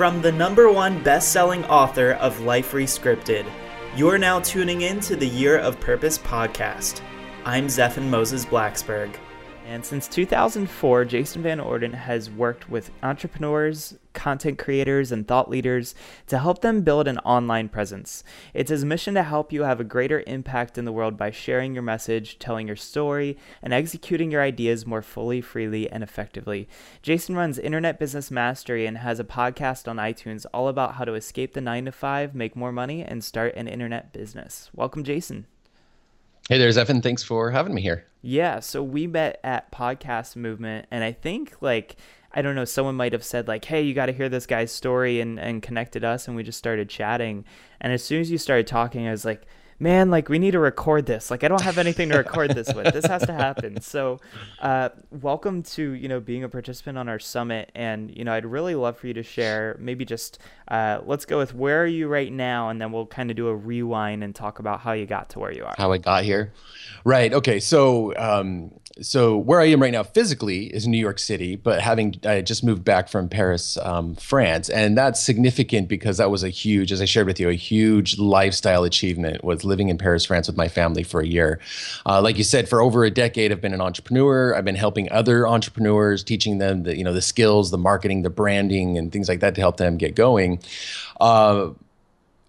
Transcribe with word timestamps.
From 0.00 0.22
the 0.22 0.32
number 0.32 0.72
one 0.72 1.02
best 1.02 1.30
selling 1.30 1.62
author 1.66 2.12
of 2.12 2.40
Life 2.40 2.72
Rescripted, 2.72 3.44
you're 3.94 4.16
now 4.16 4.40
tuning 4.40 4.80
in 4.80 4.98
to 5.00 5.14
the 5.14 5.28
Year 5.28 5.58
of 5.58 5.78
Purpose 5.78 6.16
podcast. 6.16 7.02
I'm 7.44 7.66
Zephan 7.66 8.08
Moses 8.08 8.46
Blacksberg. 8.46 9.14
And 9.70 9.86
since 9.86 10.08
2004, 10.08 11.04
Jason 11.04 11.44
Van 11.44 11.60
Orden 11.60 11.92
has 11.92 12.28
worked 12.28 12.68
with 12.68 12.90
entrepreneurs, 13.04 13.94
content 14.14 14.58
creators, 14.58 15.12
and 15.12 15.28
thought 15.28 15.48
leaders 15.48 15.94
to 16.26 16.40
help 16.40 16.60
them 16.60 16.82
build 16.82 17.06
an 17.06 17.18
online 17.18 17.68
presence. 17.68 18.24
It's 18.52 18.70
his 18.70 18.84
mission 18.84 19.14
to 19.14 19.22
help 19.22 19.52
you 19.52 19.62
have 19.62 19.78
a 19.78 19.84
greater 19.84 20.24
impact 20.26 20.76
in 20.76 20.86
the 20.86 20.92
world 20.92 21.16
by 21.16 21.30
sharing 21.30 21.72
your 21.72 21.84
message, 21.84 22.40
telling 22.40 22.66
your 22.66 22.74
story, 22.74 23.38
and 23.62 23.72
executing 23.72 24.32
your 24.32 24.42
ideas 24.42 24.86
more 24.86 25.02
fully, 25.02 25.40
freely, 25.40 25.88
and 25.88 26.02
effectively. 26.02 26.68
Jason 27.00 27.36
runs 27.36 27.56
Internet 27.56 28.00
Business 28.00 28.28
Mastery 28.28 28.86
and 28.86 28.98
has 28.98 29.20
a 29.20 29.24
podcast 29.24 29.86
on 29.86 29.98
iTunes 29.98 30.46
all 30.52 30.66
about 30.66 30.96
how 30.96 31.04
to 31.04 31.14
escape 31.14 31.54
the 31.54 31.60
9 31.60 31.84
to 31.84 31.92
5, 31.92 32.34
make 32.34 32.56
more 32.56 32.72
money, 32.72 33.04
and 33.04 33.22
start 33.22 33.54
an 33.54 33.68
internet 33.68 34.12
business. 34.12 34.68
Welcome, 34.74 35.04
Jason. 35.04 35.46
Hey 36.48 36.58
there, 36.58 36.68
Zephan. 36.70 37.02
Thanks 37.02 37.22
for 37.22 37.50
having 37.50 37.74
me 37.74 37.82
here. 37.82 38.06
Yeah, 38.22 38.60
so 38.60 38.82
we 38.82 39.06
met 39.06 39.40
at 39.44 39.70
Podcast 39.70 40.36
Movement, 40.36 40.86
and 40.90 41.04
I 41.04 41.12
think 41.12 41.54
like 41.60 41.96
I 42.32 42.42
don't 42.42 42.54
know, 42.54 42.64
someone 42.64 42.94
might 42.94 43.12
have 43.12 43.24
said 43.24 43.48
like, 43.48 43.64
"Hey, 43.64 43.82
you 43.82 43.94
got 43.94 44.06
to 44.06 44.12
hear 44.12 44.28
this 44.28 44.46
guy's 44.46 44.72
story," 44.72 45.20
and 45.20 45.38
and 45.38 45.62
connected 45.62 46.04
us, 46.04 46.26
and 46.26 46.36
we 46.36 46.42
just 46.42 46.58
started 46.58 46.88
chatting. 46.88 47.44
And 47.80 47.92
as 47.92 48.04
soon 48.04 48.20
as 48.20 48.30
you 48.30 48.38
started 48.38 48.66
talking, 48.66 49.06
I 49.06 49.10
was 49.10 49.24
like, 49.24 49.46
man, 49.80 50.10
like 50.10 50.28
we 50.28 50.38
need 50.38 50.52
to 50.52 50.58
record 50.58 51.06
this. 51.06 51.30
Like 51.30 51.42
I 51.42 51.48
don't 51.48 51.62
have 51.62 51.78
anything 51.78 52.10
to 52.10 52.18
record 52.18 52.54
this 52.54 52.72
with. 52.72 52.92
This 52.92 53.06
has 53.06 53.26
to 53.26 53.32
happen. 53.32 53.78
So, 53.90 54.20
uh, 54.60 54.90
welcome 55.10 55.62
to 55.62 55.92
you 55.92 56.06
know 56.06 56.20
being 56.20 56.44
a 56.44 56.48
participant 56.48 56.98
on 56.98 57.08
our 57.08 57.18
summit, 57.18 57.72
and 57.74 58.14
you 58.14 58.24
know 58.24 58.32
I'd 58.32 58.44
really 58.44 58.74
love 58.74 58.98
for 58.98 59.06
you 59.06 59.14
to 59.14 59.22
share. 59.22 59.76
Maybe 59.80 60.04
just 60.04 60.38
uh, 60.68 61.00
let's 61.04 61.24
go 61.24 61.38
with 61.38 61.54
where 61.54 61.82
are 61.82 61.86
you 61.86 62.08
right 62.08 62.30
now, 62.32 62.68
and 62.68 62.80
then 62.80 62.92
we'll 62.92 63.06
kind 63.06 63.30
of 63.30 63.36
do 63.36 63.48
a 63.48 63.56
rewind 63.56 64.22
and 64.22 64.34
talk 64.34 64.58
about 64.58 64.80
how 64.80 64.92
you 64.92 65.06
got 65.06 65.30
to 65.30 65.38
where 65.38 65.52
you 65.52 65.64
are. 65.64 65.74
How 65.78 65.92
I 65.92 65.98
got 65.98 66.24
here, 66.24 66.52
right? 67.04 67.32
Okay, 67.32 67.58
so 67.58 68.14
um, 68.16 68.70
so 69.00 69.36
where 69.36 69.60
I 69.60 69.66
am 69.66 69.80
right 69.80 69.92
now 69.92 70.02
physically 70.02 70.66
is 70.66 70.86
New 70.86 70.98
York 70.98 71.18
City, 71.18 71.56
but 71.56 71.80
having 71.80 72.20
I 72.24 72.42
just 72.42 72.62
moved 72.62 72.84
back 72.84 73.08
from 73.08 73.28
Paris, 73.28 73.78
um, 73.78 74.14
France, 74.16 74.68
and 74.68 74.96
that's 74.96 75.20
significant 75.20 75.88
because 75.88 76.18
that 76.18 76.30
was 76.30 76.42
a 76.42 76.48
huge, 76.48 76.92
as 76.92 77.00
I 77.00 77.04
shared 77.06 77.26
with 77.26 77.40
you, 77.40 77.48
a 77.48 77.54
huge 77.54 78.18
lifestyle 78.18 78.84
achievement 78.84 79.42
was 79.42 79.64
living 79.70 79.88
in 79.88 79.96
Paris, 79.96 80.26
France, 80.26 80.46
with 80.46 80.56
my 80.56 80.68
family 80.68 81.02
for 81.02 81.20
a 81.20 81.26
year. 81.26 81.58
Uh, 82.04 82.20
like 82.20 82.36
you 82.36 82.44
said, 82.44 82.68
for 82.68 82.82
over 82.82 83.04
a 83.04 83.10
decade, 83.10 83.50
I've 83.50 83.62
been 83.62 83.72
an 83.72 83.80
entrepreneur. 83.80 84.54
I've 84.54 84.66
been 84.66 84.74
helping 84.74 85.10
other 85.10 85.48
entrepreneurs, 85.48 86.22
teaching 86.22 86.58
them 86.58 86.82
the 86.82 86.96
you 86.96 87.04
know 87.04 87.14
the 87.14 87.22
skills, 87.22 87.70
the 87.70 87.78
marketing, 87.78 88.20
the 88.20 88.30
branding, 88.30 88.98
and 88.98 89.10
things 89.10 89.28
like 89.28 89.40
that 89.40 89.54
to 89.54 89.60
help 89.62 89.78
them 89.78 89.96
get 89.96 90.14
going. 90.14 90.60
Uh, 91.20 91.70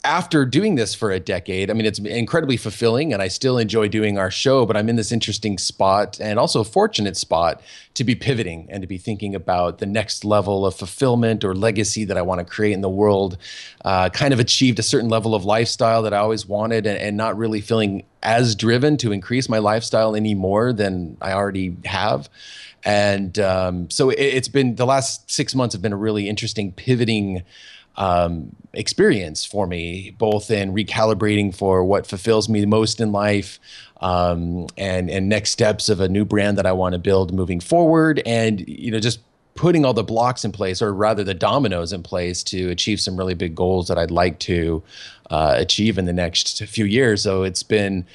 after 0.03 0.45
doing 0.45 0.75
this 0.75 0.95
for 0.95 1.11
a 1.11 1.19
decade, 1.19 1.69
I 1.69 1.73
mean, 1.73 1.85
it's 1.85 1.99
incredibly 1.99 2.57
fulfilling 2.57 3.13
and 3.13 3.21
I 3.21 3.27
still 3.27 3.59
enjoy 3.59 3.87
doing 3.87 4.17
our 4.17 4.31
show, 4.31 4.65
but 4.65 4.75
I'm 4.75 4.89
in 4.89 4.95
this 4.95 5.11
interesting 5.11 5.59
spot 5.59 6.19
and 6.19 6.39
also 6.39 6.61
a 6.61 6.63
fortunate 6.63 7.15
spot 7.15 7.61
to 7.93 8.03
be 8.03 8.15
pivoting 8.15 8.65
and 8.69 8.81
to 8.81 8.87
be 8.87 8.97
thinking 8.97 9.35
about 9.35 9.77
the 9.77 9.85
next 9.85 10.25
level 10.25 10.65
of 10.65 10.75
fulfillment 10.75 11.43
or 11.43 11.53
legacy 11.53 12.03
that 12.05 12.17
I 12.17 12.23
want 12.23 12.39
to 12.39 12.45
create 12.45 12.73
in 12.73 12.81
the 12.81 12.89
world. 12.89 13.37
Uh, 13.85 14.09
kind 14.09 14.33
of 14.33 14.39
achieved 14.39 14.79
a 14.79 14.83
certain 14.83 15.09
level 15.09 15.35
of 15.35 15.45
lifestyle 15.45 16.01
that 16.01 16.15
I 16.15 16.17
always 16.17 16.47
wanted 16.47 16.87
and, 16.87 16.97
and 16.97 17.15
not 17.15 17.37
really 17.37 17.61
feeling 17.61 18.03
as 18.23 18.55
driven 18.55 18.97
to 18.97 19.11
increase 19.11 19.49
my 19.49 19.59
lifestyle 19.59 20.15
any 20.15 20.33
more 20.33 20.73
than 20.73 21.17
I 21.21 21.33
already 21.33 21.75
have. 21.85 22.27
And 22.83 23.37
um, 23.37 23.91
so 23.91 24.09
it, 24.09 24.33
has 24.33 24.47
been 24.47 24.75
the 24.75 24.85
last 24.87 25.29
six 25.29 25.53
months 25.53 25.73
have 25.73 25.81
been 25.83 25.93
a 25.93 25.97
really 25.97 26.27
interesting 26.27 26.71
pivoting 26.71 27.43
um, 27.97 28.55
experience 28.73 29.45
for 29.45 29.67
me, 29.67 30.15
both 30.17 30.49
in 30.49 30.73
recalibrating 30.73 31.53
for 31.53 31.83
what 31.83 32.07
fulfills 32.07 32.47
me 32.49 32.65
most 32.65 33.01
in 33.01 33.11
life, 33.11 33.59
um, 33.99 34.67
and 34.77 35.09
and 35.09 35.29
next 35.29 35.51
steps 35.51 35.89
of 35.89 35.99
a 35.99 36.09
new 36.09 36.25
brand 36.25 36.57
that 36.57 36.65
I 36.65 36.71
want 36.71 36.93
to 36.93 36.99
build 36.99 37.33
moving 37.33 37.59
forward, 37.59 38.21
and 38.25 38.67
you 38.67 38.91
know 38.91 38.99
just 38.99 39.19
putting 39.55 39.85
all 39.85 39.93
the 39.93 40.03
blocks 40.03 40.45
in 40.45 40.51
place, 40.51 40.81
or 40.81 40.93
rather 40.93 41.23
the 41.23 41.33
dominoes 41.33 41.91
in 41.93 42.01
place, 42.01 42.41
to 42.43 42.69
achieve 42.69 42.99
some 42.99 43.17
really 43.17 43.33
big 43.33 43.53
goals 43.53 43.87
that 43.89 43.97
I'd 43.97 44.11
like 44.11 44.39
to 44.39 44.81
uh, 45.29 45.55
achieve 45.57 45.97
in 45.97 46.05
the 46.05 46.13
next 46.13 46.63
few 46.65 46.85
years. 46.85 47.21
So 47.21 47.43
it's 47.43 47.63
been 47.63 48.05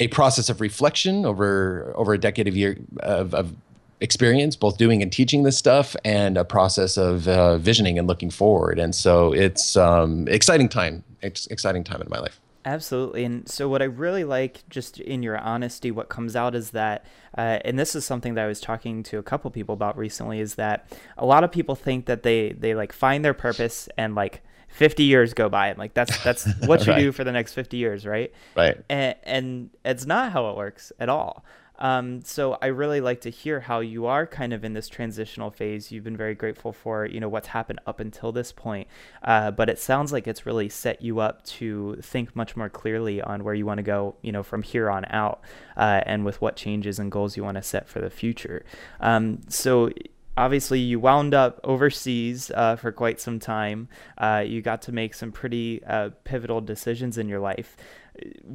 a 0.00 0.08
process 0.08 0.48
of 0.48 0.60
reflection 0.60 1.26
over 1.26 1.92
over 1.94 2.14
a 2.14 2.18
decade 2.18 2.48
of 2.48 2.56
year 2.56 2.78
of, 3.00 3.34
of 3.34 3.54
experience, 4.00 4.56
both 4.56 4.78
doing 4.78 5.02
and 5.02 5.12
teaching 5.12 5.42
this 5.42 5.58
stuff, 5.58 5.94
and 6.04 6.36
a 6.36 6.44
process 6.44 6.96
of 6.96 7.28
uh, 7.28 7.58
visioning 7.58 7.98
and 7.98 8.08
looking 8.08 8.30
forward. 8.30 8.78
And 8.78 8.94
so 8.94 9.32
it's 9.32 9.76
um, 9.76 10.26
exciting 10.28 10.68
time, 10.68 11.04
ex- 11.22 11.46
exciting 11.48 11.84
time 11.84 12.02
in 12.02 12.08
my 12.08 12.18
life. 12.18 12.40
Absolutely. 12.64 13.24
And 13.24 13.48
so, 13.48 13.68
what 13.68 13.80
I 13.80 13.86
really 13.86 14.24
like, 14.24 14.68
just 14.68 15.00
in 15.00 15.22
your 15.22 15.38
honesty, 15.38 15.90
what 15.90 16.10
comes 16.10 16.36
out 16.36 16.54
is 16.54 16.70
that, 16.72 17.06
uh, 17.36 17.58
and 17.64 17.78
this 17.78 17.94
is 17.94 18.04
something 18.04 18.34
that 18.34 18.44
I 18.44 18.46
was 18.46 18.60
talking 18.60 19.02
to 19.04 19.18
a 19.18 19.22
couple 19.22 19.50
people 19.50 19.72
about 19.72 19.96
recently, 19.96 20.40
is 20.40 20.56
that 20.56 20.86
a 21.16 21.24
lot 21.24 21.42
of 21.42 21.50
people 21.50 21.74
think 21.74 22.04
that 22.04 22.22
they 22.22 22.52
they 22.52 22.74
like 22.74 22.92
find 22.92 23.24
their 23.24 23.32
purpose 23.32 23.88
and 23.96 24.14
like 24.14 24.42
50 24.68 25.04
years 25.04 25.34
go 25.34 25.48
by 25.48 25.68
and 25.68 25.78
like 25.78 25.94
that's 25.94 26.22
that's 26.22 26.46
what 26.66 26.86
you 26.86 26.92
right. 26.92 27.00
do 27.00 27.12
for 27.12 27.24
the 27.24 27.32
next 27.32 27.54
50 27.54 27.76
years 27.76 28.06
right 28.06 28.32
right 28.56 28.78
and, 28.88 29.16
and 29.24 29.70
it's 29.84 30.06
not 30.06 30.30
how 30.30 30.48
it 30.50 30.56
works 30.56 30.92
at 31.00 31.08
all 31.08 31.44
um, 31.80 32.22
so 32.22 32.58
I 32.60 32.66
really 32.66 33.00
like 33.00 33.20
to 33.22 33.30
hear 33.30 33.60
how 33.60 33.80
you 33.80 34.06
are 34.06 34.26
kind 34.26 34.52
of 34.52 34.64
in 34.64 34.74
this 34.74 34.88
transitional 34.88 35.50
phase. 35.50 35.90
You've 35.90 36.04
been 36.04 36.16
very 36.16 36.34
grateful 36.34 36.72
for 36.72 37.06
you 37.06 37.20
know 37.20 37.28
what's 37.28 37.48
happened 37.48 37.80
up 37.86 38.00
until 38.00 38.32
this 38.32 38.52
point, 38.52 38.88
uh, 39.22 39.50
but 39.50 39.68
it 39.68 39.78
sounds 39.78 40.12
like 40.12 40.26
it's 40.26 40.46
really 40.46 40.68
set 40.68 41.02
you 41.02 41.20
up 41.20 41.44
to 41.44 41.96
think 42.02 42.36
much 42.36 42.56
more 42.56 42.68
clearly 42.68 43.22
on 43.22 43.44
where 43.44 43.54
you 43.54 43.66
want 43.66 43.78
to 43.78 43.82
go, 43.82 44.16
you 44.22 44.32
know, 44.32 44.42
from 44.42 44.62
here 44.62 44.90
on 44.90 45.04
out, 45.10 45.40
uh, 45.76 46.02
and 46.06 46.24
with 46.24 46.40
what 46.40 46.56
changes 46.56 46.98
and 46.98 47.10
goals 47.10 47.36
you 47.36 47.44
want 47.44 47.56
to 47.56 47.62
set 47.62 47.88
for 47.88 48.00
the 48.00 48.10
future. 48.10 48.64
Um, 49.00 49.40
so 49.48 49.90
obviously 50.36 50.80
you 50.80 51.00
wound 51.00 51.34
up 51.34 51.60
overseas 51.64 52.50
uh, 52.54 52.76
for 52.76 52.92
quite 52.92 53.20
some 53.20 53.38
time. 53.38 53.88
Uh, 54.18 54.44
you 54.46 54.62
got 54.62 54.82
to 54.82 54.92
make 54.92 55.14
some 55.14 55.32
pretty 55.32 55.82
uh, 55.84 56.10
pivotal 56.24 56.60
decisions 56.60 57.18
in 57.18 57.28
your 57.28 57.40
life 57.40 57.76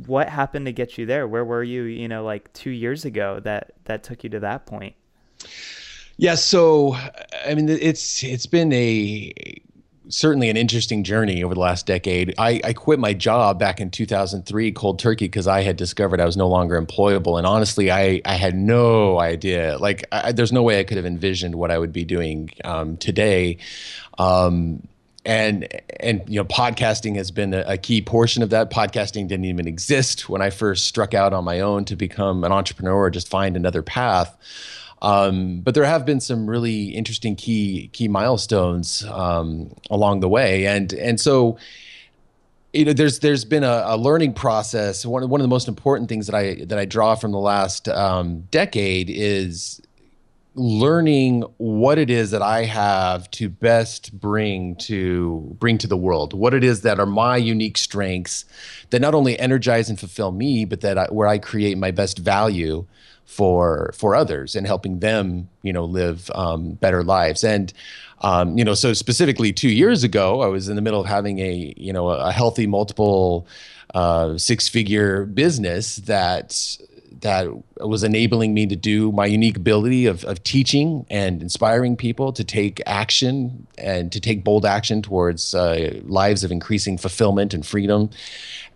what 0.05 0.29
happened 0.29 0.65
to 0.65 0.71
get 0.71 0.97
you 0.97 1.05
there? 1.05 1.27
Where 1.27 1.45
were 1.45 1.63
you, 1.63 1.83
you 1.83 2.07
know, 2.07 2.23
like 2.23 2.51
two 2.53 2.69
years 2.69 3.05
ago 3.05 3.39
that 3.41 3.71
that 3.85 4.03
took 4.03 4.23
you 4.23 4.29
to 4.31 4.39
that 4.41 4.65
point? 4.65 4.95
Yeah, 6.17 6.35
so 6.35 6.95
I 7.45 7.55
mean, 7.55 7.69
it's 7.69 8.23
it's 8.23 8.45
been 8.45 8.71
a 8.73 9.33
certainly 10.09 10.49
an 10.49 10.57
interesting 10.57 11.03
journey 11.03 11.43
over 11.43 11.53
the 11.53 11.59
last 11.59 11.85
decade. 11.85 12.33
I, 12.37 12.61
I 12.63 12.73
quit 12.73 12.99
my 12.99 13.13
job 13.13 13.59
back 13.59 13.79
in 13.79 13.89
2003 13.89 14.71
cold 14.71 14.99
turkey 14.99 15.25
because 15.25 15.47
I 15.47 15.61
had 15.61 15.77
discovered 15.77 16.21
I 16.21 16.25
was 16.25 16.37
no 16.37 16.47
longer 16.47 16.81
employable. 16.81 17.37
And 17.37 17.47
honestly, 17.47 17.91
I, 17.91 18.21
I 18.25 18.35
had 18.35 18.55
no 18.55 19.19
idea. 19.19 19.77
Like, 19.77 20.05
I, 20.11 20.31
there's 20.31 20.51
no 20.51 20.63
way 20.63 20.79
I 20.79 20.83
could 20.83 20.97
have 20.97 21.05
envisioned 21.05 21.55
what 21.55 21.71
I 21.71 21.77
would 21.77 21.93
be 21.93 22.05
doing 22.05 22.49
um, 22.63 22.97
today. 22.97 23.57
Um, 24.17 24.87
and 25.25 25.67
and 25.99 26.21
you 26.27 26.39
know 26.39 26.45
podcasting 26.45 27.15
has 27.15 27.31
been 27.31 27.53
a, 27.53 27.63
a, 27.67 27.77
key 27.77 28.01
portion 28.01 28.43
of 28.43 28.51
that 28.51 28.69
podcasting 28.69 29.27
didn't 29.27 29.45
even 29.45 29.67
exist 29.67 30.29
when 30.29 30.39
i 30.39 30.51
first 30.51 30.85
struck 30.85 31.15
out 31.15 31.33
on 31.33 31.43
my 31.43 31.61
own 31.61 31.83
to 31.83 31.95
become 31.95 32.43
an 32.43 32.51
entrepreneur 32.51 32.95
or 32.95 33.09
just 33.09 33.27
find 33.27 33.57
another 33.57 33.81
path 33.81 34.37
um, 35.05 35.59
but 35.59 35.75
there 35.75 35.85
have 35.85 36.03
been 36.03 36.19
some 36.19 36.49
really 36.49 36.85
interesting 36.85 37.35
key 37.35 37.91
key 37.93 38.07
milestones 38.07 39.05
um, 39.05 39.71
along 39.91 40.21
the 40.21 40.27
way. 40.27 40.65
And 40.65 40.91
and 40.93 41.21
so 41.21 41.59
you 42.73 42.85
know 42.85 42.93
there's 42.93 43.19
there's 43.19 43.45
been 43.45 43.63
a, 43.63 43.83
a, 43.85 43.97
learning 43.97 44.33
process. 44.33 45.05
One, 45.05 45.29
one 45.29 45.39
of 45.39 45.43
the 45.43 45.49
most 45.49 45.67
important 45.67 46.09
things 46.09 46.25
that 46.25 46.35
i 46.35 46.55
that 46.65 46.79
i 46.79 46.85
draw 46.85 47.13
from 47.13 47.31
the 47.31 47.39
last 47.39 47.87
um, 47.87 48.47
decade 48.49 49.11
is 49.11 49.79
learning 50.55 51.41
what 51.57 51.97
it 51.97 52.09
is 52.09 52.31
that 52.31 52.41
I 52.41 52.63
have 52.63 53.29
to 53.31 53.49
best 53.49 54.17
bring 54.19 54.75
to 54.77 55.55
bring 55.59 55.77
to 55.79 55.87
the 55.87 55.97
world, 55.97 56.33
what 56.33 56.53
it 56.53 56.63
is 56.63 56.81
that 56.81 56.99
are 56.99 57.05
my 57.05 57.37
unique 57.37 57.77
strengths 57.77 58.45
that 58.89 59.01
not 59.01 59.13
only 59.13 59.37
energize 59.37 59.89
and 59.89 59.99
fulfill 59.99 60.31
me, 60.31 60.65
but 60.65 60.81
that 60.81 60.97
I, 60.97 61.05
where 61.07 61.27
I 61.27 61.37
create 61.37 61.77
my 61.77 61.91
best 61.91 62.17
value 62.17 62.87
for 63.25 63.91
for 63.93 64.15
others 64.15 64.55
and 64.55 64.65
helping 64.65 64.99
them, 64.99 65.49
you 65.61 65.73
know, 65.73 65.85
live 65.85 66.31
um, 66.33 66.73
better 66.73 67.03
lives. 67.03 67.43
And 67.43 67.73
um, 68.21 68.57
you 68.57 68.63
know, 68.63 68.73
so 68.73 68.93
specifically 68.93 69.51
two 69.51 69.69
years 69.69 70.03
ago, 70.03 70.41
I 70.41 70.47
was 70.47 70.69
in 70.69 70.75
the 70.75 70.81
middle 70.81 71.01
of 71.01 71.07
having 71.07 71.39
a 71.39 71.73
you 71.75 71.91
know 71.91 72.09
a 72.09 72.31
healthy 72.31 72.67
multiple 72.67 73.47
uh, 73.93 74.37
six 74.37 74.67
figure 74.67 75.25
business 75.25 75.97
that 75.97 76.77
that 77.25 77.47
was 77.77 78.03
enabling 78.03 78.53
me 78.53 78.67
to 78.67 78.75
do 78.75 79.11
my 79.11 79.25
unique 79.25 79.57
ability 79.57 80.05
of, 80.05 80.23
of 80.25 80.43
teaching 80.43 81.07
and 81.09 81.41
inspiring 81.41 81.97
people 81.97 82.31
to 82.31 82.43
take 82.43 82.83
action 82.85 83.65
and 83.79 84.11
to 84.11 84.19
take 84.19 84.43
bold 84.43 84.63
action 84.63 85.01
towards 85.01 85.55
uh, 85.55 85.99
lives 86.03 86.43
of 86.43 86.51
increasing 86.51 86.99
fulfillment 86.99 87.51
and 87.51 87.65
freedom. 87.65 88.11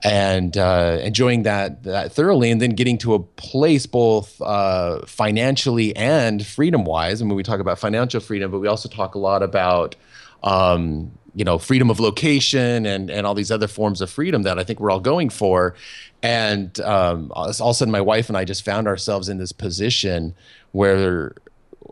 And 0.04 0.58
uh, 0.58 0.98
enjoying 1.04 1.44
that, 1.44 1.84
that 1.84 2.12
thoroughly 2.12 2.50
and 2.50 2.60
then 2.60 2.72
getting 2.72 2.98
to 3.00 3.14
a 3.14 3.20
place 3.20 3.86
both 3.86 4.42
uh, 4.42 5.06
financially 5.06 5.96
and 5.96 6.44
freedom 6.44 6.86
wise 6.86 7.22
I 7.22 7.26
mean 7.26 7.36
we 7.36 7.44
talk 7.44 7.60
about 7.60 7.78
financial 7.78 8.20
freedom 8.20 8.50
but 8.50 8.60
we 8.60 8.68
also 8.68 8.90
talk 8.90 9.14
a 9.14 9.20
lot 9.20 9.44
about 9.44 9.96
um, 10.42 11.12
you 11.36 11.44
know 11.44 11.58
freedom 11.58 11.90
of 11.90 12.00
location 12.00 12.86
and 12.86 13.10
and 13.10 13.26
all 13.26 13.34
these 13.34 13.52
other 13.52 13.68
forms 13.68 14.02
of 14.02 14.10
freedom 14.10 14.44
that 14.44 14.60
I 14.60 14.64
think 14.64 14.80
we're 14.80 14.92
all 14.92 15.00
going 15.00 15.30
for. 15.30 15.76
And 16.22 16.80
um, 16.82 17.32
all 17.34 17.46
of 17.46 17.52
a 17.52 17.74
sudden, 17.74 17.92
my 17.92 18.02
wife 18.02 18.30
and 18.30 18.38
I 18.38 18.44
just 18.46 18.66
found 18.66 18.88
ourselves 18.88 19.30
in 19.30 19.38
this 19.38 19.52
position 19.52 20.36
where 20.72 21.34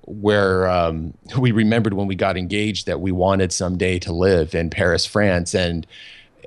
where 0.07 0.68
um, 0.69 1.13
we 1.38 1.51
remembered 1.51 1.94
when 1.94 2.07
we 2.07 2.16
got 2.16 2.38
engaged 2.38 2.88
that 2.88 3.00
we 3.00 3.12
wanted 3.12 3.51
someday 3.51 4.00
to 4.00 4.12
live 4.12 4.56
in 4.56 4.69
Paris, 4.69 5.06
France, 5.06 5.54
and 5.54 5.86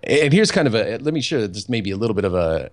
and 0.02 0.32
here's 0.32 0.50
kind 0.50 0.66
of 0.66 0.74
a 0.74 0.98
let 0.98 1.14
me 1.14 1.20
share 1.20 1.46
this 1.46 1.68
maybe 1.68 1.90
a 1.90 1.96
little 1.96 2.14
bit 2.14 2.24
of 2.24 2.34
a 2.34 2.70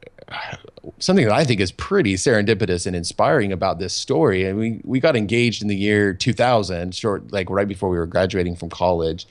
something 0.99 1.25
that 1.25 1.33
I 1.33 1.43
think 1.43 1.59
is 1.59 1.71
pretty 1.71 2.15
serendipitous 2.15 2.87
and 2.87 2.95
inspiring 2.95 3.51
about 3.51 3.79
this 3.79 3.93
story. 3.93 4.45
And 4.45 4.57
we 4.57 4.81
we 4.83 4.99
got 4.99 5.15
engaged 5.15 5.61
in 5.61 5.67
the 5.67 5.75
year 5.75 6.13
2000, 6.13 6.95
short 6.95 7.31
like 7.31 7.49
right 7.49 7.67
before 7.67 7.89
we 7.89 7.97
were 7.97 8.07
graduating 8.07 8.55
from 8.55 8.69
college, 8.69 9.27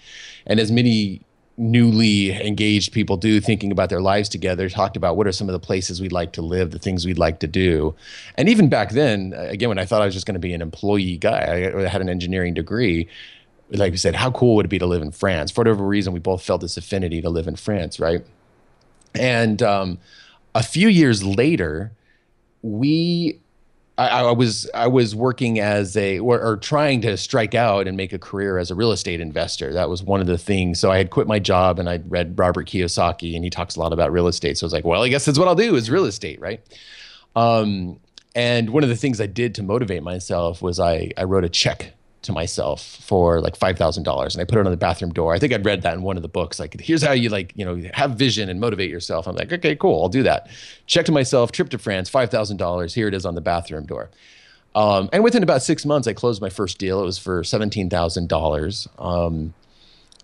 and 0.46 0.60
as 0.60 0.70
many 0.70 1.22
newly 1.58 2.32
engaged 2.32 2.92
people 2.92 3.16
do 3.16 3.40
thinking 3.40 3.72
about 3.72 3.88
their 3.88 4.00
lives 4.00 4.28
together 4.28 4.68
talked 4.68 4.94
about 4.94 5.16
what 5.16 5.26
are 5.26 5.32
some 5.32 5.48
of 5.48 5.54
the 5.54 5.58
places 5.58 6.02
we'd 6.02 6.12
like 6.12 6.32
to 6.32 6.42
live 6.42 6.70
the 6.70 6.78
things 6.78 7.06
we'd 7.06 7.18
like 7.18 7.40
to 7.40 7.46
do. 7.46 7.94
And 8.36 8.48
even 8.48 8.68
back 8.68 8.90
then 8.90 9.32
again 9.34 9.70
when 9.70 9.78
i 9.78 9.86
thought 9.86 10.02
i 10.02 10.04
was 10.04 10.12
just 10.12 10.26
going 10.26 10.34
to 10.34 10.38
be 10.40 10.52
an 10.52 10.60
employee 10.60 11.16
guy 11.16 11.72
i 11.74 11.88
had 11.88 12.02
an 12.02 12.10
engineering 12.10 12.52
degree 12.52 13.08
like 13.70 13.90
we 13.90 13.96
said 13.96 14.14
how 14.14 14.30
cool 14.30 14.54
would 14.56 14.66
it 14.66 14.68
be 14.68 14.78
to 14.78 14.86
live 14.86 15.00
in 15.00 15.10
france? 15.10 15.50
For 15.50 15.62
whatever 15.62 15.84
reason 15.84 16.12
we 16.12 16.20
both 16.20 16.42
felt 16.42 16.60
this 16.60 16.76
affinity 16.76 17.22
to 17.22 17.30
live 17.30 17.48
in 17.48 17.56
france 17.56 17.98
right? 17.98 18.22
And 19.14 19.62
um, 19.62 19.98
a 20.56 20.62
few 20.62 20.88
years 20.88 21.22
later 21.22 21.92
we 22.62 23.38
I, 23.98 24.08
I, 24.08 24.32
was 24.32 24.68
I 24.74 24.88
was 24.88 25.14
working 25.14 25.58
as 25.58 25.96
a 25.96 26.18
or, 26.18 26.38
or, 26.38 26.56
trying 26.58 27.00
to 27.02 27.16
strike 27.16 27.54
out 27.54 27.88
and 27.88 27.96
make 27.96 28.12
a 28.12 28.18
career 28.18 28.58
as 28.58 28.70
a 28.70 28.74
real 28.74 28.92
estate 28.92 29.22
investor. 29.22 29.72
That 29.72 29.88
was 29.88 30.02
one 30.02 30.20
of 30.20 30.26
the 30.26 30.36
things. 30.36 30.78
So 30.78 30.90
I 30.90 30.98
had 30.98 31.08
quit 31.08 31.26
my 31.26 31.38
job 31.38 31.78
and 31.78 31.88
I'd 31.88 32.10
read 32.10 32.38
Robert 32.38 32.68
Kiyosaki 32.68 33.34
and 33.34 33.42
he 33.42 33.48
talks 33.48 33.76
a 33.76 33.80
lot 33.80 33.94
about 33.94 34.12
real 34.12 34.26
estate. 34.26 34.58
So 34.58 34.64
I 34.64 34.66
was 34.66 34.72
like, 34.74 34.84
well, 34.84 35.02
I 35.02 35.08
guess 35.08 35.24
that's 35.24 35.38
what 35.38 35.48
I'll 35.48 35.54
do 35.54 35.76
is 35.76 35.90
real 35.90 36.04
estate, 36.04 36.38
right? 36.40 36.60
Um, 37.34 37.98
and 38.34 38.68
one 38.68 38.82
of 38.82 38.90
the 38.90 38.96
things 38.96 39.18
I 39.18 39.26
did 39.26 39.54
to 39.54 39.62
motivate 39.62 40.02
myself 40.02 40.60
was 40.60 40.78
I 40.78 41.12
I 41.16 41.24
wrote 41.24 41.44
a 41.44 41.48
check 41.48 41.94
to 42.26 42.32
myself 42.32 42.84
for 42.84 43.40
like 43.40 43.56
five 43.56 43.78
thousand 43.78 44.02
dollars, 44.02 44.34
and 44.34 44.42
I 44.42 44.44
put 44.44 44.58
it 44.58 44.66
on 44.66 44.70
the 44.70 44.76
bathroom 44.76 45.12
door. 45.12 45.34
I 45.34 45.38
think 45.38 45.52
I'd 45.52 45.64
read 45.64 45.82
that 45.82 45.94
in 45.94 46.02
one 46.02 46.16
of 46.16 46.22
the 46.22 46.28
books. 46.28 46.60
Like, 46.60 46.78
here's 46.80 47.02
how 47.02 47.12
you 47.12 47.28
like, 47.28 47.52
you 47.56 47.64
know, 47.64 47.82
have 47.94 48.12
vision 48.12 48.48
and 48.48 48.60
motivate 48.60 48.90
yourself. 48.90 49.26
I'm 49.26 49.34
like, 49.34 49.52
okay, 49.52 49.74
cool, 49.74 50.02
I'll 50.02 50.08
do 50.08 50.22
that. 50.24 50.48
Check 50.86 51.06
to 51.06 51.12
myself, 51.12 51.52
trip 51.52 51.70
to 51.70 51.78
France, 51.78 52.08
five 52.08 52.30
thousand 52.30 52.58
dollars. 52.58 52.94
Here 52.94 53.08
it 53.08 53.14
is 53.14 53.24
on 53.24 53.34
the 53.34 53.40
bathroom 53.40 53.86
door. 53.86 54.10
Um, 54.74 55.08
and 55.12 55.24
within 55.24 55.42
about 55.42 55.62
six 55.62 55.86
months, 55.86 56.06
I 56.06 56.12
closed 56.12 56.42
my 56.42 56.50
first 56.50 56.78
deal. 56.78 57.00
It 57.00 57.04
was 57.04 57.18
for 57.18 57.42
seventeen 57.42 57.88
thousand 57.88 58.24
um, 58.24 58.28
dollars. 58.28 58.88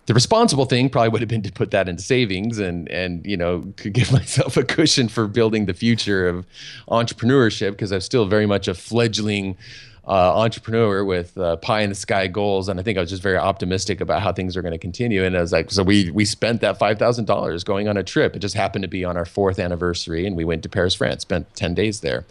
The 0.06 0.14
responsible 0.14 0.64
thing 0.64 0.90
probably 0.90 1.10
would 1.10 1.22
have 1.22 1.28
been 1.28 1.42
to 1.42 1.52
put 1.52 1.70
that 1.70 1.88
into 1.88 2.02
savings 2.02 2.58
and 2.58 2.88
and 2.90 3.24
you 3.24 3.36
know 3.36 3.64
could 3.76 3.92
give 3.92 4.12
myself 4.12 4.56
a 4.56 4.64
cushion 4.64 5.08
for 5.08 5.26
building 5.28 5.66
the 5.66 5.74
future 5.74 6.28
of 6.28 6.44
entrepreneurship 6.88 7.70
because 7.72 7.92
I'm 7.92 8.00
still 8.00 8.26
very 8.26 8.46
much 8.46 8.68
a 8.68 8.74
fledgling 8.74 9.56
uh, 10.06 10.36
entrepreneur 10.36 11.04
with 11.04 11.36
uh, 11.38 11.56
pie 11.56 11.82
in 11.82 11.88
the 11.88 11.94
sky 11.94 12.26
goals, 12.26 12.68
and 12.68 12.80
I 12.80 12.82
think 12.82 12.98
I 12.98 13.00
was 13.00 13.10
just 13.10 13.22
very 13.22 13.36
optimistic 13.36 14.00
about 14.00 14.20
how 14.20 14.32
things 14.32 14.56
are 14.56 14.62
going 14.62 14.72
to 14.72 14.78
continue. 14.78 15.24
And 15.24 15.36
I 15.36 15.40
was 15.40 15.52
like, 15.52 15.70
so 15.70 15.82
we 15.82 16.10
we 16.10 16.24
spent 16.24 16.60
that 16.60 16.78
five 16.78 16.98
thousand 16.98 17.26
dollars 17.26 17.62
going 17.62 17.88
on 17.88 17.96
a 17.96 18.02
trip. 18.02 18.34
It 18.34 18.40
just 18.40 18.54
happened 18.54 18.82
to 18.82 18.88
be 18.88 19.04
on 19.04 19.16
our 19.16 19.24
fourth 19.24 19.58
anniversary, 19.58 20.26
and 20.26 20.36
we 20.36 20.44
went 20.44 20.62
to 20.64 20.68
Paris, 20.68 20.94
France. 20.94 21.22
Spent 21.22 21.54
ten 21.54 21.74
days 21.74 22.00
there. 22.00 22.24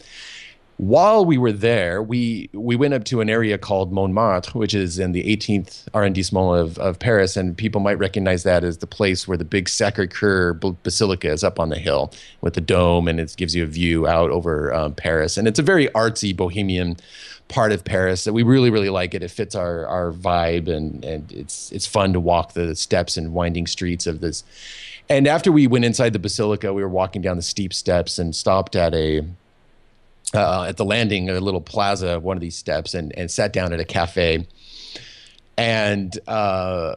While 0.82 1.26
we 1.26 1.38
were 1.38 1.52
there, 1.52 2.02
we 2.02 2.50
we 2.54 2.76
went 2.76 2.96
up 2.96 3.04
to 3.06 3.22
an 3.22 3.30
area 3.30 3.58
called 3.58 3.94
Montmartre, 3.94 4.58
which 4.58 4.74
is 4.74 4.98
in 4.98 5.12
the 5.12 5.24
18th 5.24 5.88
arrondissement 5.94 6.60
of, 6.60 6.78
of 6.80 6.98
Paris, 6.98 7.38
and 7.38 7.56
people 7.56 7.80
might 7.80 8.00
recognize 8.00 8.42
that 8.44 8.64
as 8.64 8.80
the 8.80 8.88
place 8.88 9.28
where 9.28 9.38
the 9.38 9.46
big 9.46 9.70
Sacre-Cœur 9.70 10.60
Basilica 10.82 11.32
is 11.32 11.44
up 11.44 11.60
on 11.60 11.70
the 11.70 11.78
hill 11.78 12.12
with 12.42 12.56
the 12.56 12.62
dome, 12.62 13.08
and 13.08 13.20
it 13.20 13.36
gives 13.38 13.56
you 13.56 13.64
a 13.64 13.68
view 13.68 14.08
out 14.08 14.32
over 14.32 14.74
um, 14.74 14.96
Paris. 14.96 15.38
And 15.38 15.48
it's 15.48 15.60
a 15.60 15.64
very 15.64 15.88
artsy, 15.90 16.36
bohemian 16.36 16.98
part 17.52 17.72
of 17.72 17.84
Paris 17.84 18.24
that 18.24 18.34
we 18.34 18.44
really 18.44 18.70
really 18.70 18.90
like 18.90 19.14
it. 19.14 19.22
It 19.22 19.30
fits 19.30 19.54
our 19.54 19.86
our 19.86 20.12
vibe 20.12 20.68
and 20.68 21.04
and 21.06 21.32
it's 21.32 21.72
it's 21.72 21.86
fun 21.86 22.14
to 22.14 22.20
walk 22.20 22.54
the 22.54 22.76
steps 22.76 23.18
and 23.18 23.34
winding 23.34 23.68
streets 23.68 24.08
of 24.08 24.22
this. 24.22 24.44
And 25.10 25.28
after 25.28 25.52
we 25.52 25.68
went 25.68 25.84
inside 25.84 26.14
the 26.14 26.20
basilica, 26.20 26.74
we 26.74 26.82
were 26.82 26.90
walking 26.90 27.22
down 27.22 27.36
the 27.36 27.44
steep 27.44 27.74
steps 27.74 28.18
and 28.18 28.34
stopped 28.34 28.76
at 28.76 28.94
a 28.94 29.26
uh, 30.34 30.64
at 30.70 30.78
the 30.78 30.86
landing, 30.86 31.30
a 31.30 31.40
little 31.42 31.62
plaza, 31.62 32.16
of 32.16 32.24
one 32.24 32.38
of 32.38 32.42
these 32.42 32.56
steps, 32.56 32.94
and 32.94 33.16
and 33.18 33.30
sat 33.30 33.52
down 33.52 33.74
at 33.74 33.80
a 33.80 33.86
cafe. 33.86 34.48
And 35.58 36.18
uh, 36.28 36.96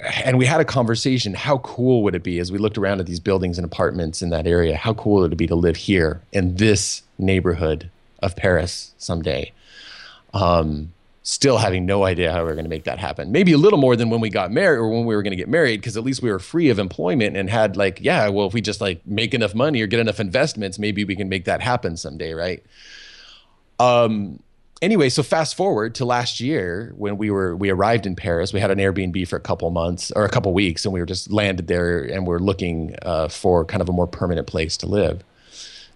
and 0.00 0.36
we 0.36 0.44
had 0.44 0.60
a 0.60 0.64
conversation. 0.64 1.32
How 1.32 1.58
cool 1.58 2.02
would 2.02 2.14
it 2.14 2.22
be 2.22 2.38
as 2.38 2.52
we 2.52 2.58
looked 2.58 2.76
around 2.76 3.00
at 3.00 3.06
these 3.06 3.20
buildings 3.20 3.56
and 3.58 3.64
apartments 3.64 4.20
in 4.20 4.28
that 4.30 4.46
area? 4.46 4.76
How 4.76 4.92
cool 4.92 5.22
would 5.22 5.32
it 5.32 5.36
be 5.36 5.46
to 5.46 5.54
live 5.54 5.76
here 5.76 6.20
in 6.32 6.56
this 6.56 7.02
neighborhood 7.18 7.90
of 8.22 8.36
Paris 8.36 8.92
someday? 8.98 9.52
Um, 10.36 10.92
still 11.26 11.58
having 11.58 11.84
no 11.84 12.04
idea 12.04 12.30
how 12.30 12.44
we 12.44 12.50
are 12.52 12.54
going 12.54 12.64
to 12.64 12.70
make 12.70 12.84
that 12.84 13.00
happen. 13.00 13.32
Maybe 13.32 13.50
a 13.50 13.58
little 13.58 13.80
more 13.80 13.96
than 13.96 14.10
when 14.10 14.20
we 14.20 14.30
got 14.30 14.52
married 14.52 14.78
or 14.78 14.88
when 14.88 15.06
we 15.06 15.16
were 15.16 15.24
going 15.24 15.32
to 15.32 15.36
get 15.36 15.48
married, 15.48 15.80
because 15.80 15.96
at 15.96 16.04
least 16.04 16.22
we 16.22 16.30
were 16.30 16.38
free 16.38 16.70
of 16.70 16.78
employment 16.78 17.36
and 17.36 17.50
had 17.50 17.76
like, 17.76 17.98
yeah, 18.00 18.28
well, 18.28 18.46
if 18.46 18.54
we 18.54 18.60
just 18.60 18.80
like 18.80 19.04
make 19.04 19.34
enough 19.34 19.52
money 19.52 19.82
or 19.82 19.88
get 19.88 19.98
enough 19.98 20.20
investments, 20.20 20.78
maybe 20.78 21.04
we 21.04 21.16
can 21.16 21.28
make 21.28 21.44
that 21.46 21.60
happen 21.60 21.96
someday, 21.96 22.32
right? 22.32 22.64
Um. 23.80 24.40
Anyway, 24.82 25.08
so 25.08 25.22
fast 25.22 25.56
forward 25.56 25.94
to 25.94 26.04
last 26.04 26.38
year 26.38 26.92
when 26.98 27.16
we 27.16 27.30
were 27.30 27.56
we 27.56 27.70
arrived 27.70 28.06
in 28.06 28.14
Paris. 28.14 28.52
We 28.52 28.60
had 28.60 28.70
an 28.70 28.78
Airbnb 28.78 29.26
for 29.26 29.36
a 29.36 29.40
couple 29.40 29.70
months 29.70 30.12
or 30.14 30.26
a 30.26 30.28
couple 30.28 30.52
weeks, 30.52 30.84
and 30.84 30.92
we 30.92 31.00
were 31.00 31.06
just 31.06 31.32
landed 31.32 31.66
there 31.66 32.02
and 32.02 32.26
we're 32.26 32.38
looking 32.38 32.94
uh, 33.00 33.28
for 33.28 33.64
kind 33.64 33.80
of 33.80 33.88
a 33.88 33.92
more 33.92 34.06
permanent 34.06 34.46
place 34.46 34.76
to 34.76 34.86
live. 34.86 35.24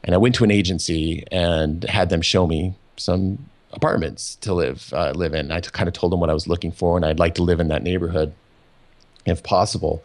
And 0.02 0.14
I 0.14 0.18
went 0.18 0.34
to 0.36 0.44
an 0.44 0.50
agency 0.50 1.24
and 1.30 1.84
had 1.84 2.08
them 2.08 2.22
show 2.22 2.46
me 2.46 2.74
some 2.96 3.49
apartments 3.72 4.36
to 4.36 4.54
live 4.54 4.92
uh, 4.92 5.12
live 5.14 5.34
in. 5.34 5.50
I 5.50 5.60
kind 5.60 5.88
of 5.88 5.94
told 5.94 6.12
them 6.12 6.20
what 6.20 6.30
I 6.30 6.34
was 6.34 6.46
looking 6.46 6.72
for, 6.72 6.96
and 6.96 7.04
I'd 7.04 7.18
like 7.18 7.34
to 7.36 7.42
live 7.42 7.60
in 7.60 7.68
that 7.68 7.82
neighborhood 7.82 8.32
if 9.26 9.42
possible. 9.42 10.02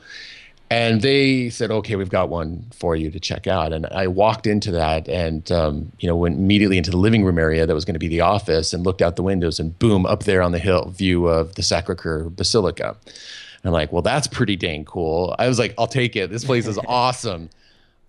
And 0.69 1.01
they 1.01 1.49
said, 1.49 1.69
"Okay, 1.69 1.95
we've 1.95 2.09
got 2.09 2.29
one 2.29 2.65
for 2.73 2.95
you 2.95 3.11
to 3.11 3.19
check 3.19 3.45
out." 3.45 3.71
And 3.71 3.85
I 3.87 4.07
walked 4.07 4.47
into 4.47 4.71
that, 4.71 5.07
and 5.07 5.51
um, 5.51 5.91
you 5.99 6.07
know, 6.07 6.15
went 6.15 6.37
immediately 6.37 6.77
into 6.77 6.91
the 6.91 6.97
living 6.97 7.23
room 7.23 7.37
area 7.37 7.65
that 7.67 7.73
was 7.73 7.85
going 7.85 7.93
to 7.93 7.99
be 7.99 8.07
the 8.07 8.21
office, 8.21 8.73
and 8.73 8.83
looked 8.83 9.01
out 9.01 9.15
the 9.15 9.23
windows, 9.23 9.59
and 9.59 9.77
boom, 9.77 10.05
up 10.05 10.23
there 10.23 10.41
on 10.41 10.51
the 10.51 10.59
hill, 10.59 10.89
view 10.89 11.27
of 11.27 11.55
the 11.55 11.61
Sacre-Cœur 11.61 12.35
Basilica. 12.35 12.97
And 13.07 13.65
I'm 13.65 13.73
like, 13.73 13.91
"Well, 13.91 14.01
that's 14.01 14.27
pretty 14.27 14.55
dang 14.55 14.85
cool." 14.85 15.35
I 15.37 15.47
was 15.47 15.59
like, 15.59 15.75
"I'll 15.77 15.87
take 15.87 16.15
it. 16.15 16.31
This 16.31 16.43
place 16.43 16.65
is 16.65 16.79
awesome." 16.87 17.49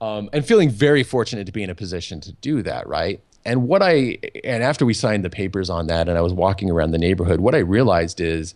Um, 0.01 0.29
and 0.33 0.45
feeling 0.45 0.71
very 0.71 1.03
fortunate 1.03 1.47
to 1.47 1.53
be 1.53 1.63
in 1.63 1.71
a 1.71 1.75
position 1.75 2.21
to 2.23 2.33
do 2.33 2.63
that, 2.63 2.87
right? 2.87 3.21
And 3.47 3.69
what 3.69 3.83
I 3.83 4.19
and 4.45 4.63
after 4.63 4.85
we 4.85 4.93
signed 4.93 5.25
the 5.25 5.31
papers 5.31 5.71
on 5.71 5.87
that, 5.87 6.09
and 6.09 6.19
I 6.19 6.21
was 6.21 6.35
walking 6.35 6.71
around 6.71 6.91
the 6.91 6.99
neighborhood, 6.99 7.41
what 7.41 7.55
I 7.55 7.59
realized 7.59 8.21
is. 8.21 8.55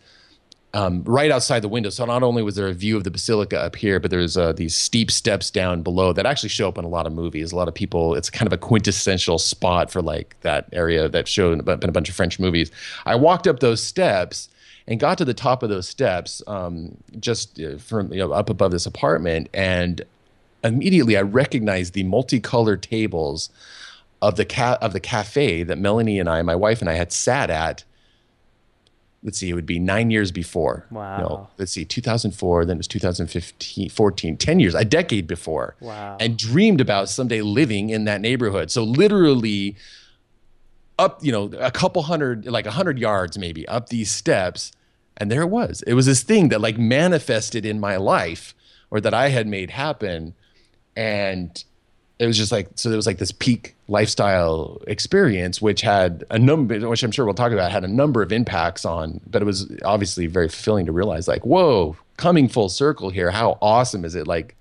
Um, 0.73 1.03
right 1.03 1.33
outside 1.33 1.63
the 1.63 1.69
window. 1.69 1.91
So 1.91 2.05
not 2.05 2.23
only 2.23 2.45
was 2.45 2.55
there 2.55 2.69
a 2.69 2.73
view 2.73 2.97
of 2.97 3.03
the 3.03 3.11
basilica 3.11 3.59
up 3.59 3.75
here, 3.75 3.99
but 3.99 4.13
there's 4.13 4.37
uh, 4.37 4.53
these 4.53 4.77
steep 4.77 5.11
steps 5.11 5.51
down 5.51 5.83
below 5.83 6.13
that 6.13 6.27
actually 6.27 6.51
show 6.51 6.69
up 6.69 6.79
in 6.79 6.85
a 6.85 6.89
lot 6.89 7.09
of 7.09 7.13
movies. 7.13 7.51
A 7.51 7.57
lot 7.57 7.67
of 7.67 7.75
people, 7.75 8.15
it's 8.15 8.31
kind 8.31 8.47
of 8.47 8.53
a 8.53 8.57
quintessential 8.57 9.41
spot 9.41 9.91
for 9.91 10.01
like 10.01 10.37
that 10.43 10.69
area 10.73 11.09
that 11.09 11.27
showed 11.27 11.69
up 11.69 11.83
in 11.83 11.91
a 11.91 11.93
bunch 11.93 12.09
of 12.09 12.15
French 12.15 12.39
movies. 12.39 12.71
I 13.05 13.17
walked 13.17 13.49
up 13.49 13.59
those 13.59 13.83
steps 13.83 14.49
and 14.87 15.01
got 15.01 15.19
to 15.19 15.25
the 15.25 15.35
top 15.35 15.65
of 15.65 15.71
those 15.71 15.89
steps, 15.89 16.41
um, 16.47 16.97
just 17.19 17.61
uh, 17.61 17.77
from 17.79 18.13
you 18.13 18.21
know, 18.21 18.31
up 18.31 18.49
above 18.49 18.71
this 18.71 18.87
apartment, 18.87 19.49
and 19.53 20.03
immediately 20.63 21.17
I 21.17 21.23
recognized 21.23 21.95
the 21.95 22.05
multicolored 22.05 22.85
tables 22.85 23.51
of 24.23 24.37
the 24.37 24.45
ca- 24.45 24.79
of 24.81 24.93
the 24.93 25.01
cafe 25.01 25.63
that 25.63 25.79
Melanie 25.79 26.19
and 26.19 26.29
I, 26.29 26.43
my 26.43 26.55
wife 26.55 26.81
and 26.81 26.91
I, 26.91 26.95
had 26.95 27.13
sat 27.13 27.51
at. 27.51 27.85
Let's 29.23 29.37
see, 29.37 29.51
it 29.51 29.55
would 29.55 29.67
be 29.67 29.79
nine 29.79 30.11
years 30.11 30.33
before. 30.33 30.87
Wow. 30.91 31.19
No, 31.19 31.49
let's 31.59 31.73
see, 31.73 31.85
2004, 31.85 32.65
then 32.65 32.77
it 32.77 32.79
was 32.79 32.89
2015, 32.89 33.91
14, 33.91 34.37
10 34.39 34.61
years, 34.61 34.75
a 34.75 34.85
decade 34.85 35.27
before. 35.27 35.77
Wow. 35.81 36.17
And 36.19 36.39
dreamed 36.39 36.81
about 36.81 37.11
someday 37.11 37.43
living 37.43 37.91
in 37.91 38.05
that 38.05 38.23
neighborhood. 38.23 38.71
So 38.71 38.83
literally 38.83 39.77
up, 40.99 41.23
you 41.23 41.33
know, 41.33 41.51
a 41.59 41.71
couple 41.71 42.03
hundred, 42.03 42.47
like 42.47 42.65
a 42.65 42.71
hundred 42.71 42.99
yards 42.99 43.37
maybe 43.37 43.69
up 43.69 43.91
these 43.91 44.11
steps. 44.11 44.73
And 45.19 45.31
there 45.31 45.43
it 45.43 45.49
was. 45.49 45.83
It 45.87 45.93
was 45.93 46.07
this 46.07 46.23
thing 46.23 46.49
that 46.49 46.63
like 46.63 46.79
manifested 46.79 47.67
in 47.67 47.79
my 47.79 47.97
life 47.97 48.55
or 48.91 49.03
that 49.03 49.13
I 49.13 49.29
had 49.29 49.47
made 49.47 49.71
happen. 49.71 50.35
And 50.97 51.63
it 52.19 52.27
was 52.27 52.37
just 52.37 52.53
like 52.53 52.69
so 52.77 52.89
there 52.91 52.97
was 52.97 53.07
like 53.07 53.19
this 53.19 53.33
peak 53.33 53.75
lifestyle 53.91 54.81
experience 54.87 55.61
which 55.61 55.81
had 55.81 56.25
a 56.31 56.39
number 56.39 56.89
which 56.89 57.03
i'm 57.03 57.11
sure 57.11 57.25
we'll 57.25 57.35
talk 57.35 57.51
about 57.51 57.73
had 57.73 57.85
a 57.85 57.89
number 57.89 58.23
of 58.23 58.33
impacts 58.33 58.85
on 58.85 59.21
but 59.27 59.43
it 59.43 59.45
was 59.45 59.71
obviously 59.85 60.27
very 60.29 60.49
fulfilling 60.49 60.87
to 60.87 60.93
realize 60.93 61.27
like 61.27 61.45
whoa 61.45 61.97
coming 62.21 62.49
full 62.49 62.69
circle 62.69 63.09
here. 63.11 63.31
How 63.31 63.59
awesome 63.61 64.05
is 64.05 64.15
it 64.15 64.29
like 64.29 64.55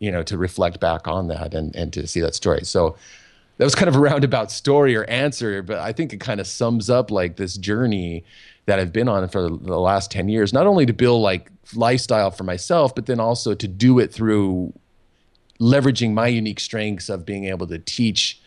you 0.00 0.10
know 0.10 0.22
to 0.24 0.36
reflect 0.36 0.80
back 0.80 1.06
on 1.06 1.28
that 1.28 1.54
and 1.54 1.76
and 1.76 1.92
to 1.92 2.06
see 2.06 2.20
that 2.22 2.34
story. 2.34 2.64
So 2.64 2.96
that 3.58 3.64
was 3.64 3.74
kind 3.74 3.88
of 3.88 3.94
a 3.94 4.00
roundabout 4.00 4.50
story 4.50 4.94
or 4.94 5.04
answer 5.04 5.62
but 5.62 5.78
i 5.78 5.90
think 5.90 6.12
it 6.12 6.20
kind 6.20 6.40
of 6.40 6.46
sums 6.46 6.90
up 6.90 7.10
like 7.10 7.36
this 7.36 7.56
journey 7.56 8.22
that 8.66 8.78
I've 8.78 8.92
been 8.92 9.08
on 9.08 9.28
for 9.28 9.48
the 9.48 9.78
last 9.78 10.10
10 10.10 10.28
years, 10.28 10.52
not 10.52 10.66
only 10.66 10.84
to 10.86 10.92
build 10.92 11.22
like 11.22 11.52
lifestyle 11.74 12.32
for 12.32 12.42
myself, 12.42 12.94
but 12.96 13.06
then 13.06 13.20
also 13.20 13.54
to 13.54 13.68
do 13.68 14.00
it 14.00 14.12
through 14.12 14.72
leveraging 15.60 16.12
my 16.12 16.26
unique 16.26 16.58
strengths 16.58 17.08
of 17.08 17.24
being 17.24 17.44
able 17.44 17.68
to 17.68 17.78
teach 17.78 18.40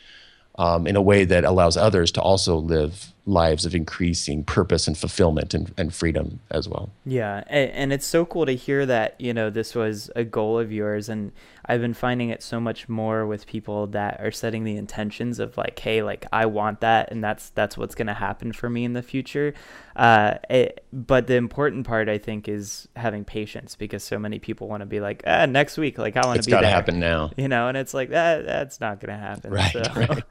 um, 0.59 0.85
in 0.85 0.95
a 0.95 1.01
way 1.01 1.23
that 1.23 1.45
allows 1.45 1.77
others 1.77 2.11
to 2.11 2.21
also 2.21 2.57
live 2.57 3.13
lives 3.29 3.65
of 3.65 3.75
increasing 3.75 4.43
purpose 4.43 4.87
and 4.87 4.97
fulfillment 4.97 5.53
and, 5.53 5.71
and 5.77 5.93
freedom 5.93 6.39
as 6.49 6.67
well. 6.67 6.89
Yeah. 7.05 7.43
And, 7.47 7.71
and 7.71 7.93
it's 7.93 8.05
so 8.05 8.25
cool 8.25 8.45
to 8.45 8.55
hear 8.55 8.85
that, 8.87 9.19
you 9.19 9.33
know, 9.33 9.49
this 9.49 9.75
was 9.75 10.09
a 10.15 10.23
goal 10.23 10.57
of 10.57 10.71
yours. 10.71 11.09
And 11.09 11.31
I've 11.69 11.81
been 11.81 11.93
finding 11.93 12.29
it 12.29 12.41
so 12.41 12.59
much 12.59 12.89
more 12.89 13.27
with 13.27 13.45
people 13.45 13.85
that 13.87 14.19
are 14.19 14.31
setting 14.31 14.63
the 14.63 14.75
intentions 14.75 15.37
of 15.37 15.55
like, 15.55 15.77
hey, 15.77 16.01
like 16.01 16.25
I 16.33 16.47
want 16.47 16.81
that, 16.81 17.11
and 17.11 17.23
that's 17.23 17.51
that's 17.51 17.77
what's 17.77 17.93
going 17.93 18.07
to 18.07 18.15
happen 18.15 18.53
for 18.53 18.71
me 18.71 18.85
in 18.85 18.93
the 18.93 19.03
future. 19.03 19.53
Uh, 19.95 20.39
it, 20.49 20.83
but 20.91 21.27
the 21.27 21.35
important 21.35 21.85
part, 21.85 22.09
I 22.09 22.17
think, 22.17 22.49
is 22.49 22.87
having 22.95 23.23
patience 23.23 23.75
because 23.75 24.03
so 24.03 24.17
many 24.17 24.39
people 24.39 24.67
want 24.67 24.81
to 24.81 24.87
be 24.87 24.99
like, 24.99 25.21
ah, 25.27 25.45
next 25.45 25.77
week, 25.77 25.99
like 25.99 26.17
I 26.17 26.25
want 26.25 26.41
to 26.41 26.47
be. 26.47 26.51
It's 26.51 26.59
got 26.59 26.61
to 26.61 26.67
happen 26.67 26.99
now, 26.99 27.29
you 27.37 27.47
know, 27.47 27.67
and 27.67 27.77
it's 27.77 27.93
like 27.93 28.09
that. 28.09 28.47
That's 28.47 28.79
not 28.81 28.99
going 28.99 29.15
to 29.15 29.23
happen. 29.23 29.51
Right. 29.51 29.71
So, 29.71 29.83
right. 29.95 30.23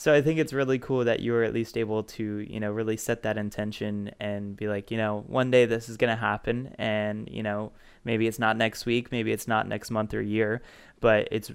So 0.00 0.14
I 0.14 0.22
think 0.22 0.38
it's 0.38 0.54
really 0.54 0.78
cool 0.78 1.04
that 1.04 1.20
you 1.20 1.32
were 1.32 1.44
at 1.44 1.52
least 1.52 1.76
able 1.76 2.04
to, 2.04 2.38
you 2.38 2.58
know, 2.58 2.70
really 2.70 2.96
set 2.96 3.22
that 3.24 3.36
intention 3.36 4.12
and 4.18 4.56
be 4.56 4.66
like, 4.66 4.90
you 4.90 4.96
know, 4.96 5.24
one 5.26 5.50
day 5.50 5.66
this 5.66 5.90
is 5.90 5.98
going 5.98 6.08
to 6.08 6.20
happen, 6.20 6.74
and 6.78 7.28
you 7.30 7.42
know 7.42 7.72
Maybe 8.04 8.26
it's 8.26 8.38
not 8.38 8.56
next 8.56 8.86
week, 8.86 9.12
maybe 9.12 9.30
it's 9.30 9.46
not 9.46 9.68
next 9.68 9.90
month 9.90 10.14
or 10.14 10.22
year, 10.22 10.62
but 11.00 11.28
it's 11.30 11.52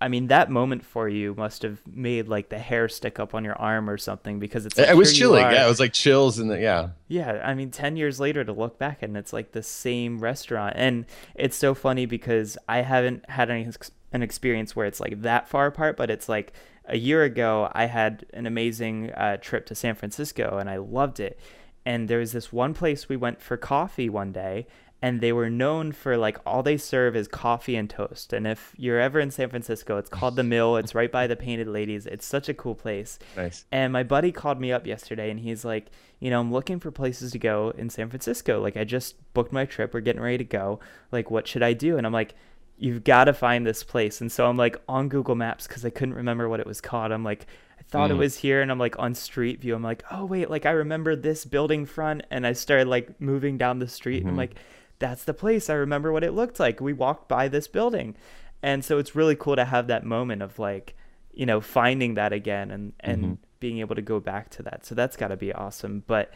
I 0.00 0.08
mean 0.08 0.28
that 0.28 0.50
moment 0.50 0.84
for 0.84 1.08
you 1.08 1.34
must 1.36 1.62
have 1.62 1.80
made 1.86 2.28
like 2.28 2.48
the 2.48 2.58
hair 2.58 2.88
stick 2.88 3.20
up 3.20 3.34
on 3.34 3.44
your 3.44 3.56
arm 3.56 3.90
or 3.90 3.98
something 3.98 4.38
because 4.38 4.64
it's 4.64 4.78
like, 4.78 4.88
it 4.88 4.96
was 4.96 5.16
chilling. 5.16 5.42
Yeah, 5.42 5.66
it 5.66 5.68
was 5.68 5.80
like 5.80 5.92
chills 5.92 6.38
and 6.38 6.50
yeah. 6.60 6.90
Yeah, 7.08 7.42
I 7.44 7.52
mean 7.54 7.70
10 7.70 7.96
years 7.96 8.18
later 8.18 8.42
to 8.42 8.52
look 8.52 8.78
back 8.78 9.02
and 9.02 9.16
it's 9.18 9.34
like 9.34 9.52
the 9.52 9.62
same 9.62 10.18
restaurant 10.18 10.74
and 10.76 11.04
it's 11.34 11.56
so 11.56 11.74
funny 11.74 12.06
because 12.06 12.56
I 12.68 12.78
haven't 12.78 13.28
had 13.28 13.50
any 13.50 13.68
an 14.12 14.22
experience 14.22 14.74
where 14.74 14.86
it's 14.86 15.00
like 15.00 15.22
that 15.22 15.48
far 15.48 15.66
apart, 15.66 15.98
but 15.98 16.10
it's 16.10 16.28
like 16.28 16.54
a 16.86 16.96
year 16.96 17.22
ago 17.24 17.70
I 17.72 17.86
had 17.86 18.26
an 18.32 18.46
amazing 18.46 19.12
uh, 19.12 19.36
trip 19.38 19.66
to 19.66 19.74
San 19.74 19.94
Francisco 19.94 20.58
and 20.58 20.68
I 20.68 20.76
loved 20.76 21.20
it. 21.20 21.38
And 21.84 22.08
there 22.08 22.18
was 22.18 22.32
this 22.32 22.52
one 22.52 22.74
place 22.74 23.08
we 23.08 23.16
went 23.16 23.40
for 23.40 23.56
coffee 23.56 24.08
one 24.08 24.32
day 24.32 24.66
and 25.02 25.20
they 25.20 25.32
were 25.32 25.50
known 25.50 25.90
for 25.90 26.16
like 26.16 26.38
all 26.46 26.62
they 26.62 26.76
serve 26.76 27.16
is 27.16 27.26
coffee 27.26 27.74
and 27.74 27.90
toast. 27.90 28.32
And 28.32 28.46
if 28.46 28.72
you're 28.78 29.00
ever 29.00 29.18
in 29.18 29.32
San 29.32 29.50
Francisco, 29.50 29.98
it's 29.98 30.08
called 30.08 30.36
the 30.36 30.44
Mill. 30.44 30.76
It's 30.76 30.94
right 30.94 31.10
by 31.10 31.26
the 31.26 31.34
Painted 31.34 31.66
Ladies. 31.66 32.06
It's 32.06 32.24
such 32.24 32.48
a 32.48 32.54
cool 32.54 32.76
place. 32.76 33.18
Nice. 33.36 33.64
And 33.72 33.92
my 33.92 34.04
buddy 34.04 34.30
called 34.30 34.60
me 34.60 34.70
up 34.70 34.86
yesterday, 34.86 35.28
and 35.28 35.40
he's 35.40 35.64
like, 35.64 35.90
you 36.20 36.30
know, 36.30 36.38
I'm 36.38 36.52
looking 36.52 36.78
for 36.78 36.92
places 36.92 37.32
to 37.32 37.38
go 37.40 37.74
in 37.76 37.90
San 37.90 38.08
Francisco. 38.10 38.62
Like 38.62 38.76
I 38.76 38.84
just 38.84 39.16
booked 39.34 39.52
my 39.52 39.64
trip. 39.64 39.92
We're 39.92 40.00
getting 40.00 40.22
ready 40.22 40.38
to 40.38 40.44
go. 40.44 40.78
Like 41.10 41.32
what 41.32 41.48
should 41.48 41.64
I 41.64 41.74
do? 41.74 41.98
And 41.98 42.06
I'm 42.06 42.14
like. 42.14 42.34
You've 42.82 43.04
got 43.04 43.24
to 43.24 43.32
find 43.32 43.64
this 43.64 43.84
place. 43.84 44.20
And 44.20 44.30
so 44.32 44.46
I'm 44.46 44.56
like 44.56 44.76
on 44.88 45.08
Google 45.08 45.36
Maps 45.36 45.68
because 45.68 45.84
I 45.84 45.90
couldn't 45.90 46.14
remember 46.14 46.48
what 46.48 46.58
it 46.58 46.66
was 46.66 46.80
called. 46.80 47.12
I'm 47.12 47.22
like, 47.22 47.46
I 47.78 47.82
thought 47.84 48.10
mm. 48.10 48.14
it 48.14 48.18
was 48.18 48.38
here 48.38 48.60
and 48.60 48.72
I'm 48.72 48.78
like 48.78 48.98
on 48.98 49.14
Street 49.14 49.60
View. 49.60 49.76
I'm 49.76 49.84
like, 49.84 50.02
oh 50.10 50.24
wait, 50.24 50.50
like 50.50 50.66
I 50.66 50.72
remember 50.72 51.14
this 51.14 51.44
building 51.44 51.86
front 51.86 52.24
and 52.30 52.44
I 52.44 52.54
started 52.54 52.88
like 52.88 53.20
moving 53.20 53.56
down 53.56 53.78
the 53.78 53.86
street 53.86 54.18
mm-hmm. 54.18 54.28
and 54.30 54.40
I'm 54.40 54.48
mm-hmm. 54.48 54.54
like, 54.56 54.64
that's 54.98 55.22
the 55.22 55.34
place. 55.34 55.70
I 55.70 55.74
remember 55.74 56.12
what 56.12 56.24
it 56.24 56.32
looked 56.32 56.58
like. 56.58 56.80
We 56.80 56.92
walked 56.92 57.28
by 57.28 57.46
this 57.46 57.68
building. 57.68 58.16
And 58.62 58.84
so 58.84 58.98
it's 58.98 59.14
really 59.14 59.36
cool 59.36 59.56
to 59.56 59.64
have 59.64 59.86
that 59.86 60.04
moment 60.04 60.42
of 60.42 60.58
like, 60.58 60.96
you 61.32 61.46
know, 61.46 61.60
finding 61.60 62.14
that 62.14 62.32
again 62.32 62.70
and, 62.70 62.92
and 63.00 63.22
mm-hmm. 63.22 63.34
being 63.60 63.78
able 63.78 63.94
to 63.94 64.02
go 64.02 64.18
back 64.18 64.50
to 64.50 64.62
that. 64.64 64.84
So 64.84 64.94
that's 64.94 65.16
got 65.16 65.28
to 65.28 65.36
be 65.36 65.52
awesome. 65.52 66.02
But 66.06 66.32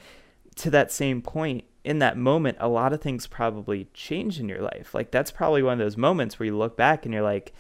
to 0.56 0.70
that 0.70 0.90
same 0.90 1.22
point, 1.22 1.64
in 1.86 2.00
that 2.00 2.16
moment, 2.16 2.58
a 2.58 2.68
lot 2.68 2.92
of 2.92 3.00
things 3.00 3.28
probably 3.28 3.86
change 3.94 4.40
in 4.40 4.48
your 4.48 4.60
life. 4.60 4.92
Like 4.92 5.12
that's 5.12 5.30
probably 5.30 5.62
one 5.62 5.74
of 5.74 5.78
those 5.78 5.96
moments 5.96 6.36
where 6.36 6.46
you 6.46 6.58
look 6.58 6.76
back 6.76 7.04
and 7.04 7.14
you're 7.14 7.22
like, 7.22 7.54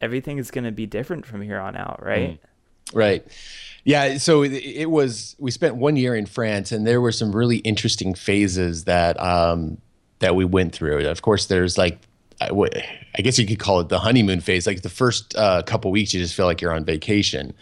everything 0.00 0.36
is 0.36 0.50
going 0.50 0.64
to 0.64 0.70
be 0.70 0.84
different 0.84 1.24
from 1.24 1.40
here 1.40 1.58
on 1.58 1.74
out, 1.74 2.04
right? 2.04 2.32
Mm. 2.32 2.94
Right. 2.94 3.26
Yeah. 3.84 4.18
So 4.18 4.44
it, 4.44 4.90
was, 4.90 5.34
we 5.38 5.50
spent 5.50 5.76
one 5.76 5.96
year 5.96 6.14
in 6.14 6.26
France 6.26 6.70
and 6.70 6.86
there 6.86 7.00
were 7.00 7.12
some 7.12 7.34
really 7.34 7.58
interesting 7.58 8.12
phases 8.12 8.84
that, 8.84 9.18
um, 9.18 9.78
that 10.18 10.36
we 10.36 10.44
went 10.44 10.74
through. 10.74 11.08
Of 11.08 11.22
course, 11.22 11.46
there's 11.46 11.78
like 11.78 11.98
I 12.40 13.22
guess 13.22 13.38
you 13.38 13.46
could 13.46 13.60
call 13.60 13.80
it 13.80 13.88
the 13.88 14.00
honeymoon 14.00 14.40
phase. 14.40 14.66
Like 14.66 14.82
the 14.82 14.88
first 14.88 15.36
uh, 15.36 15.62
couple 15.62 15.90
weeks, 15.92 16.12
you 16.12 16.20
just 16.20 16.34
feel 16.34 16.46
like 16.46 16.60
you're 16.60 16.74
on 16.74 16.84
vacation. 16.84 17.54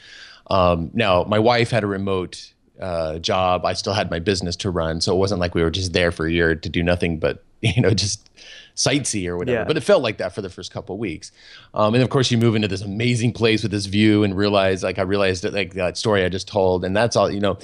Um, 0.47 0.91
now, 0.95 1.25
my 1.25 1.39
wife 1.39 1.71
had 1.71 1.85
a 1.85 1.87
remote 1.87 2.53
uh, 2.81 3.19
job. 3.19 3.65
I 3.65 3.75
still 3.75 3.93
had 3.93 4.11
my 4.11 4.19
business 4.19 4.57
to 4.57 4.71
run, 4.71 5.01
so 5.01 5.15
it 5.15 5.19
wasn't 5.19 5.41
like 5.41 5.55
we 5.55 5.63
were 5.63 5.71
just 5.71 5.93
there 5.93 6.11
for 6.11 6.27
a 6.27 6.33
year 6.33 6.55
to 6.55 6.69
do 6.69 6.83
nothing 6.83 7.19
but 7.19 7.45
you 7.61 7.83
know 7.83 7.91
just 7.91 8.31
sightsee 8.77 9.27
or 9.27 9.37
whatever. 9.37 9.59
Yeah. 9.59 9.65
But 9.65 9.77
it 9.77 9.83
felt 9.83 10.03
like 10.03 10.19
that 10.19 10.35
for 10.35 10.43
the 10.43 10.49
first 10.49 10.73
couple 10.73 10.97
weeks. 10.97 11.33
Um, 11.75 11.95
and 11.95 12.03
of 12.03 12.11
course, 12.11 12.31
you 12.31 12.39
move 12.39 12.55
into 12.55 12.69
this 12.69 12.83
amazing 12.83 13.33
place 13.33 13.63
with 13.63 13.73
this 13.73 13.87
view 13.87 14.25
and 14.25 14.37
realize, 14.37 14.83
like 14.83 14.99
I 14.99 15.03
realized 15.03 15.45
that 15.45 15.53
like 15.53 15.75
that 15.75 15.97
story 15.97 16.25
I 16.25 16.29
just 16.29 16.49
told, 16.49 16.85
and 16.85 16.97
that's 16.97 17.17
all 17.17 17.31
you 17.31 17.41
know. 17.41 17.59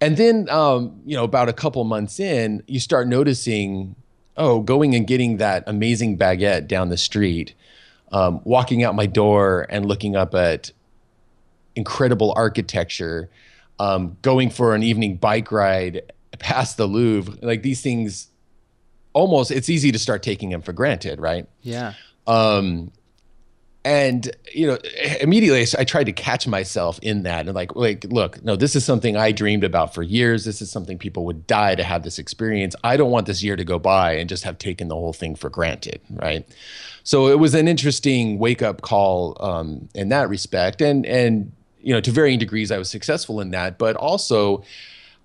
And 0.00 0.16
then, 0.16 0.50
um, 0.50 1.00
you 1.06 1.16
know, 1.16 1.22
about 1.22 1.48
a 1.48 1.52
couple 1.52 1.84
months 1.84 2.18
in, 2.18 2.64
you 2.66 2.80
start 2.80 3.06
noticing 3.06 3.94
oh, 4.36 4.60
going 4.60 4.94
and 4.94 5.06
getting 5.06 5.36
that 5.38 5.64
amazing 5.66 6.18
baguette 6.18 6.66
down 6.66 6.88
the 6.88 6.96
street, 6.96 7.54
um, 8.12 8.40
walking 8.44 8.82
out 8.82 8.94
my 8.94 9.06
door 9.06 9.66
and 9.68 9.86
looking 9.86 10.16
up 10.16 10.34
at 10.34 10.70
incredible 11.76 12.32
architecture, 12.36 13.28
um, 13.78 14.16
going 14.22 14.50
for 14.50 14.74
an 14.74 14.82
evening 14.82 15.16
bike 15.16 15.50
ride 15.50 16.12
past 16.38 16.76
the 16.76 16.86
Louvre, 16.86 17.34
like 17.42 17.62
these 17.62 17.80
things 17.80 18.28
almost 19.12 19.50
it's 19.50 19.68
easy 19.68 19.92
to 19.92 19.98
start 19.98 20.22
taking 20.22 20.50
them 20.50 20.62
for 20.62 20.72
granted, 20.72 21.20
right? 21.20 21.46
Yeah. 21.62 21.94
Um, 22.26 22.92
and 23.84 24.30
you 24.52 24.66
know 24.66 24.78
immediately 25.20 25.64
i 25.76 25.84
tried 25.84 26.04
to 26.04 26.12
catch 26.12 26.46
myself 26.46 27.00
in 27.02 27.24
that 27.24 27.46
and 27.46 27.54
like 27.54 27.74
like 27.74 28.04
look 28.04 28.42
no 28.44 28.54
this 28.54 28.76
is 28.76 28.84
something 28.84 29.16
i 29.16 29.32
dreamed 29.32 29.64
about 29.64 29.92
for 29.92 30.02
years 30.02 30.44
this 30.44 30.62
is 30.62 30.70
something 30.70 30.98
people 30.98 31.24
would 31.24 31.46
die 31.48 31.74
to 31.74 31.82
have 31.82 32.04
this 32.04 32.18
experience 32.18 32.76
i 32.84 32.96
don't 32.96 33.10
want 33.10 33.26
this 33.26 33.42
year 33.42 33.56
to 33.56 33.64
go 33.64 33.78
by 33.78 34.12
and 34.12 34.28
just 34.28 34.44
have 34.44 34.56
taken 34.58 34.88
the 34.88 34.94
whole 34.94 35.12
thing 35.12 35.34
for 35.34 35.50
granted 35.50 36.00
right 36.10 36.46
so 37.02 37.26
it 37.26 37.40
was 37.40 37.54
an 37.54 37.66
interesting 37.66 38.38
wake 38.38 38.62
up 38.62 38.82
call 38.82 39.36
um, 39.40 39.88
in 39.94 40.10
that 40.10 40.28
respect 40.28 40.80
and 40.80 41.04
and 41.04 41.50
you 41.82 41.92
know 41.92 42.00
to 42.00 42.10
varying 42.10 42.38
degrees 42.38 42.70
i 42.70 42.78
was 42.78 42.90
successful 42.90 43.40
in 43.40 43.50
that 43.50 43.78
but 43.78 43.96
also 43.96 44.62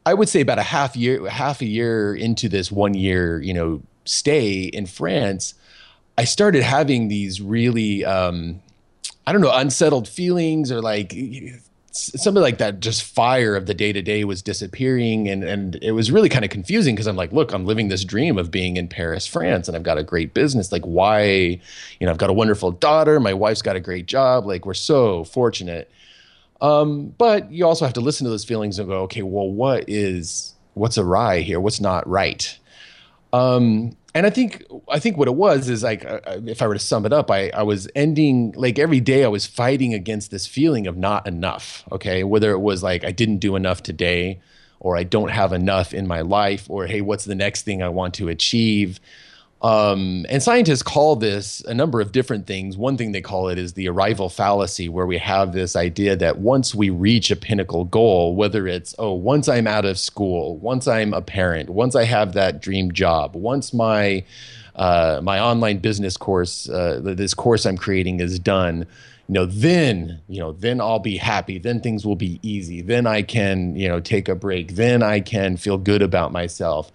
i 0.05 0.13
would 0.13 0.29
say 0.29 0.41
about 0.41 0.59
a 0.59 0.63
half 0.63 0.95
year 0.95 1.27
half 1.29 1.61
a 1.61 1.65
year 1.65 2.15
into 2.15 2.49
this 2.49 2.71
one 2.71 2.93
year 2.93 3.41
you 3.41 3.53
know 3.53 3.81
stay 4.05 4.61
in 4.63 4.85
france 4.85 5.53
I 6.17 6.23
started 6.23 6.63
having 6.63 7.09
these 7.09 7.39
really, 7.41 8.03
um, 8.03 8.59
I 9.27 9.31
don't 9.31 9.41
know, 9.41 9.51
unsettled 9.53 10.07
feelings 10.07 10.71
or 10.71 10.81
like 10.81 11.15
something 11.91 12.41
like 12.41 12.57
that. 12.57 12.79
Just 12.79 13.03
fire 13.03 13.55
of 13.55 13.67
the 13.67 13.75
day 13.75 13.93
to 13.93 14.01
day 14.01 14.23
was 14.23 14.41
disappearing, 14.41 15.29
and 15.29 15.43
and 15.43 15.75
it 15.75 15.91
was 15.91 16.11
really 16.11 16.29
kind 16.29 16.43
of 16.43 16.49
confusing 16.49 16.95
because 16.95 17.05
I'm 17.05 17.15
like, 17.15 17.31
look, 17.31 17.53
I'm 17.53 17.65
living 17.65 17.89
this 17.89 18.03
dream 18.03 18.39
of 18.39 18.49
being 18.49 18.77
in 18.77 18.87
Paris, 18.87 19.27
France, 19.27 19.67
and 19.67 19.77
I've 19.77 19.83
got 19.83 19.99
a 19.99 20.03
great 20.03 20.33
business. 20.33 20.71
Like, 20.71 20.83
why? 20.83 21.23
You 21.99 22.05
know, 22.05 22.09
I've 22.09 22.17
got 22.17 22.31
a 22.31 22.33
wonderful 22.33 22.71
daughter. 22.71 23.19
My 23.19 23.33
wife's 23.33 23.61
got 23.61 23.75
a 23.75 23.79
great 23.79 24.07
job. 24.07 24.47
Like, 24.47 24.65
we're 24.65 24.73
so 24.73 25.23
fortunate. 25.23 25.91
Um, 26.61 27.13
but 27.17 27.51
you 27.51 27.65
also 27.65 27.85
have 27.85 27.93
to 27.93 28.01
listen 28.01 28.25
to 28.25 28.31
those 28.31 28.45
feelings 28.45 28.79
and 28.79 28.87
go, 28.87 29.01
okay, 29.03 29.21
well, 29.21 29.49
what 29.49 29.85
is 29.87 30.55
what's 30.73 30.97
awry 30.97 31.39
here? 31.39 31.59
What's 31.59 31.81
not 31.81 32.07
right? 32.07 32.57
Um, 33.33 33.95
and 34.15 34.25
I 34.25 34.29
think 34.29 34.65
I 34.89 34.97
think 34.99 35.17
what 35.17 35.27
it 35.27 35.35
was 35.35 35.69
is 35.69 35.83
like 35.83 36.03
uh, 36.03 36.19
if 36.45 36.61
I 36.61 36.67
were 36.67 36.73
to 36.73 36.79
sum 36.79 37.05
it 37.05 37.13
up, 37.13 37.29
I 37.29 37.49
I 37.49 37.63
was 37.63 37.87
ending 37.95 38.53
like 38.57 38.79
every 38.79 38.99
day 38.99 39.23
I 39.23 39.27
was 39.27 39.45
fighting 39.45 39.93
against 39.93 40.31
this 40.31 40.47
feeling 40.47 40.87
of 40.87 40.97
not 40.97 41.27
enough. 41.27 41.83
Okay, 41.91 42.23
whether 42.23 42.51
it 42.51 42.59
was 42.59 42.81
like 42.81 43.03
I 43.03 43.11
didn't 43.11 43.37
do 43.37 43.55
enough 43.55 43.83
today, 43.83 44.39
or 44.79 44.97
I 44.97 45.03
don't 45.03 45.29
have 45.29 45.53
enough 45.53 45.93
in 45.93 46.07
my 46.07 46.21
life, 46.21 46.67
or 46.69 46.87
hey, 46.87 47.01
what's 47.01 47.25
the 47.25 47.35
next 47.35 47.61
thing 47.61 47.83
I 47.83 47.89
want 47.89 48.15
to 48.15 48.29
achieve? 48.29 48.99
Um, 49.61 50.25
and 50.29 50.43
scientists 50.43 50.83
call 50.83 51.15
this 51.15 51.61
a 51.61 51.73
number 51.73 51.99
of 51.99 52.11
different 52.11 52.45
things. 52.45 52.77
One 52.77 52.95
thing 52.95 53.11
they 53.11 53.21
call 53.21 53.49
it 53.49 53.57
is 53.57 53.73
the 53.73 53.89
arrival 53.89 54.29
fallacy, 54.29 54.87
where 54.87 55.07
we 55.07 55.17
have 55.17 55.51
this 55.51 55.75
idea 55.75 56.15
that 56.15 56.37
once 56.37 56.75
we 56.75 56.91
reach 56.91 57.31
a 57.31 57.35
pinnacle 57.35 57.85
goal, 57.85 58.35
whether 58.35 58.67
it's, 58.67 58.93
oh, 58.99 59.13
once 59.13 59.49
I'm 59.49 59.65
out 59.65 59.85
of 59.85 59.97
school, 59.97 60.57
once 60.57 60.87
I'm 60.87 61.13
a 61.13 61.21
parent, 61.21 61.71
once 61.71 61.95
I 61.95 62.03
have 62.03 62.33
that 62.33 62.61
dream 62.61 62.91
job, 62.91 63.35
once 63.35 63.73
my 63.73 64.23
uh, 64.75 65.19
my 65.23 65.39
online 65.39 65.79
business 65.79 66.17
course, 66.17 66.69
uh, 66.69 67.01
this 67.03 67.33
course 67.33 67.65
I'm 67.65 67.77
creating 67.77 68.19
is 68.19 68.37
done, 68.37 68.85
you 69.27 69.33
know, 69.33 69.45
then, 69.45 70.21
you 70.29 70.39
know, 70.39 70.53
then 70.53 70.79
I'll 70.79 70.99
be 70.99 71.17
happy. 71.17 71.59
Then 71.59 71.81
things 71.81 72.05
will 72.05 72.15
be 72.15 72.39
easy. 72.43 72.81
Then 72.81 73.05
I 73.05 73.23
can, 73.23 73.75
you 73.75 73.89
know, 73.89 73.99
take 73.99 74.29
a 74.29 74.35
break. 74.35 74.75
Then 74.75 75.03
I 75.03 75.19
can 75.19 75.57
feel 75.57 75.77
good 75.77 76.01
about 76.01 76.31
myself. 76.31 76.91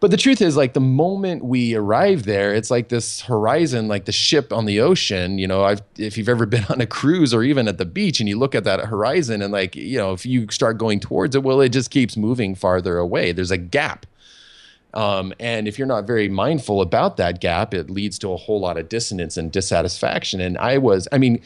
But 0.00 0.10
the 0.10 0.16
truth 0.18 0.42
is, 0.42 0.56
like 0.56 0.74
the 0.74 0.80
moment 0.80 1.44
we 1.44 1.74
arrive 1.74 2.24
there, 2.24 2.54
it's 2.54 2.70
like 2.70 2.88
this 2.90 3.22
horizon, 3.22 3.88
like 3.88 4.04
the 4.04 4.12
ship 4.12 4.52
on 4.52 4.66
the 4.66 4.80
ocean. 4.80 5.38
You 5.38 5.46
know, 5.46 5.64
I've, 5.64 5.82
if 5.96 6.18
you've 6.18 6.28
ever 6.28 6.46
been 6.46 6.64
on 6.68 6.80
a 6.80 6.86
cruise 6.86 7.32
or 7.32 7.42
even 7.44 7.68
at 7.68 7.78
the 7.78 7.86
beach, 7.86 8.20
and 8.20 8.28
you 8.28 8.38
look 8.38 8.54
at 8.54 8.64
that 8.64 8.80
horizon, 8.80 9.40
and 9.40 9.52
like 9.52 9.76
you 9.76 9.98
know, 9.98 10.12
if 10.12 10.26
you 10.26 10.48
start 10.50 10.78
going 10.78 11.00
towards 11.00 11.36
it, 11.36 11.42
well, 11.44 11.60
it 11.60 11.70
just 11.70 11.90
keeps 11.90 12.16
moving 12.16 12.54
farther 12.54 12.98
away. 12.98 13.32
There's 13.32 13.50
a 13.52 13.58
gap 13.58 14.06
Um, 14.94 15.34
and 15.38 15.68
if 15.68 15.78
you're 15.78 15.86
not 15.86 16.06
very 16.06 16.28
mindful 16.28 16.80
about 16.80 17.18
that 17.18 17.40
gap, 17.40 17.74
it 17.74 17.90
leads 17.90 18.18
to 18.20 18.32
a 18.32 18.36
whole 18.36 18.60
lot 18.60 18.78
of 18.78 18.88
dissonance 18.88 19.36
and 19.36 19.52
dissatisfaction. 19.52 20.40
And 20.40 20.56
I 20.56 20.78
was, 20.78 21.06
I 21.12 21.18
mean, 21.18 21.42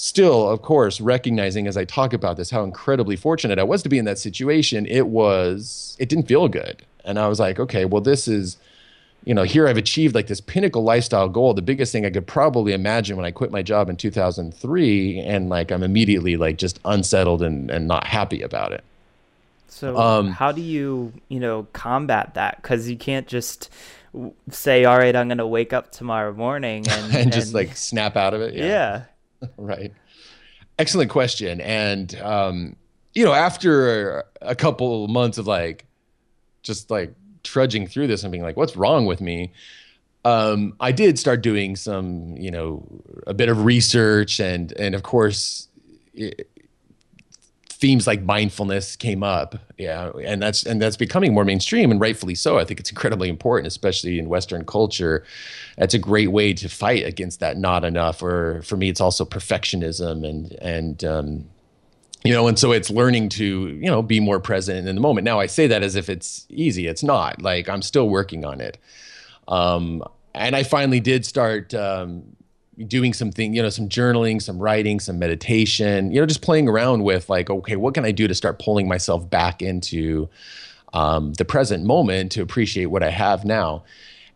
still, 0.00 0.48
of 0.48 0.62
course, 0.62 0.98
recognizing 0.98 1.66
as 1.66 1.76
I 1.76 1.84
talk 1.84 2.14
about 2.14 2.38
this 2.38 2.50
how 2.50 2.64
incredibly 2.64 3.16
fortunate 3.16 3.58
I 3.58 3.64
was 3.64 3.82
to 3.82 3.90
be 3.90 3.98
in 3.98 4.06
that 4.06 4.18
situation, 4.18 4.86
it 4.86 5.08
was, 5.08 5.94
it 6.00 6.08
didn't 6.08 6.26
feel 6.26 6.48
good. 6.48 6.82
And 7.04 7.18
I 7.18 7.28
was 7.28 7.38
like, 7.38 7.60
okay, 7.60 7.84
well, 7.84 8.00
this 8.00 8.26
is, 8.26 8.56
you 9.24 9.34
know, 9.34 9.42
here 9.42 9.68
I've 9.68 9.76
achieved 9.76 10.14
like 10.14 10.26
this 10.26 10.40
pinnacle 10.40 10.82
lifestyle 10.82 11.28
goal, 11.28 11.52
the 11.52 11.60
biggest 11.60 11.92
thing 11.92 12.06
I 12.06 12.10
could 12.10 12.26
probably 12.26 12.72
imagine 12.72 13.18
when 13.18 13.26
I 13.26 13.30
quit 13.30 13.50
my 13.50 13.60
job 13.60 13.90
in 13.90 13.96
2003. 13.96 15.20
And 15.20 15.50
like, 15.50 15.70
I'm 15.70 15.82
immediately 15.82 16.38
like 16.38 16.56
just 16.56 16.80
unsettled 16.86 17.42
and, 17.42 17.70
and 17.70 17.86
not 17.86 18.06
happy 18.06 18.40
about 18.40 18.72
it. 18.72 18.82
So, 19.68 19.98
um, 19.98 20.28
how 20.28 20.50
do 20.50 20.62
you, 20.62 21.12
you 21.28 21.40
know, 21.40 21.66
combat 21.74 22.32
that? 22.34 22.56
Because 22.62 22.88
you 22.88 22.96
can't 22.96 23.26
just 23.26 23.68
say, 24.50 24.86
all 24.86 24.96
right, 24.96 25.14
I'm 25.14 25.28
going 25.28 25.38
to 25.38 25.46
wake 25.46 25.74
up 25.74 25.92
tomorrow 25.92 26.32
morning 26.32 26.86
and, 26.90 27.14
and 27.14 27.32
just 27.32 27.48
and, 27.48 27.54
like 27.54 27.76
snap 27.76 28.16
out 28.16 28.32
of 28.32 28.40
it. 28.40 28.54
Yeah. 28.54 28.64
yeah. 28.64 29.02
right. 29.56 29.92
Excellent 30.78 31.10
question. 31.10 31.60
And, 31.60 32.14
um, 32.20 32.76
you 33.14 33.24
know, 33.24 33.32
after 33.32 34.24
a 34.40 34.54
couple 34.54 35.08
months 35.08 35.38
of 35.38 35.46
like, 35.46 35.86
just 36.62 36.90
like 36.90 37.14
trudging 37.42 37.86
through 37.86 38.06
this 38.06 38.22
and 38.22 38.30
being 38.30 38.44
like, 38.44 38.56
what's 38.56 38.76
wrong 38.76 39.06
with 39.06 39.20
me? 39.20 39.52
Um, 40.24 40.74
I 40.80 40.92
did 40.92 41.18
start 41.18 41.42
doing 41.42 41.76
some, 41.76 42.36
you 42.36 42.50
know, 42.50 42.86
a 43.26 43.34
bit 43.34 43.48
of 43.48 43.64
research 43.64 44.38
and, 44.38 44.72
and 44.72 44.94
of 44.94 45.02
course, 45.02 45.68
themes 47.80 48.06
like 48.06 48.22
mindfulness 48.22 48.94
came 48.94 49.22
up. 49.22 49.56
Yeah 49.78 50.10
and 50.22 50.42
that's 50.42 50.64
and 50.64 50.80
that's 50.80 50.98
becoming 50.98 51.32
more 51.32 51.44
mainstream 51.44 51.90
and 51.90 51.98
rightfully 51.98 52.34
so. 52.34 52.58
I 52.58 52.64
think 52.64 52.78
it's 52.78 52.90
incredibly 52.90 53.28
important 53.28 53.66
especially 53.66 54.18
in 54.18 54.28
western 54.28 54.64
culture. 54.66 55.24
It's 55.78 55.94
a 55.94 55.98
great 55.98 56.30
way 56.30 56.52
to 56.52 56.68
fight 56.68 57.06
against 57.06 57.40
that 57.40 57.56
not 57.56 57.84
enough 57.84 58.22
or 58.22 58.60
for 58.62 58.76
me 58.76 58.90
it's 58.90 59.00
also 59.00 59.24
perfectionism 59.24 60.28
and 60.28 60.52
and 60.60 61.04
um, 61.04 61.48
you 62.22 62.32
know 62.34 62.46
and 62.46 62.58
so 62.58 62.72
it's 62.72 62.90
learning 62.90 63.30
to 63.30 63.68
you 63.68 63.86
know 63.86 64.02
be 64.02 64.20
more 64.20 64.40
present 64.40 64.86
in 64.86 64.94
the 64.94 65.00
moment. 65.00 65.24
Now 65.24 65.40
i 65.40 65.46
say 65.46 65.66
that 65.66 65.82
as 65.82 65.96
if 65.96 66.10
it's 66.10 66.46
easy. 66.50 66.86
It's 66.86 67.02
not. 67.02 67.40
Like 67.40 67.68
i'm 67.68 67.82
still 67.82 68.10
working 68.10 68.44
on 68.44 68.60
it. 68.60 68.76
Um, 69.48 70.04
and 70.34 70.54
i 70.54 70.62
finally 70.62 71.00
did 71.00 71.24
start 71.24 71.72
um, 71.72 72.36
doing 72.86 73.12
something 73.12 73.54
you 73.54 73.62
know 73.62 73.68
some 73.68 73.88
journaling 73.88 74.40
some 74.40 74.58
writing 74.58 74.98
some 74.98 75.18
meditation 75.18 76.10
you 76.10 76.20
know 76.20 76.26
just 76.26 76.42
playing 76.42 76.68
around 76.68 77.02
with 77.02 77.28
like 77.28 77.50
okay 77.50 77.76
what 77.76 77.94
can 77.94 78.04
i 78.04 78.10
do 78.10 78.26
to 78.26 78.34
start 78.34 78.58
pulling 78.58 78.88
myself 78.88 79.28
back 79.28 79.60
into 79.62 80.28
um, 80.92 81.34
the 81.34 81.44
present 81.44 81.84
moment 81.84 82.32
to 82.32 82.42
appreciate 82.42 82.86
what 82.86 83.02
i 83.02 83.10
have 83.10 83.44
now? 83.44 83.84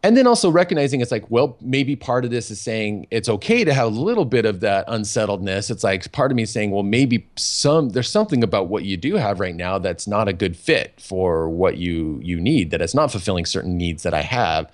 And 0.04 0.18
then 0.18 0.26
also 0.26 0.50
recognizing 0.50 1.00
it's 1.00 1.10
like 1.10 1.30
well 1.30 1.56
maybe 1.62 1.96
part 1.96 2.26
of 2.26 2.30
this 2.30 2.50
is 2.50 2.60
saying 2.60 3.06
it's 3.10 3.26
okay 3.26 3.64
to 3.64 3.72
have 3.72 3.86
a 3.86 3.96
little 3.96 4.26
bit 4.26 4.44
of 4.44 4.60
that 4.60 4.84
unsettledness. 4.86 5.70
It's 5.70 5.82
like 5.82 6.12
part 6.12 6.30
of 6.30 6.36
me 6.36 6.44
saying 6.44 6.72
well 6.72 6.82
maybe 6.82 7.26
some 7.36 7.88
there's 7.88 8.10
something 8.10 8.44
about 8.44 8.68
what 8.68 8.84
you 8.84 8.98
do 8.98 9.16
have 9.16 9.40
right 9.40 9.56
now 9.56 9.78
that's 9.78 10.06
not 10.06 10.28
a 10.28 10.34
good 10.34 10.58
fit 10.58 11.00
for 11.00 11.48
what 11.48 11.78
you 11.78 12.20
you 12.22 12.38
need 12.38 12.70
that 12.70 12.82
it's 12.82 12.94
not 12.94 13.10
fulfilling 13.10 13.46
certain 13.46 13.78
needs 13.78 14.02
that 14.02 14.12
i 14.12 14.20
have 14.20 14.70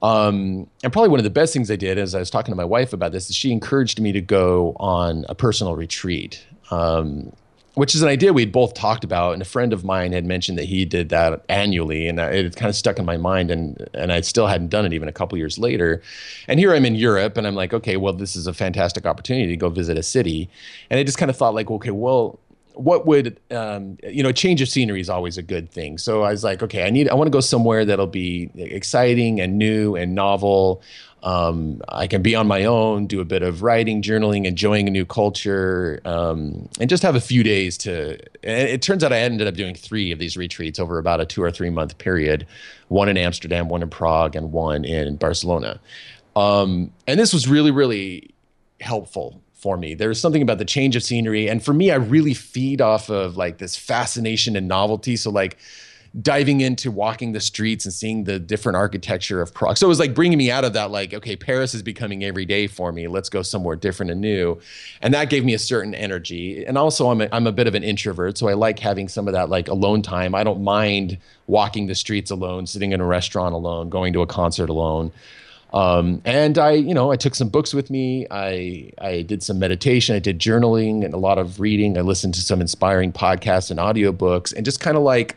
um, 0.00 0.68
and 0.84 0.92
probably 0.92 1.08
one 1.08 1.20
of 1.20 1.24
the 1.24 1.30
best 1.30 1.52
things 1.52 1.70
i 1.70 1.76
did 1.76 1.98
as 1.98 2.14
i 2.14 2.18
was 2.18 2.30
talking 2.30 2.52
to 2.52 2.56
my 2.56 2.64
wife 2.64 2.92
about 2.92 3.12
this 3.12 3.30
is 3.30 3.36
she 3.36 3.52
encouraged 3.52 4.00
me 4.00 4.12
to 4.12 4.20
go 4.20 4.76
on 4.78 5.24
a 5.28 5.34
personal 5.34 5.74
retreat 5.76 6.44
um, 6.70 7.32
which 7.78 7.94
is 7.94 8.02
an 8.02 8.08
idea 8.08 8.32
we'd 8.32 8.50
both 8.50 8.74
talked 8.74 9.04
about. 9.04 9.34
And 9.34 9.40
a 9.40 9.44
friend 9.44 9.72
of 9.72 9.84
mine 9.84 10.10
had 10.10 10.24
mentioned 10.24 10.58
that 10.58 10.64
he 10.64 10.84
did 10.84 11.10
that 11.10 11.44
annually, 11.48 12.08
and 12.08 12.18
it 12.18 12.56
kind 12.56 12.68
of 12.68 12.74
stuck 12.74 12.98
in 12.98 13.04
my 13.04 13.16
mind. 13.16 13.52
And 13.52 13.88
and 13.94 14.12
I 14.12 14.20
still 14.22 14.48
hadn't 14.48 14.70
done 14.70 14.84
it 14.84 14.92
even 14.92 15.08
a 15.08 15.12
couple 15.12 15.38
years 15.38 15.60
later. 15.60 16.02
And 16.48 16.58
here 16.58 16.74
I'm 16.74 16.84
in 16.84 16.96
Europe, 16.96 17.36
and 17.36 17.46
I'm 17.46 17.54
like, 17.54 17.72
okay, 17.72 17.96
well, 17.96 18.12
this 18.12 18.34
is 18.34 18.48
a 18.48 18.52
fantastic 18.52 19.06
opportunity 19.06 19.46
to 19.46 19.56
go 19.56 19.68
visit 19.68 19.96
a 19.96 20.02
city. 20.02 20.50
And 20.90 20.98
I 20.98 21.04
just 21.04 21.18
kind 21.18 21.30
of 21.30 21.36
thought, 21.36 21.54
like, 21.54 21.70
okay, 21.70 21.92
well, 21.92 22.40
what 22.78 23.06
would 23.06 23.38
um, 23.50 23.98
you 24.04 24.22
know 24.22 24.32
change 24.32 24.62
of 24.62 24.68
scenery 24.68 25.00
is 25.00 25.10
always 25.10 25.36
a 25.36 25.42
good 25.42 25.70
thing 25.70 25.98
so 25.98 26.22
i 26.22 26.30
was 26.30 26.44
like 26.44 26.62
okay 26.62 26.84
i 26.86 26.90
need 26.90 27.08
i 27.08 27.14
want 27.14 27.26
to 27.26 27.30
go 27.30 27.40
somewhere 27.40 27.84
that'll 27.84 28.06
be 28.06 28.50
exciting 28.56 29.40
and 29.40 29.58
new 29.58 29.96
and 29.96 30.14
novel 30.14 30.82
um, 31.22 31.82
I 31.88 32.06
can 32.06 32.22
be 32.22 32.34
on 32.36 32.46
my 32.46 32.64
own, 32.64 33.06
do 33.06 33.20
a 33.20 33.24
bit 33.24 33.42
of 33.42 33.62
writing, 33.62 34.02
journaling, 34.02 34.44
enjoying 34.46 34.86
a 34.86 34.90
new 34.90 35.04
culture, 35.04 36.00
um, 36.04 36.68
and 36.78 36.88
just 36.88 37.02
have 37.02 37.16
a 37.16 37.20
few 37.20 37.42
days 37.42 37.76
to. 37.78 38.18
And 38.44 38.68
it 38.68 38.82
turns 38.82 39.02
out 39.02 39.12
I 39.12 39.18
ended 39.18 39.48
up 39.48 39.54
doing 39.54 39.74
three 39.74 40.12
of 40.12 40.20
these 40.20 40.36
retreats 40.36 40.78
over 40.78 40.98
about 40.98 41.20
a 41.20 41.26
two 41.26 41.42
or 41.42 41.50
three 41.50 41.70
month 41.70 41.98
period 41.98 42.46
one 42.88 43.08
in 43.08 43.16
Amsterdam, 43.16 43.68
one 43.68 43.82
in 43.82 43.90
Prague, 43.90 44.36
and 44.36 44.52
one 44.52 44.84
in 44.84 45.16
Barcelona. 45.16 45.80
Um, 46.36 46.92
and 47.06 47.18
this 47.18 47.32
was 47.32 47.48
really, 47.48 47.72
really 47.72 48.30
helpful 48.80 49.42
for 49.58 49.76
me. 49.76 49.94
There's 49.94 50.20
something 50.20 50.40
about 50.40 50.58
the 50.58 50.64
change 50.64 50.96
of 50.96 51.02
scenery. 51.02 51.48
And 51.48 51.62
for 51.62 51.74
me, 51.74 51.90
I 51.90 51.96
really 51.96 52.34
feed 52.34 52.80
off 52.80 53.10
of 53.10 53.36
like 53.36 53.58
this 53.58 53.76
fascination 53.76 54.56
and 54.56 54.68
novelty. 54.68 55.16
So, 55.16 55.30
like, 55.30 55.58
diving 56.22 56.60
into 56.60 56.90
walking 56.90 57.32
the 57.32 57.40
streets 57.40 57.84
and 57.84 57.92
seeing 57.92 58.24
the 58.24 58.38
different 58.38 58.76
architecture 58.76 59.42
of 59.42 59.52
Prague. 59.52 59.76
So 59.76 59.86
it 59.86 59.88
was 59.88 59.98
like 59.98 60.14
bringing 60.14 60.38
me 60.38 60.50
out 60.50 60.64
of 60.64 60.72
that, 60.72 60.90
like, 60.90 61.12
okay, 61.12 61.36
Paris 61.36 61.74
is 61.74 61.82
becoming 61.82 62.24
every 62.24 62.46
day 62.46 62.66
for 62.66 62.92
me. 62.92 63.06
Let's 63.08 63.28
go 63.28 63.42
somewhere 63.42 63.76
different 63.76 64.10
and 64.10 64.20
new. 64.20 64.58
And 65.02 65.12
that 65.12 65.28
gave 65.28 65.44
me 65.44 65.54
a 65.54 65.58
certain 65.58 65.94
energy. 65.94 66.64
And 66.64 66.78
also, 66.78 67.10
I'm 67.10 67.20
a, 67.20 67.28
I'm 67.30 67.46
a 67.46 67.52
bit 67.52 67.66
of 67.66 67.74
an 67.74 67.84
introvert. 67.84 68.38
So 68.38 68.48
I 68.48 68.54
like 68.54 68.78
having 68.78 69.08
some 69.08 69.28
of 69.28 69.34
that 69.34 69.50
like 69.50 69.68
alone 69.68 70.02
time. 70.02 70.34
I 70.34 70.44
don't 70.44 70.62
mind 70.62 71.18
walking 71.46 71.86
the 71.88 71.94
streets 71.94 72.30
alone, 72.30 72.66
sitting 72.66 72.92
in 72.92 73.00
a 73.00 73.06
restaurant 73.06 73.54
alone, 73.54 73.90
going 73.90 74.12
to 74.14 74.22
a 74.22 74.26
concert 74.26 74.70
alone. 74.70 75.12
Um, 75.72 76.22
and 76.24 76.58
I, 76.58 76.72
you 76.72 76.94
know, 76.94 77.12
I 77.12 77.16
took 77.16 77.34
some 77.34 77.48
books 77.48 77.74
with 77.74 77.90
me. 77.90 78.26
I 78.30 78.90
I 78.98 79.22
did 79.22 79.42
some 79.42 79.58
meditation. 79.58 80.16
I 80.16 80.18
did 80.18 80.38
journaling 80.38 81.04
and 81.04 81.12
a 81.12 81.18
lot 81.18 81.38
of 81.38 81.60
reading. 81.60 81.98
I 81.98 82.00
listened 82.00 82.34
to 82.34 82.40
some 82.40 82.60
inspiring 82.60 83.12
podcasts 83.12 83.70
and 83.70 83.78
audiobooks 83.78 84.54
and 84.54 84.64
just 84.64 84.80
kind 84.80 84.96
of 84.96 85.02
like 85.02 85.36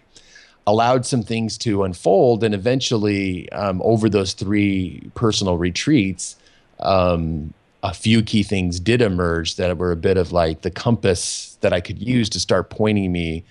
allowed 0.68 1.06
some 1.06 1.24
things 1.24 1.58
to 1.60 1.84
unfold. 1.84 2.44
And 2.44 2.56
eventually, 2.56 3.52
um, 3.52 3.82
over 3.84 4.10
those 4.10 4.34
three 4.34 5.10
personal 5.16 5.58
retreats, 5.58 6.38
um, 6.80 7.54
a 7.84 7.94
few 7.94 8.22
key 8.22 8.44
things 8.44 8.80
did 8.80 9.02
emerge 9.02 9.56
that 9.56 9.76
were 9.78 9.92
a 9.92 9.98
bit 9.98 10.18
of 10.18 10.32
like 10.32 10.62
the 10.62 10.72
compass 10.72 11.58
that 11.62 11.74
I 11.74 11.82
could 11.82 12.00
use 12.00 12.30
to 12.30 12.40
start 12.40 12.70
pointing 12.70 13.12
me 13.12 13.44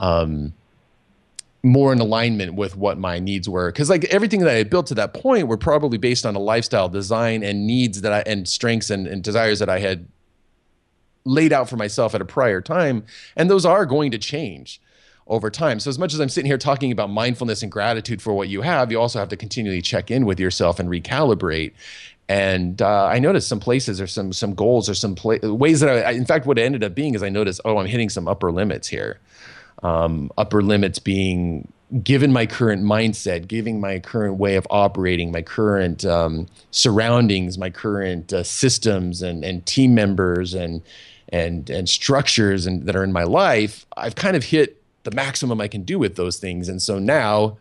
um, 0.00 0.52
more 1.64 1.92
in 1.92 1.98
alignment 1.98 2.54
with 2.54 2.76
what 2.76 2.98
my 2.98 3.18
needs 3.18 3.48
were. 3.48 3.72
Because 3.72 3.88
like 3.88 4.04
everything 4.04 4.40
that 4.40 4.50
I 4.50 4.54
had 4.54 4.68
built 4.68 4.86
to 4.88 4.94
that 4.96 5.14
point 5.14 5.48
were 5.48 5.56
probably 5.56 5.98
based 5.98 6.26
on 6.26 6.36
a 6.36 6.38
lifestyle 6.38 6.88
design 6.88 7.42
and 7.42 7.66
needs 7.66 8.02
that 8.02 8.12
I 8.12 8.20
and 8.20 8.46
strengths 8.46 8.90
and, 8.90 9.06
and 9.06 9.24
desires 9.24 9.58
that 9.60 9.70
I 9.70 9.78
had 9.78 10.06
laid 11.24 11.52
out 11.52 11.70
for 11.70 11.76
myself 11.76 12.14
at 12.14 12.20
a 12.20 12.24
prior 12.24 12.60
time, 12.60 13.04
and 13.34 13.50
those 13.50 13.64
are 13.64 13.86
going 13.86 14.10
to 14.10 14.18
change 14.18 14.80
over 15.26 15.50
time. 15.50 15.80
So 15.80 15.88
as 15.88 15.98
much 15.98 16.12
as 16.12 16.20
I'm 16.20 16.28
sitting 16.28 16.50
here 16.50 16.58
talking 16.58 16.92
about 16.92 17.08
mindfulness 17.08 17.62
and 17.62 17.72
gratitude 17.72 18.20
for 18.20 18.34
what 18.34 18.50
you 18.50 18.60
have, 18.60 18.92
you 18.92 19.00
also 19.00 19.18
have 19.18 19.30
to 19.30 19.36
continually 19.36 19.80
check 19.80 20.10
in 20.10 20.26
with 20.26 20.38
yourself 20.38 20.78
and 20.78 20.90
recalibrate. 20.90 21.72
And 22.28 22.82
uh, 22.82 23.06
I 23.06 23.18
noticed 23.20 23.48
some 23.48 23.60
places 23.60 24.02
or 24.02 24.06
some 24.06 24.34
some 24.34 24.54
goals 24.54 24.88
or 24.88 24.94
some 24.94 25.14
pla- 25.14 25.38
ways 25.42 25.80
that 25.80 26.06
I, 26.06 26.10
in 26.10 26.26
fact, 26.26 26.44
what 26.44 26.58
it 26.58 26.62
ended 26.62 26.84
up 26.84 26.94
being 26.94 27.14
is 27.14 27.22
I 27.22 27.30
noticed, 27.30 27.62
oh, 27.64 27.78
I'm 27.78 27.86
hitting 27.86 28.10
some 28.10 28.28
upper 28.28 28.52
limits 28.52 28.88
here. 28.88 29.18
Um, 29.84 30.30
upper 30.38 30.62
limits 30.62 30.98
being 30.98 31.70
given 32.02 32.32
my 32.32 32.46
current 32.46 32.82
mindset, 32.82 33.46
giving 33.46 33.80
my 33.80 33.98
current 34.00 34.36
way 34.36 34.56
of 34.56 34.66
operating, 34.70 35.30
my 35.30 35.42
current 35.42 36.04
um, 36.04 36.46
surroundings, 36.70 37.58
my 37.58 37.70
current 37.70 38.32
uh, 38.32 38.42
systems 38.42 39.22
and 39.22 39.44
and 39.44 39.64
team 39.66 39.94
members 39.94 40.54
and 40.54 40.82
and 41.28 41.70
and 41.70 41.88
structures 41.88 42.66
and 42.66 42.86
that 42.86 42.96
are 42.96 43.04
in 43.04 43.12
my 43.12 43.24
life, 43.24 43.86
I've 43.96 44.14
kind 44.14 44.36
of 44.36 44.44
hit 44.44 44.82
the 45.04 45.10
maximum 45.10 45.60
I 45.60 45.68
can 45.68 45.82
do 45.82 45.98
with 45.98 46.16
those 46.16 46.38
things. 46.38 46.68
And 46.68 46.82
so 46.82 46.98
now 46.98 47.58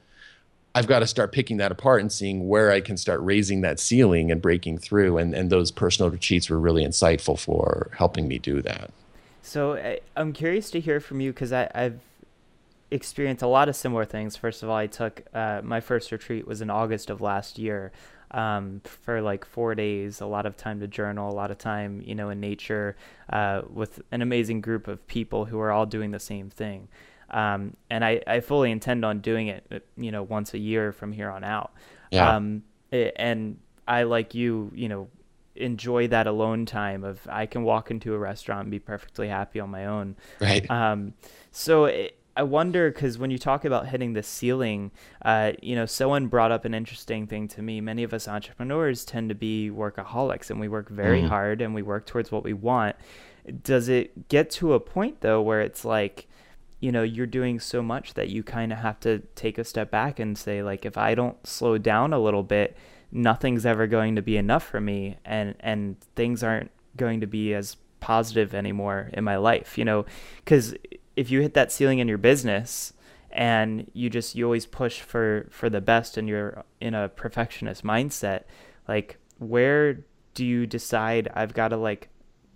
I've 0.76 0.88
got 0.88 1.00
to 1.00 1.08
start 1.08 1.32
picking 1.32 1.58
that 1.58 1.72
apart 1.72 2.02
and 2.02 2.12
seeing 2.12 2.48
where 2.48 2.72
I 2.72 2.82
can 2.82 2.98
start 2.98 3.20
raising 3.22 3.62
that 3.62 3.80
ceiling 3.80 4.32
and 4.32 4.42
breaking 4.42 4.80
through. 4.80 5.18
And, 5.18 5.36
and 5.36 5.50
those 5.50 5.70
personal 5.70 6.10
retreats 6.10 6.50
were 6.50 6.60
really 6.60 6.84
insightful 6.84 7.38
for 7.38 7.92
helping 7.98 8.28
me 8.28 8.40
do 8.40 8.62
that. 8.64 8.92
So 9.42 9.76
I, 9.76 10.00
I'm 10.16 10.34
curious 10.34 10.72
to 10.72 10.80
hear 10.80 11.00
from 11.00 11.22
you 11.22 11.32
because 11.32 11.52
I've 11.52 12.00
experienced 12.94 13.42
a 13.42 13.48
lot 13.48 13.70
of 13.70 13.76
similar 13.76 14.06
things. 14.06 14.36
First 14.36 14.64
of 14.64 14.70
all, 14.70 14.78
I 14.78 14.88
took 14.88 15.24
uh, 15.34 15.62
my 15.64 15.80
first 15.80 16.12
retreat 16.12 16.48
was 16.48 16.62
in 16.62 16.70
August 16.70 17.10
of 17.10 17.22
last 17.22 17.58
year 17.58 17.92
um, 18.32 18.82
for 18.84 19.22
like 19.22 19.46
four 19.46 19.76
days, 19.76 20.22
a 20.22 20.26
lot 20.26 20.46
of 20.46 20.56
time 20.56 20.80
to 20.80 20.88
journal, 20.88 21.30
a 21.30 21.34
lot 21.34 21.52
of 21.52 21.58
time, 21.58 22.02
you 22.06 22.14
know, 22.14 22.30
in 22.30 22.40
nature 22.40 22.96
uh, 23.32 23.62
with 23.68 24.02
an 24.12 24.22
amazing 24.22 24.62
group 24.62 24.88
of 24.88 25.06
people 25.08 25.46
who 25.46 25.60
are 25.60 25.72
all 25.72 25.86
doing 25.86 26.12
the 26.12 26.20
same 26.20 26.50
thing. 26.50 26.88
Um, 27.30 27.76
and 27.90 28.06
I, 28.06 28.22
I 28.28 28.40
fully 28.42 28.70
intend 28.70 29.04
on 29.04 29.20
doing 29.20 29.48
it, 29.48 29.66
uh, 29.72 29.80
you 29.98 30.12
know, 30.12 30.22
once 30.22 30.54
a 30.54 30.60
year 30.60 30.92
from 30.92 31.12
here 31.12 31.32
on 31.32 31.44
out. 31.44 31.74
Yeah. 32.12 32.36
Um, 32.36 32.64
and 32.92 33.58
I, 33.88 34.04
like 34.04 34.36
you, 34.36 34.72
you 34.76 34.88
know, 34.88 35.08
enjoy 35.56 36.08
that 36.08 36.28
alone 36.28 36.66
time 36.66 37.04
of 37.04 37.28
I 37.30 37.46
can 37.46 37.64
walk 37.64 37.92
into 37.92 38.14
a 38.14 38.18
restaurant 38.18 38.62
and 38.62 38.72
be 38.72 38.80
perfectly 38.80 39.28
happy 39.28 39.60
on 39.60 39.70
my 39.70 39.86
own. 39.86 40.16
Right. 40.40 40.70
Um, 40.70 41.14
so 41.52 41.86
it, 41.86 42.18
I 42.36 42.44
wonder 42.44 42.92
because 42.92 43.18
when 43.18 43.30
you 43.30 43.38
talk 43.38 43.64
about 43.64 43.88
hitting 43.88 44.14
the 44.14 44.24
ceiling, 44.24 44.92
uh, 45.24 45.54
you 45.62 45.76
know, 45.76 45.86
someone 45.86 46.28
brought 46.28 46.52
up 46.52 46.66
an 46.66 46.74
interesting 46.74 47.28
thing 47.28 47.48
to 47.50 47.62
me. 47.62 47.80
Many 47.80 48.04
of 48.04 48.14
us 48.14 48.28
entrepreneurs 48.28 49.06
tend 49.06 49.30
to 49.30 49.36
be 49.36 49.70
workaholics 49.70 50.50
and 50.50 50.60
we 50.60 50.68
work 50.68 50.90
very 50.90 51.22
mm. 51.22 51.30
hard 51.30 51.62
and 51.62 51.76
we 51.76 51.84
work 51.84 52.08
towards 52.08 52.32
what 52.32 52.44
we 52.44 52.54
want. 52.54 52.96
Does 53.64 53.88
it 53.88 54.30
get 54.30 54.50
to 54.52 54.74
a 54.74 54.80
point 54.80 55.22
though 55.22 55.42
where 55.42 55.62
it's 55.62 55.86
like, 55.86 56.28
you 56.80 56.92
know, 56.92 57.04
you're 57.04 57.28
doing 57.28 57.60
so 57.60 57.82
much 57.82 58.16
that 58.16 58.30
you 58.30 58.42
kind 58.42 58.74
of 58.74 58.80
have 58.80 59.00
to 59.02 59.20
take 59.36 59.58
a 59.58 59.64
step 59.64 59.92
back 59.92 60.20
and 60.20 60.38
say, 60.38 60.64
like, 60.64 60.86
if 60.86 60.98
I 60.98 61.16
don't 61.16 61.46
slow 61.46 61.78
down 61.78 62.14
a 62.14 62.20
little 62.20 62.44
bit, 62.44 62.76
nothing's 63.12 63.66
ever 63.66 63.86
going 63.86 64.16
to 64.16 64.22
be 64.22 64.38
enough 64.38 64.64
for 64.64 64.82
me 64.82 65.18
and, 65.24 65.56
and 65.60 66.02
things 66.16 66.44
aren't 66.44 66.72
going 66.98 67.22
to 67.22 67.28
be 67.28 67.54
as 67.54 67.78
positive 68.00 68.54
anymore 68.54 69.10
in 69.14 69.24
my 69.24 69.38
life, 69.38 69.78
you 69.78 69.86
know, 69.86 70.06
because 70.44 70.76
if 71.16 71.30
you 71.30 71.42
hit 71.42 71.54
that 71.54 71.72
ceiling 71.72 72.00
in 72.00 72.08
your 72.08 72.18
business 72.18 72.94
and 73.32 73.90
you 73.94 74.10
just 74.10 74.36
you 74.36 74.46
always 74.46 74.66
push 74.66 75.02
for 75.02 75.48
for 75.50 75.70
the 75.70 75.82
best 75.82 76.18
and 76.18 76.28
you're 76.28 76.64
in 76.80 76.94
a 76.94 77.10
perfectionist 77.10 77.84
mindset 77.84 78.44
like 78.88 79.18
where 79.40 80.00
do 80.34 80.46
you 80.46 80.66
decide 80.66 81.30
i've 81.34 81.54
got 81.54 81.70
to 81.70 81.78
like 81.78 82.10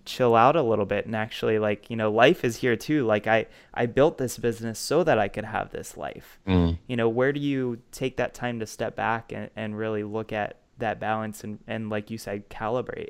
chill 0.08 0.36
out 0.36 0.56
a 0.56 0.62
little 0.62 0.86
bit 0.86 1.06
and 1.06 1.16
actually 1.16 1.60
like 1.60 1.90
you 1.90 1.96
know 1.96 2.10
life 2.10 2.46
is 2.46 2.56
here 2.58 2.78
too. 2.78 3.06
Like 3.06 3.28
i 3.28 3.46
i 3.74 3.86
built 3.86 4.18
this 4.18 4.38
business 4.38 4.80
so 4.80 5.04
that 5.04 5.20
i 5.20 5.28
could 5.28 5.44
have 5.44 5.72
this 5.72 5.98
life. 5.98 6.40
Mm. 6.48 6.80
you 6.88 6.96
know 6.96 7.10
where 7.10 7.34
do 7.34 7.42
you 7.42 7.80
take 7.92 8.18
that 8.18 8.34
time 8.34 8.60
to 8.62 8.66
step 8.66 8.96
back 8.96 9.32
and, 9.34 9.50
and 9.56 9.78
really 9.78 10.04
look 10.04 10.32
at 10.32 10.60
that 10.80 11.00
balance 11.00 11.44
and 11.44 11.60
and 11.68 11.90
like 11.90 12.10
you 12.10 12.18
said 12.18 12.50
calibrate 12.50 13.10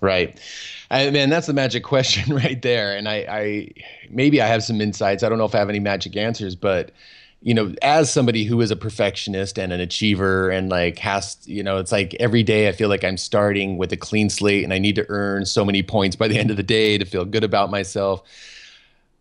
Right. 0.00 0.38
I 0.90 1.10
mean, 1.10 1.30
that's 1.30 1.46
the 1.46 1.52
magic 1.52 1.84
question 1.84 2.34
right 2.34 2.60
there. 2.60 2.96
And 2.96 3.08
I, 3.08 3.14
I, 3.28 3.72
maybe 4.10 4.40
I 4.40 4.46
have 4.46 4.64
some 4.64 4.80
insights. 4.80 5.22
I 5.22 5.28
don't 5.28 5.38
know 5.38 5.44
if 5.44 5.54
I 5.54 5.58
have 5.58 5.68
any 5.68 5.80
magic 5.80 6.16
answers, 6.16 6.54
but 6.54 6.92
you 7.42 7.54
know, 7.54 7.74
as 7.80 8.12
somebody 8.12 8.44
who 8.44 8.60
is 8.60 8.70
a 8.70 8.76
perfectionist 8.76 9.58
and 9.58 9.72
an 9.72 9.80
achiever 9.80 10.50
and 10.50 10.68
like 10.68 10.98
has, 10.98 11.38
you 11.46 11.62
know, 11.62 11.78
it's 11.78 11.90
like 11.90 12.14
every 12.20 12.42
day 12.42 12.68
I 12.68 12.72
feel 12.72 12.90
like 12.90 13.02
I'm 13.02 13.16
starting 13.16 13.78
with 13.78 13.92
a 13.92 13.96
clean 13.96 14.28
slate 14.28 14.62
and 14.62 14.74
I 14.74 14.78
need 14.78 14.94
to 14.96 15.06
earn 15.08 15.46
so 15.46 15.64
many 15.64 15.82
points 15.82 16.16
by 16.16 16.28
the 16.28 16.38
end 16.38 16.50
of 16.50 16.58
the 16.58 16.62
day 16.62 16.98
to 16.98 17.04
feel 17.06 17.24
good 17.24 17.44
about 17.44 17.70
myself. 17.70 18.22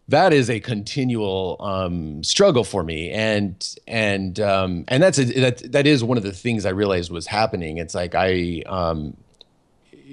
That 0.10 0.34
is 0.34 0.50
a 0.50 0.60
continual 0.60 1.56
um, 1.60 2.24
struggle 2.24 2.63
for 2.63 2.84
me, 2.84 3.12
and 3.12 3.76
and 3.88 4.39
um, 4.39 4.86
and 4.88 5.04
that's 5.04 5.20
a, 5.20 5.26
that 5.39 5.72
that 5.72 5.86
is 5.86 6.04
one 6.04 6.18
of 6.18 6.24
the 6.24 6.32
things 6.32 6.65
I 6.65 6.72
realized 6.72 7.12
was 7.12 7.28
happening. 7.28 7.78
It's 7.78 7.94
like 7.94 8.15
I 8.15 8.63
um, 8.65 9.15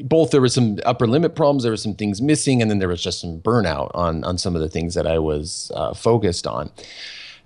both 0.04 0.30
there 0.30 0.40
was 0.40 0.54
some 0.54 0.78
upper 0.84 1.06
limit 1.06 1.34
problems, 1.34 1.62
there 1.62 1.72
were 1.72 1.76
some 1.76 1.94
things 1.94 2.20
missing, 2.20 2.62
and 2.62 2.70
then 2.70 2.78
there 2.78 2.88
was 2.88 3.02
just 3.02 3.20
some 3.20 3.40
burnout 3.40 3.90
on 3.94 4.24
on 4.24 4.38
some 4.38 4.54
of 4.54 4.60
the 4.60 4.68
things 4.68 4.94
that 4.94 5.06
I 5.06 5.18
was 5.18 5.70
uh, 5.74 5.94
focused 5.94 6.46
on. 6.46 6.70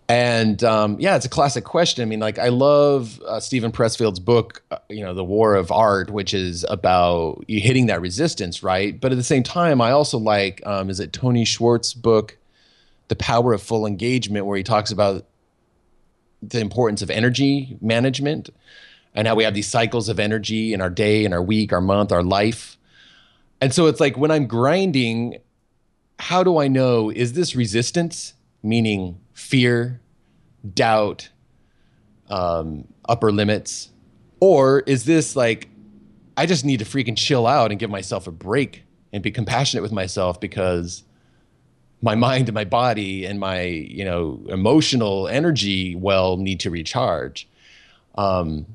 And 0.08 0.64
um, 0.64 0.96
yeah, 0.98 1.14
it's 1.14 1.24
a 1.24 1.28
classic 1.28 1.62
question. 1.62 2.02
I 2.02 2.06
mean, 2.06 2.18
like 2.18 2.38
I 2.38 2.48
love 2.48 3.20
uh, 3.24 3.38
Steven 3.38 3.70
Pressfield's 3.70 4.18
book, 4.18 4.60
uh, 4.72 4.78
you 4.88 5.04
know, 5.04 5.14
The 5.14 5.22
War 5.22 5.54
of 5.54 5.70
Art, 5.70 6.10
which 6.10 6.34
is 6.34 6.66
about 6.68 7.44
you 7.46 7.60
hitting 7.60 7.86
that 7.86 8.00
resistance, 8.00 8.62
right? 8.62 9.00
But 9.00 9.12
at 9.12 9.18
the 9.18 9.22
same 9.22 9.44
time, 9.44 9.80
I 9.80 9.92
also 9.92 10.18
like 10.18 10.66
um, 10.66 10.90
is 10.90 10.98
it 10.98 11.12
Tony 11.12 11.44
Schwartz's 11.44 11.94
book, 11.94 12.36
The 13.06 13.14
Power 13.14 13.52
of 13.52 13.62
Full 13.62 13.86
Engagement, 13.86 14.46
where 14.46 14.56
he 14.56 14.64
talks 14.64 14.90
about 14.90 15.26
the 16.42 16.58
importance 16.58 17.02
of 17.02 17.10
energy 17.10 17.76
management 17.80 18.50
and 19.14 19.26
how 19.26 19.34
we 19.34 19.44
have 19.44 19.54
these 19.54 19.68
cycles 19.68 20.08
of 20.08 20.20
energy 20.20 20.72
in 20.72 20.80
our 20.80 20.90
day, 20.90 21.24
in 21.24 21.32
our 21.32 21.42
week, 21.42 21.72
our 21.72 21.80
month, 21.80 22.12
our 22.12 22.22
life. 22.22 22.78
And 23.60 23.74
so 23.74 23.86
it's 23.86 24.00
like 24.00 24.16
when 24.16 24.30
I'm 24.30 24.46
grinding, 24.46 25.38
how 26.18 26.42
do 26.42 26.58
I 26.58 26.68
know 26.68 27.10
is 27.10 27.32
this 27.32 27.54
resistance, 27.54 28.34
meaning 28.62 29.18
fear, 29.32 30.00
doubt, 30.74 31.28
um, 32.28 32.86
upper 33.08 33.32
limits, 33.32 33.90
or 34.38 34.80
is 34.80 35.04
this 35.04 35.36
like 35.36 35.68
I 36.36 36.46
just 36.46 36.64
need 36.64 36.78
to 36.78 36.84
freaking 36.84 37.16
chill 37.16 37.46
out 37.46 37.70
and 37.70 37.78
give 37.78 37.90
myself 37.90 38.26
a 38.26 38.30
break 38.30 38.84
and 39.12 39.22
be 39.22 39.30
compassionate 39.30 39.82
with 39.82 39.92
myself 39.92 40.40
because 40.40 41.02
my 42.00 42.14
mind 42.14 42.48
and 42.48 42.54
my 42.54 42.64
body 42.64 43.26
and 43.26 43.38
my 43.38 43.62
you 43.62 44.04
know 44.04 44.40
emotional 44.48 45.28
energy 45.28 45.94
well 45.94 46.36
need 46.36 46.60
to 46.60 46.70
recharge. 46.70 47.48
Um, 48.14 48.66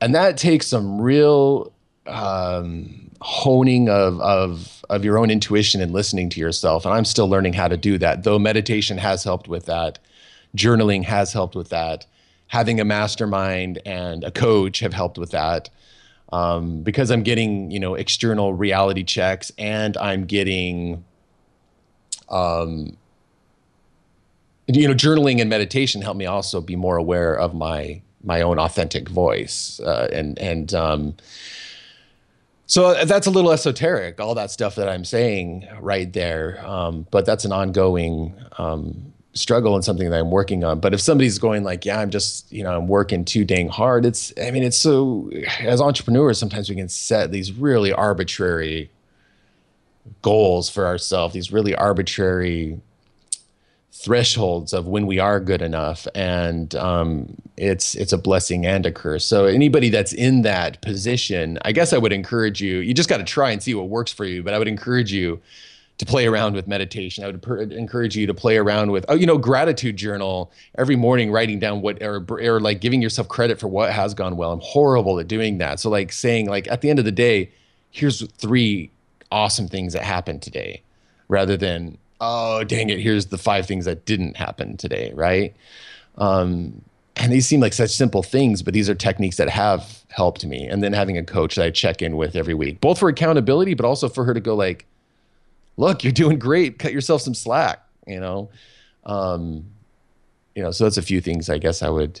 and 0.00 0.14
that 0.14 0.36
takes 0.36 0.66
some 0.66 1.00
real 1.00 1.72
um, 2.06 3.10
honing 3.20 3.88
of 3.88 4.20
of 4.20 4.84
of 4.90 5.04
your 5.04 5.18
own 5.18 5.30
intuition 5.30 5.80
and 5.80 5.92
listening 5.92 6.28
to 6.30 6.40
yourself. 6.40 6.84
And 6.84 6.94
I'm 6.94 7.04
still 7.04 7.28
learning 7.28 7.54
how 7.54 7.68
to 7.68 7.76
do 7.76 7.98
that. 7.98 8.24
Though 8.24 8.38
meditation 8.38 8.98
has 8.98 9.24
helped 9.24 9.48
with 9.48 9.66
that, 9.66 9.98
journaling 10.56 11.04
has 11.04 11.32
helped 11.32 11.54
with 11.54 11.70
that, 11.70 12.06
having 12.48 12.80
a 12.80 12.84
mastermind 12.84 13.80
and 13.84 14.24
a 14.24 14.30
coach 14.30 14.80
have 14.80 14.92
helped 14.92 15.18
with 15.18 15.30
that. 15.30 15.70
Um, 16.32 16.82
because 16.82 17.10
I'm 17.10 17.22
getting 17.22 17.70
you 17.70 17.80
know 17.80 17.94
external 17.94 18.52
reality 18.52 19.04
checks 19.04 19.52
and 19.58 19.96
I'm 19.96 20.24
getting 20.24 21.04
um, 22.28 22.96
you 24.66 24.88
know 24.88 24.94
journaling 24.94 25.40
and 25.40 25.48
meditation 25.48 26.02
help 26.02 26.16
me 26.16 26.26
also 26.26 26.60
be 26.60 26.74
more 26.76 26.96
aware 26.96 27.34
of 27.34 27.54
my 27.54 28.02
my 28.26 28.42
own 28.42 28.58
authentic 28.58 29.08
voice 29.08 29.80
uh, 29.80 30.08
and 30.12 30.38
and 30.38 30.74
um, 30.74 31.14
so 32.66 33.04
that's 33.04 33.26
a 33.26 33.30
little 33.30 33.52
esoteric 33.52 34.20
all 34.20 34.34
that 34.34 34.50
stuff 34.50 34.74
that 34.74 34.88
i'm 34.88 35.04
saying 35.04 35.66
right 35.80 36.12
there. 36.12 36.64
Um, 36.66 37.06
but 37.10 37.24
that's 37.24 37.44
an 37.44 37.52
ongoing 37.52 38.34
um, 38.58 39.12
struggle 39.34 39.74
and 39.74 39.84
something 39.84 40.10
that 40.10 40.18
i'm 40.18 40.30
working 40.30 40.64
on. 40.64 40.80
But 40.80 40.92
if 40.94 41.00
somebody's 41.00 41.38
going 41.38 41.62
like 41.62 41.84
yeah 41.84 42.00
i'm 42.00 42.10
just 42.10 42.50
you 42.52 42.64
know 42.64 42.76
i'm 42.76 42.88
working 42.88 43.24
too 43.24 43.44
dang 43.44 43.68
hard 43.68 44.04
it's 44.04 44.32
i 44.42 44.50
mean 44.50 44.62
it's 44.62 44.78
so 44.78 45.30
as 45.60 45.80
entrepreneurs 45.80 46.38
sometimes 46.38 46.68
we 46.68 46.76
can 46.76 46.88
set 46.88 47.30
these 47.30 47.52
really 47.52 47.92
arbitrary 47.92 48.90
goals 50.22 50.70
for 50.70 50.86
ourselves 50.86 51.34
these 51.34 51.52
really 51.52 51.74
arbitrary 51.74 52.80
thresholds 54.04 54.72
of 54.72 54.86
when 54.86 55.06
we 55.06 55.18
are 55.18 55.40
good 55.40 55.62
enough 55.62 56.06
and 56.14 56.74
um, 56.74 57.34
it's 57.56 57.94
it's 57.94 58.12
a 58.12 58.18
blessing 58.18 58.66
and 58.66 58.84
a 58.86 58.92
curse. 58.92 59.24
So 59.24 59.46
anybody 59.46 59.88
that's 59.88 60.12
in 60.12 60.42
that 60.42 60.80
position 60.82 61.58
i 61.64 61.72
guess 61.72 61.92
i 61.92 61.98
would 61.98 62.12
encourage 62.12 62.60
you 62.60 62.78
you 62.78 62.94
just 62.94 63.08
got 63.08 63.18
to 63.18 63.24
try 63.24 63.50
and 63.50 63.62
see 63.62 63.74
what 63.74 63.88
works 63.88 64.12
for 64.12 64.24
you 64.24 64.42
but 64.42 64.54
i 64.54 64.58
would 64.58 64.68
encourage 64.68 65.12
you 65.12 65.40
to 65.98 66.06
play 66.06 66.26
around 66.26 66.54
with 66.54 66.66
meditation. 66.66 67.24
I 67.24 67.28
would 67.28 67.42
per- 67.42 67.62
encourage 67.62 68.16
you 68.16 68.26
to 68.26 68.34
play 68.34 68.58
around 68.58 68.90
with 68.90 69.04
oh 69.08 69.14
you 69.14 69.26
know 69.26 69.38
gratitude 69.38 69.96
journal 69.96 70.52
every 70.76 70.96
morning 70.96 71.30
writing 71.30 71.58
down 71.58 71.80
what 71.80 72.02
or, 72.02 72.24
or 72.28 72.60
like 72.60 72.80
giving 72.80 73.00
yourself 73.00 73.28
credit 73.28 73.58
for 73.58 73.68
what 73.68 73.92
has 73.92 74.14
gone 74.14 74.36
well. 74.36 74.52
I'm 74.52 74.60
horrible 74.60 75.18
at 75.18 75.28
doing 75.28 75.58
that. 75.58 75.80
So 75.80 75.90
like 75.90 76.12
saying 76.12 76.48
like 76.48 76.68
at 76.68 76.80
the 76.80 76.90
end 76.90 76.98
of 76.98 77.04
the 77.04 77.12
day 77.12 77.50
here's 77.90 78.26
three 78.32 78.90
awesome 79.32 79.68
things 79.68 79.94
that 79.94 80.02
happened 80.02 80.42
today 80.42 80.82
rather 81.28 81.56
than 81.56 81.96
oh 82.20 82.64
dang 82.64 82.90
it 82.90 82.98
here's 82.98 83.26
the 83.26 83.38
five 83.38 83.66
things 83.66 83.84
that 83.84 84.04
didn't 84.04 84.36
happen 84.36 84.76
today 84.76 85.12
right? 85.14 85.54
Um, 86.18 86.82
and 87.18 87.32
these 87.32 87.46
seem 87.46 87.60
like 87.60 87.72
such 87.72 87.90
simple 87.90 88.22
things 88.22 88.62
but 88.62 88.74
these 88.74 88.88
are 88.88 88.94
techniques 88.94 89.36
that 89.36 89.48
have 89.48 90.04
helped 90.08 90.44
me. 90.46 90.66
And 90.66 90.82
then 90.82 90.92
having 90.92 91.18
a 91.18 91.24
coach 91.24 91.56
that 91.56 91.64
i 91.64 91.70
check 91.70 92.02
in 92.02 92.16
with 92.16 92.36
every 92.36 92.54
week 92.54 92.80
both 92.80 92.98
for 92.98 93.08
accountability 93.08 93.74
but 93.74 93.84
also 93.84 94.08
for 94.08 94.24
her 94.24 94.34
to 94.34 94.40
go 94.40 94.54
like 94.54 94.86
look 95.76 96.04
you're 96.04 96.12
doing 96.12 96.38
great. 96.38 96.78
Cut 96.78 96.92
yourself 96.92 97.22
some 97.22 97.34
slack 97.34 97.82
you 98.06 98.20
know? 98.20 98.48
Um, 99.04 99.66
you 100.56 100.62
know 100.62 100.72
so 100.72 100.84
that's 100.84 100.96
a 100.96 101.02
few 101.02 101.20
things 101.20 101.48
i 101.48 101.58
guess 101.58 101.82
i 101.82 101.88
would 101.88 102.20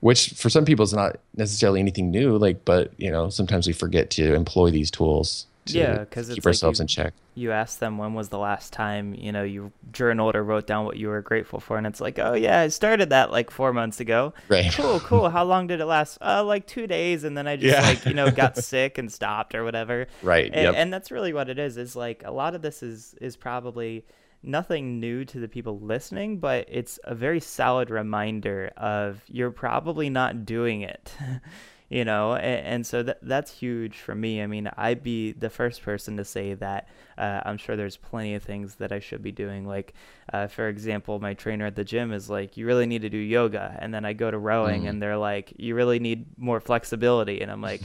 which 0.00 0.30
for 0.30 0.50
some 0.50 0.64
people 0.64 0.82
is 0.84 0.92
not 0.92 1.18
necessarily 1.36 1.80
anything 1.80 2.10
new 2.10 2.36
like 2.36 2.64
but 2.64 2.92
you 2.98 3.10
know 3.10 3.30
sometimes 3.30 3.66
we 3.66 3.72
forget 3.72 4.10
to 4.10 4.34
employ 4.34 4.70
these 4.70 4.90
tools. 4.90 5.46
to 5.46 5.51
yeah, 5.66 5.98
because 5.98 6.28
keep 6.28 6.44
ourselves 6.44 6.80
like 6.80 6.88
you, 6.88 7.00
in 7.00 7.04
check. 7.04 7.14
You 7.34 7.52
ask 7.52 7.78
them 7.78 7.98
when 7.98 8.14
was 8.14 8.28
the 8.30 8.38
last 8.38 8.72
time 8.72 9.14
you 9.14 9.30
know 9.30 9.44
you 9.44 9.72
journaled 9.92 10.34
or 10.34 10.42
wrote 10.42 10.66
down 10.66 10.84
what 10.84 10.96
you 10.96 11.08
were 11.08 11.22
grateful 11.22 11.60
for, 11.60 11.78
and 11.78 11.86
it's 11.86 12.00
like, 12.00 12.18
oh 12.18 12.34
yeah, 12.34 12.60
I 12.60 12.68
started 12.68 13.10
that 13.10 13.30
like 13.30 13.50
four 13.50 13.72
months 13.72 14.00
ago. 14.00 14.34
Right. 14.48 14.72
Cool, 14.72 15.00
cool. 15.04 15.30
How 15.30 15.44
long 15.44 15.66
did 15.66 15.80
it 15.80 15.86
last? 15.86 16.18
Uh, 16.20 16.42
like 16.44 16.66
two 16.66 16.86
days, 16.86 17.24
and 17.24 17.36
then 17.36 17.46
I 17.46 17.56
just 17.56 17.76
yeah. 17.76 17.86
like 17.86 18.04
you 18.04 18.14
know 18.14 18.30
got 18.30 18.56
sick 18.64 18.98
and 18.98 19.12
stopped 19.12 19.54
or 19.54 19.64
whatever. 19.64 20.06
Right. 20.22 20.46
And, 20.52 20.62
yep. 20.62 20.74
and 20.76 20.92
that's 20.92 21.10
really 21.10 21.32
what 21.32 21.48
it 21.48 21.58
is. 21.58 21.76
Is 21.76 21.94
like 21.94 22.22
a 22.24 22.32
lot 22.32 22.54
of 22.54 22.62
this 22.62 22.82
is 22.82 23.14
is 23.20 23.36
probably 23.36 24.04
nothing 24.42 24.98
new 24.98 25.24
to 25.24 25.38
the 25.38 25.48
people 25.48 25.78
listening, 25.78 26.38
but 26.38 26.66
it's 26.68 26.98
a 27.04 27.14
very 27.14 27.40
solid 27.40 27.90
reminder 27.90 28.72
of 28.76 29.22
you're 29.28 29.50
probably 29.50 30.10
not 30.10 30.44
doing 30.44 30.82
it. 30.82 31.14
you 31.92 32.06
know 32.06 32.34
and, 32.34 32.66
and 32.66 32.86
so 32.86 33.02
that 33.02 33.18
that's 33.20 33.52
huge 33.52 33.98
for 33.98 34.14
me. 34.14 34.42
I 34.42 34.46
mean 34.46 34.70
i'd 34.78 35.02
be 35.02 35.32
the 35.32 35.50
first 35.50 35.82
person 35.82 36.16
to 36.16 36.24
say 36.24 36.54
that 36.54 36.88
uh, 37.18 37.42
i'm 37.44 37.58
sure 37.58 37.76
there's 37.76 37.98
plenty 37.98 38.34
of 38.34 38.42
things 38.42 38.76
that 38.76 38.92
i 38.92 38.98
should 38.98 39.22
be 39.22 39.30
doing. 39.30 39.66
Like 39.66 39.92
uh, 40.32 40.46
for 40.46 40.68
example 40.68 41.20
my 41.20 41.34
trainer 41.34 41.66
at 41.66 41.76
the 41.76 41.84
gym 41.84 42.12
is 42.12 42.30
like 42.30 42.56
you 42.56 42.66
really 42.66 42.86
need 42.86 43.02
to 43.02 43.10
do 43.10 43.18
yoga. 43.18 43.76
And 43.78 43.92
then 43.92 44.06
i 44.06 44.14
go 44.14 44.30
to 44.30 44.38
rowing 44.38 44.84
mm. 44.84 44.88
and 44.88 45.02
they're 45.02 45.18
like 45.18 45.52
you 45.58 45.74
really 45.74 45.98
need 45.98 46.24
more 46.38 46.60
flexibility. 46.60 47.42
And 47.42 47.50
i'm 47.50 47.60
like 47.70 47.82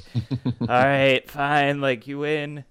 all 0.62 0.67
right 0.67 1.30
fine 1.30 1.82
like 1.82 2.08
you 2.08 2.20
win. 2.20 2.63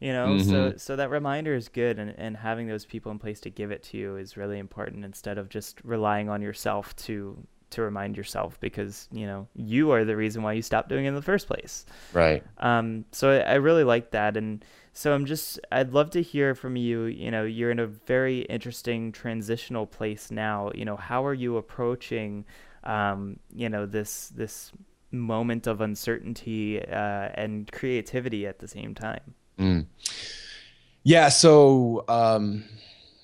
You 0.00 0.14
know 0.14 0.28
mm-hmm. 0.28 0.48
so 0.48 0.74
so 0.78 0.96
that 0.96 1.10
reminder 1.10 1.54
is 1.54 1.68
good 1.68 1.98
and, 1.98 2.14
and 2.16 2.38
having 2.38 2.68
those 2.68 2.86
people 2.86 3.12
in 3.12 3.18
place 3.18 3.38
to 3.40 3.50
give 3.50 3.70
it 3.70 3.82
to 3.84 3.98
you 3.98 4.16
is 4.16 4.34
really 4.34 4.58
important 4.58 5.04
instead 5.04 5.36
of 5.36 5.50
just 5.50 5.78
relying 5.84 6.30
on 6.30 6.40
yourself 6.40 6.96
to 7.04 7.46
to 7.70 7.82
remind 7.82 8.16
yourself 8.16 8.58
because 8.60 9.08
you 9.12 9.26
know 9.26 9.46
you 9.54 9.90
are 9.90 10.04
the 10.04 10.16
reason 10.16 10.42
why 10.42 10.52
you 10.52 10.62
stopped 10.62 10.88
doing 10.88 11.04
it 11.04 11.08
in 11.08 11.14
the 11.14 11.22
first 11.22 11.46
place 11.46 11.86
right 12.12 12.42
um 12.58 13.04
so 13.12 13.30
i, 13.30 13.38
I 13.38 13.54
really 13.54 13.84
like 13.84 14.10
that 14.12 14.36
and 14.36 14.64
so 14.92 15.12
i'm 15.14 15.26
just 15.26 15.60
i'd 15.72 15.92
love 15.92 16.10
to 16.10 16.22
hear 16.22 16.54
from 16.54 16.76
you 16.76 17.04
you 17.04 17.30
know 17.30 17.44
you're 17.44 17.70
in 17.70 17.78
a 17.78 17.86
very 17.86 18.40
interesting 18.42 19.12
transitional 19.12 19.86
place 19.86 20.30
now 20.30 20.70
you 20.74 20.84
know 20.84 20.96
how 20.96 21.24
are 21.24 21.34
you 21.34 21.56
approaching 21.56 22.44
um 22.84 23.38
you 23.54 23.68
know 23.68 23.86
this 23.86 24.28
this 24.28 24.72
moment 25.12 25.66
of 25.66 25.80
uncertainty 25.80 26.80
uh, 26.80 27.28
and 27.34 27.72
creativity 27.72 28.46
at 28.46 28.60
the 28.60 28.68
same 28.68 28.94
time 28.94 29.34
Mm. 29.60 29.86
Yeah. 31.02 31.28
So, 31.28 32.04
um, 32.08 32.64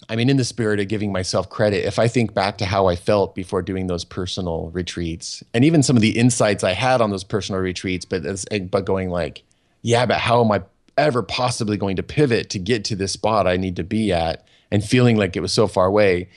I 0.08 0.16
mean, 0.16 0.30
in 0.30 0.36
the 0.36 0.44
spirit 0.44 0.78
of 0.78 0.88
giving 0.88 1.12
myself 1.12 1.48
credit, 1.48 1.84
if 1.84 1.98
I 1.98 2.06
think 2.06 2.32
back 2.32 2.58
to 2.58 2.66
how 2.66 2.86
I 2.86 2.96
felt 2.96 3.34
before 3.34 3.62
doing 3.62 3.88
those 3.88 4.04
personal 4.04 4.70
retreats, 4.70 5.42
and 5.52 5.64
even 5.64 5.82
some 5.82 5.96
of 5.96 6.02
the 6.02 6.16
insights 6.16 6.62
I 6.62 6.72
had 6.72 7.00
on 7.00 7.10
those 7.10 7.24
personal 7.24 7.60
retreats, 7.60 8.04
but 8.04 8.24
as, 8.24 8.46
but 8.70 8.84
going 8.84 9.10
like, 9.10 9.42
yeah, 9.82 10.06
but 10.06 10.18
how 10.18 10.44
am 10.44 10.52
I 10.52 10.62
ever 10.96 11.22
possibly 11.22 11.76
going 11.76 11.96
to 11.96 12.02
pivot 12.02 12.50
to 12.50 12.58
get 12.58 12.84
to 12.86 12.96
this 12.96 13.12
spot 13.12 13.46
I 13.46 13.56
need 13.56 13.76
to 13.76 13.84
be 13.84 14.12
at, 14.12 14.46
and 14.70 14.84
feeling 14.84 15.16
like 15.16 15.36
it 15.36 15.40
was 15.40 15.52
so 15.52 15.66
far 15.66 15.86
away, 15.86 16.28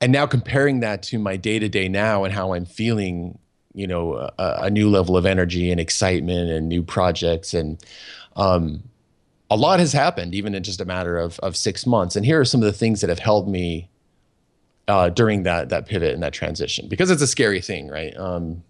and 0.00 0.12
now 0.12 0.26
comparing 0.26 0.80
that 0.80 1.02
to 1.04 1.18
my 1.18 1.36
day 1.36 1.58
to 1.58 1.68
day 1.68 1.88
now 1.88 2.24
and 2.24 2.34
how 2.34 2.52
I'm 2.52 2.66
feeling, 2.66 3.38
you 3.74 3.86
know, 3.86 4.28
a, 4.38 4.58
a 4.62 4.70
new 4.70 4.90
level 4.90 5.16
of 5.16 5.24
energy 5.24 5.70
and 5.70 5.80
excitement 5.80 6.50
and 6.50 6.68
new 6.68 6.82
projects 6.82 7.54
and 7.54 7.78
um, 8.36 8.82
a 9.50 9.56
lot 9.56 9.78
has 9.78 9.92
happened, 9.92 10.34
even 10.34 10.54
in 10.54 10.62
just 10.62 10.80
a 10.80 10.84
matter 10.84 11.18
of 11.18 11.38
of 11.40 11.56
six 11.56 11.86
months. 11.86 12.16
And 12.16 12.26
here 12.26 12.40
are 12.40 12.44
some 12.44 12.60
of 12.62 12.66
the 12.66 12.78
things 12.78 13.00
that 13.00 13.10
have 13.10 13.18
held 13.18 13.48
me 13.48 13.88
uh, 14.88 15.08
during 15.10 15.44
that 15.44 15.68
that 15.68 15.86
pivot 15.86 16.14
and 16.14 16.22
that 16.22 16.32
transition, 16.32 16.88
because 16.88 17.10
it's 17.10 17.22
a 17.22 17.26
scary 17.26 17.60
thing, 17.60 17.88
right? 17.88 18.16
Um, 18.16 18.62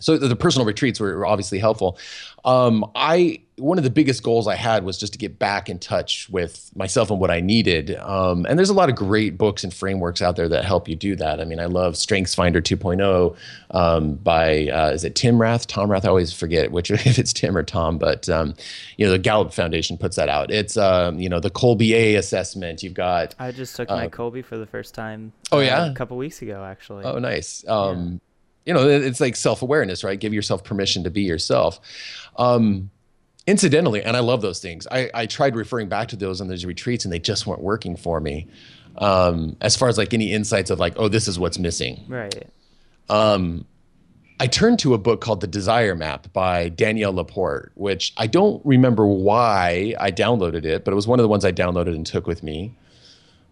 so 0.00 0.18
the, 0.18 0.34
personal 0.34 0.66
retreats 0.66 0.98
were, 0.98 1.24
obviously 1.24 1.58
helpful. 1.58 1.96
Um, 2.44 2.90
I 2.96 3.40
one 3.56 3.78
of 3.78 3.84
the 3.84 3.90
biggest 3.90 4.22
goals 4.24 4.48
I 4.48 4.56
had 4.56 4.82
was 4.82 4.98
just 4.98 5.12
to 5.12 5.18
get 5.18 5.38
back 5.38 5.68
in 5.68 5.78
touch 5.78 6.28
with 6.30 6.72
myself 6.74 7.10
and 7.10 7.20
what 7.20 7.30
I 7.30 7.40
needed. 7.40 7.94
Um, 7.96 8.46
and 8.46 8.58
there's 8.58 8.70
a 8.70 8.74
lot 8.74 8.88
of 8.88 8.96
great 8.96 9.38
books 9.38 9.62
and 9.62 9.72
frameworks 9.72 10.20
out 10.20 10.34
there 10.34 10.48
that 10.48 10.64
help 10.64 10.88
you 10.88 10.96
do 10.96 11.14
that. 11.16 11.40
I 11.40 11.44
mean, 11.44 11.60
I 11.60 11.66
love 11.66 11.96
Strengths 11.96 12.34
Finder 12.34 12.60
2.0 12.60 13.36
um, 13.70 14.14
by 14.14 14.68
uh, 14.68 14.90
is 14.90 15.04
it 15.04 15.14
Tim 15.14 15.40
Rath? 15.40 15.68
Tom 15.68 15.90
Rath? 15.90 16.04
I 16.04 16.08
always 16.08 16.32
forget 16.32 16.72
which 16.72 16.90
if 16.90 17.18
it's 17.18 17.32
Tim 17.32 17.56
or 17.56 17.62
Tom, 17.62 17.98
but 17.98 18.28
um, 18.28 18.54
you 18.96 19.06
know 19.06 19.12
the 19.12 19.18
Gallup 19.18 19.52
Foundation 19.52 19.96
puts 19.96 20.16
that 20.16 20.28
out. 20.28 20.50
It's 20.50 20.76
um, 20.76 21.20
you 21.20 21.28
know 21.28 21.38
the 21.38 21.50
Kolbe 21.50 21.92
A 21.92 22.16
assessment. 22.16 22.82
You've 22.82 22.94
got. 22.94 23.36
I 23.38 23.52
just 23.52 23.76
took 23.76 23.88
uh, 23.90 23.96
my 23.96 24.08
Kolbe 24.08 24.44
for 24.44 24.58
the 24.58 24.66
first 24.66 24.94
time. 24.94 25.32
Oh 25.52 25.60
yeah, 25.60 25.86
a 25.86 25.94
couple 25.94 26.16
weeks 26.16 26.42
ago 26.42 26.64
actually. 26.64 27.04
Oh 27.04 27.18
nice. 27.20 27.64
Um, 27.68 28.12
yeah 28.12 28.18
you 28.64 28.74
know 28.74 28.88
it's 28.88 29.20
like 29.20 29.36
self-awareness 29.36 30.04
right? 30.04 30.18
Give 30.18 30.34
yourself 30.34 30.64
permission 30.64 31.04
to 31.04 31.10
be 31.10 31.22
yourself. 31.22 31.80
Um, 32.36 32.90
incidentally 33.46 34.02
and 34.02 34.16
i 34.16 34.20
love 34.20 34.40
those 34.40 34.60
things 34.60 34.86
I, 34.90 35.10
I 35.14 35.26
tried 35.26 35.56
referring 35.56 35.88
back 35.88 36.08
to 36.08 36.16
those 36.16 36.40
on 36.40 36.46
those 36.46 36.64
retreats 36.64 37.04
and 37.04 37.12
they 37.12 37.18
just 37.18 37.46
weren't 37.46 37.60
working 37.60 37.96
for 37.96 38.20
me 38.20 38.46
um, 38.98 39.56
as 39.60 39.74
far 39.74 39.88
as 39.88 39.96
like 39.96 40.12
any 40.14 40.32
insights 40.32 40.70
of 40.70 40.78
like 40.78 40.94
oh 40.96 41.08
this 41.08 41.26
is 41.26 41.38
what's 41.38 41.58
missing. 41.58 42.04
Right. 42.08 42.46
Um, 43.08 43.66
i 44.38 44.46
turned 44.46 44.78
to 44.80 44.94
a 44.94 44.98
book 44.98 45.20
called 45.20 45.40
the 45.40 45.46
desire 45.46 45.96
map 45.96 46.32
by 46.32 46.68
danielle 46.68 47.12
laporte 47.12 47.72
which 47.74 48.12
i 48.16 48.26
don't 48.26 48.64
remember 48.64 49.06
why 49.06 49.94
i 49.98 50.10
downloaded 50.10 50.64
it 50.64 50.84
but 50.84 50.92
it 50.92 50.94
was 50.94 51.08
one 51.08 51.18
of 51.18 51.22
the 51.24 51.28
ones 51.28 51.44
i 51.44 51.52
downloaded 51.52 51.94
and 51.94 52.06
took 52.06 52.26
with 52.26 52.42
me 52.42 52.72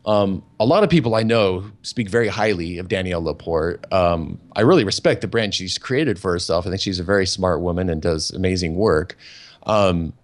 um, 0.07 0.43
a 0.59 0.65
lot 0.65 0.83
of 0.83 0.91
people 0.91 1.15
I 1.15 1.23
know 1.23 1.71
speak 1.83 2.09
very 2.09 2.29
highly 2.29 2.79
of 2.79 2.89
Danielle 2.89 3.23
Laporte. 3.23 3.85
Um, 3.93 4.41
I 4.57 4.63
really 4.63 4.85
respect 4.85 5.21
the 5.21 5.29
brand 5.29 5.55
she's 5.55 5.77
created 5.79 6.19
for 6.19 6.33
herself. 6.33 6.67
I 6.67 6.71
think 6.71 6.81
she's 6.81 7.01
a 7.01 7.05
very 7.05 7.27
smart 7.27 7.61
woman 7.61 7.91
and 7.91 8.01
does 8.01 8.31
amazing 8.31 8.77
work. 8.77 9.17
Um, 9.65 10.15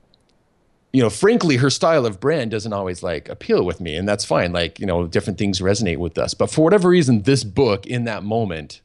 you 0.92 1.02
know, 1.02 1.10
frankly, 1.10 1.56
her 1.56 1.68
style 1.68 2.06
of 2.06 2.20
brand 2.20 2.50
doesn't 2.50 2.72
always 2.72 3.02
like 3.02 3.28
appeal 3.28 3.64
with 3.64 3.80
me, 3.80 3.96
and 3.96 4.08
that's 4.08 4.24
fine. 4.24 4.52
Like, 4.52 4.80
you 4.80 4.86
know, 4.86 5.06
different 5.06 5.38
things 5.38 5.60
resonate 5.60 5.98
with 5.98 6.16
us. 6.16 6.32
But 6.32 6.50
for 6.50 6.62
whatever 6.62 6.88
reason, 6.88 7.22
this 7.22 7.44
book 7.44 7.86
in 7.86 8.04
that 8.04 8.22
moment 8.22 8.80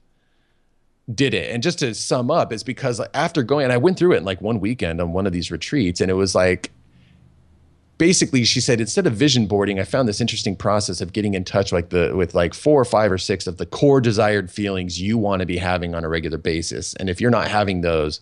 did 1.13 1.33
it. 1.33 1.53
And 1.53 1.63
just 1.63 1.79
to 1.79 1.93
sum 1.95 2.29
up, 2.29 2.51
it's 2.51 2.63
because 2.63 2.99
after 3.13 3.43
going, 3.43 3.63
and 3.63 3.73
I 3.73 3.77
went 3.77 3.97
through 3.97 4.13
it 4.13 4.17
in 4.17 4.25
like 4.25 4.41
one 4.41 4.59
weekend 4.59 4.99
on 4.99 5.13
one 5.13 5.25
of 5.25 5.31
these 5.31 5.51
retreats, 5.51 6.01
and 6.01 6.11
it 6.11 6.15
was 6.15 6.35
like 6.35 6.71
basically 8.01 8.43
she 8.43 8.59
said 8.59 8.81
instead 8.81 9.05
of 9.05 9.13
vision 9.13 9.45
boarding 9.45 9.79
i 9.79 9.83
found 9.83 10.09
this 10.09 10.19
interesting 10.19 10.55
process 10.55 11.01
of 11.01 11.13
getting 11.13 11.35
in 11.35 11.43
touch 11.43 11.71
like 11.71 11.89
the 11.89 12.11
with 12.15 12.33
like 12.33 12.51
four 12.55 12.81
or 12.81 12.85
five 12.85 13.11
or 13.11 13.17
six 13.19 13.45
of 13.45 13.57
the 13.57 13.65
core 13.65 14.01
desired 14.01 14.49
feelings 14.49 14.99
you 14.99 15.19
want 15.19 15.39
to 15.39 15.45
be 15.45 15.57
having 15.57 15.93
on 15.93 16.03
a 16.03 16.09
regular 16.09 16.39
basis. 16.39 16.95
And 16.95 17.09
if 17.09 17.21
you're 17.21 17.29
not 17.29 17.47
having 17.47 17.81
those 17.81 18.21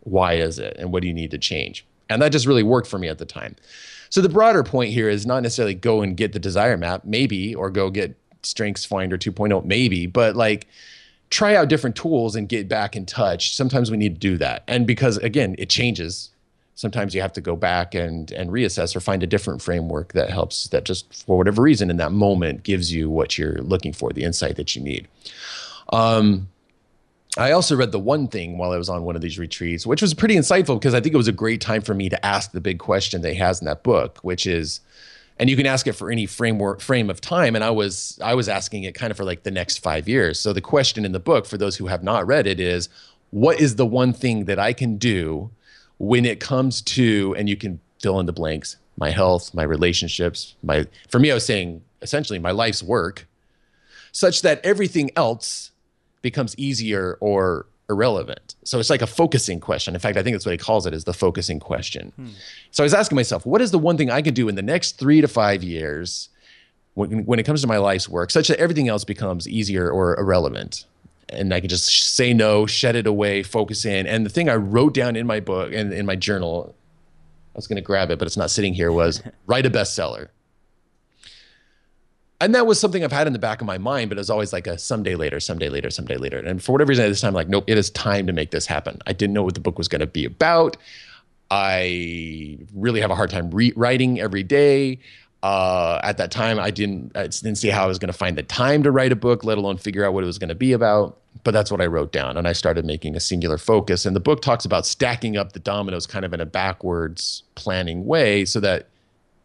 why 0.00 0.34
is 0.34 0.58
it? 0.58 0.76
And 0.78 0.92
what 0.92 1.02
do 1.02 1.08
you 1.08 1.14
need 1.14 1.30
to 1.30 1.38
change? 1.38 1.86
And 2.08 2.20
that 2.20 2.32
just 2.32 2.46
really 2.46 2.62
worked 2.62 2.86
for 2.86 2.98
me 2.98 3.08
at 3.08 3.18
the 3.18 3.26
time. 3.26 3.56
So 4.10 4.20
the 4.20 4.28
broader 4.28 4.62
point 4.62 4.92
here 4.92 5.08
is 5.08 5.26
not 5.26 5.42
necessarily 5.42 5.74
go 5.74 6.00
and 6.02 6.16
get 6.16 6.32
the 6.32 6.38
desire 6.38 6.76
map 6.76 7.04
maybe 7.04 7.54
or 7.54 7.70
go 7.70 7.90
get 7.90 8.14
strengths 8.42 8.84
finder 8.84 9.18
2.0 9.18 9.64
maybe 9.64 10.06
but 10.06 10.36
like 10.36 10.68
try 11.30 11.56
out 11.56 11.68
different 11.68 11.96
tools 11.96 12.36
and 12.36 12.48
get 12.48 12.68
back 12.68 12.94
in 12.94 13.06
touch. 13.06 13.54
Sometimes 13.54 13.90
we 13.90 13.96
need 13.96 14.14
to 14.14 14.20
do 14.20 14.36
that. 14.36 14.64
And 14.66 14.86
because 14.86 15.16
again 15.16 15.54
it 15.58 15.70
changes 15.70 16.30
sometimes 16.78 17.12
you 17.12 17.20
have 17.20 17.32
to 17.32 17.40
go 17.40 17.56
back 17.56 17.92
and 17.92 18.30
and 18.30 18.50
reassess 18.50 18.94
or 18.94 19.00
find 19.00 19.24
a 19.24 19.26
different 19.26 19.60
framework 19.60 20.12
that 20.12 20.30
helps 20.30 20.68
that 20.68 20.84
just 20.84 21.24
for 21.26 21.36
whatever 21.36 21.60
reason 21.60 21.90
in 21.90 21.96
that 21.96 22.12
moment 22.12 22.62
gives 22.62 22.92
you 22.92 23.10
what 23.10 23.36
you're 23.36 23.60
looking 23.62 23.92
for 23.92 24.12
the 24.12 24.22
insight 24.22 24.54
that 24.54 24.76
you 24.76 24.82
need 24.82 25.08
um, 25.92 26.48
I 27.36 27.52
also 27.52 27.76
read 27.76 27.92
the 27.92 27.98
one 27.98 28.28
thing 28.28 28.58
while 28.58 28.72
I 28.72 28.76
was 28.76 28.88
on 28.88 29.04
one 29.04 29.16
of 29.16 29.22
these 29.22 29.38
retreats, 29.38 29.86
which 29.86 30.02
was 30.02 30.12
pretty 30.12 30.34
insightful 30.34 30.78
because 30.78 30.92
I 30.92 31.00
think 31.00 31.14
it 31.14 31.18
was 31.18 31.28
a 31.28 31.32
great 31.32 31.60
time 31.60 31.80
for 31.82 31.94
me 31.94 32.08
to 32.10 32.26
ask 32.26 32.52
the 32.52 32.60
big 32.60 32.78
question 32.78 33.22
that 33.22 33.32
he 33.32 33.38
has 33.38 33.60
in 33.60 33.66
that 33.66 33.82
book, 33.82 34.18
which 34.22 34.46
is, 34.46 34.80
and 35.38 35.48
you 35.48 35.56
can 35.56 35.64
ask 35.64 35.86
it 35.86 35.92
for 35.92 36.10
any 36.10 36.26
framework 36.26 36.80
frame 36.80 37.08
of 37.08 37.22
time. 37.22 37.54
And 37.54 37.64
I 37.64 37.70
was 37.70 38.18
I 38.22 38.34
was 38.34 38.48
asking 38.48 38.82
it 38.84 38.94
kind 38.94 39.10
of 39.10 39.16
for 39.16 39.24
like 39.24 39.44
the 39.44 39.50
next 39.50 39.78
five 39.78 40.08
years. 40.08 40.38
So 40.38 40.52
the 40.52 40.60
question 40.60 41.06
in 41.06 41.12
the 41.12 41.20
book 41.20 41.46
for 41.46 41.56
those 41.56 41.76
who 41.76 41.86
have 41.86 42.02
not 42.02 42.26
read 42.26 42.46
it 42.46 42.60
is, 42.60 42.90
what 43.30 43.60
is 43.60 43.76
the 43.76 43.86
one 43.86 44.12
thing 44.12 44.44
that 44.46 44.58
I 44.58 44.72
can 44.72 44.98
do 44.98 45.50
when 45.98 46.24
it 46.24 46.40
comes 46.40 46.80
to, 46.82 47.34
and 47.36 47.48
you 47.48 47.56
can 47.56 47.80
fill 48.00 48.18
in 48.20 48.26
the 48.26 48.32
blanks, 48.32 48.76
my 48.96 49.10
health, 49.10 49.52
my 49.54 49.62
relationships, 49.62 50.54
my, 50.62 50.86
for 51.08 51.18
me, 51.18 51.30
I 51.30 51.34
was 51.34 51.46
saying 51.46 51.82
essentially 52.02 52.38
my 52.38 52.50
life's 52.50 52.82
work, 52.82 53.26
such 54.12 54.42
that 54.42 54.64
everything 54.64 55.10
else 55.16 55.70
becomes 56.22 56.56
easier 56.58 57.16
or 57.20 57.66
irrelevant. 57.88 58.54
So 58.64 58.78
it's 58.78 58.90
like 58.90 59.02
a 59.02 59.06
focusing 59.06 59.60
question. 59.60 59.94
In 59.94 60.00
fact, 60.00 60.16
I 60.16 60.22
think 60.22 60.34
that's 60.34 60.44
what 60.44 60.52
he 60.52 60.58
calls 60.58 60.86
it 60.86 60.92
is 60.92 61.04
the 61.04 61.14
focusing 61.14 61.58
question. 61.58 62.12
Hmm. 62.16 62.26
So 62.70 62.82
I 62.82 62.86
was 62.86 62.94
asking 62.94 63.16
myself, 63.16 63.46
what 63.46 63.60
is 63.60 63.70
the 63.70 63.78
one 63.78 63.96
thing 63.96 64.10
I 64.10 64.22
could 64.22 64.34
do 64.34 64.48
in 64.48 64.54
the 64.54 64.62
next 64.62 64.98
three 64.98 65.20
to 65.20 65.28
five 65.28 65.62
years 65.62 66.28
when, 66.94 67.24
when 67.24 67.38
it 67.38 67.44
comes 67.44 67.62
to 67.62 67.66
my 67.66 67.78
life's 67.78 68.08
work, 68.08 68.30
such 68.30 68.48
that 68.48 68.58
everything 68.58 68.88
else 68.88 69.04
becomes 69.04 69.48
easier 69.48 69.90
or 69.90 70.18
irrelevant? 70.18 70.84
And 71.30 71.52
I 71.52 71.60
could 71.60 71.70
just 71.70 72.14
say 72.14 72.32
no, 72.32 72.66
shed 72.66 72.96
it 72.96 73.06
away, 73.06 73.42
focus 73.42 73.84
in. 73.84 74.06
And 74.06 74.24
the 74.24 74.30
thing 74.30 74.48
I 74.48 74.56
wrote 74.56 74.94
down 74.94 75.16
in 75.16 75.26
my 75.26 75.40
book 75.40 75.72
and 75.72 75.92
in 75.92 76.06
my 76.06 76.16
journal, 76.16 76.74
I 77.54 77.58
was 77.58 77.66
going 77.66 77.76
to 77.76 77.82
grab 77.82 78.10
it, 78.10 78.18
but 78.18 78.26
it's 78.26 78.36
not 78.36 78.50
sitting 78.50 78.74
here, 78.74 78.92
was 78.92 79.22
write 79.46 79.66
a 79.66 79.70
bestseller. 79.70 80.28
And 82.40 82.54
that 82.54 82.66
was 82.66 82.78
something 82.78 83.02
I've 83.02 83.10
had 83.10 83.26
in 83.26 83.32
the 83.32 83.38
back 83.38 83.60
of 83.60 83.66
my 83.66 83.78
mind, 83.78 84.10
but 84.10 84.16
it 84.16 84.20
was 84.20 84.30
always 84.30 84.52
like 84.52 84.68
a 84.68 84.78
someday 84.78 85.16
later, 85.16 85.40
someday 85.40 85.68
later, 85.68 85.90
someday 85.90 86.16
later. 86.16 86.38
And 86.38 86.62
for 86.62 86.72
whatever 86.72 86.90
reason, 86.90 87.04
at 87.04 87.08
this 87.08 87.20
time, 87.20 87.30
I'm 87.30 87.34
like, 87.34 87.48
nope, 87.48 87.64
it 87.66 87.76
is 87.76 87.90
time 87.90 88.28
to 88.28 88.32
make 88.32 88.52
this 88.52 88.64
happen. 88.64 89.00
I 89.06 89.12
didn't 89.12 89.34
know 89.34 89.42
what 89.42 89.54
the 89.54 89.60
book 89.60 89.76
was 89.76 89.88
going 89.88 90.00
to 90.00 90.06
be 90.06 90.24
about. 90.24 90.76
I 91.50 92.58
really 92.74 93.00
have 93.00 93.10
a 93.10 93.16
hard 93.16 93.30
time 93.30 93.50
re- 93.50 93.72
writing 93.74 94.20
every 94.20 94.44
day 94.44 95.00
uh, 95.42 96.00
at 96.02 96.16
that 96.18 96.30
time, 96.30 96.58
I 96.58 96.70
didn't 96.70 97.16
I 97.16 97.28
didn't 97.28 97.56
see 97.56 97.68
how 97.68 97.84
I 97.84 97.86
was 97.86 97.98
going 97.98 98.08
to 98.08 98.16
find 98.16 98.36
the 98.36 98.42
time 98.42 98.82
to 98.82 98.90
write 98.90 99.12
a 99.12 99.16
book, 99.16 99.44
let 99.44 99.58
alone 99.58 99.76
figure 99.76 100.04
out 100.04 100.12
what 100.12 100.24
it 100.24 100.26
was 100.26 100.38
going 100.38 100.48
to 100.48 100.54
be 100.54 100.72
about. 100.72 101.18
But 101.44 101.52
that's 101.52 101.70
what 101.70 101.80
I 101.80 101.86
wrote 101.86 102.12
down, 102.12 102.36
and 102.36 102.48
I 102.48 102.52
started 102.52 102.84
making 102.84 103.14
a 103.14 103.20
singular 103.20 103.58
focus. 103.58 104.04
And 104.04 104.16
the 104.16 104.20
book 104.20 104.42
talks 104.42 104.64
about 104.64 104.84
stacking 104.84 105.36
up 105.36 105.52
the 105.52 105.60
dominoes, 105.60 106.06
kind 106.06 106.24
of 106.24 106.34
in 106.34 106.40
a 106.40 106.46
backwards 106.46 107.44
planning 107.54 108.04
way, 108.06 108.44
so 108.44 108.58
that 108.60 108.88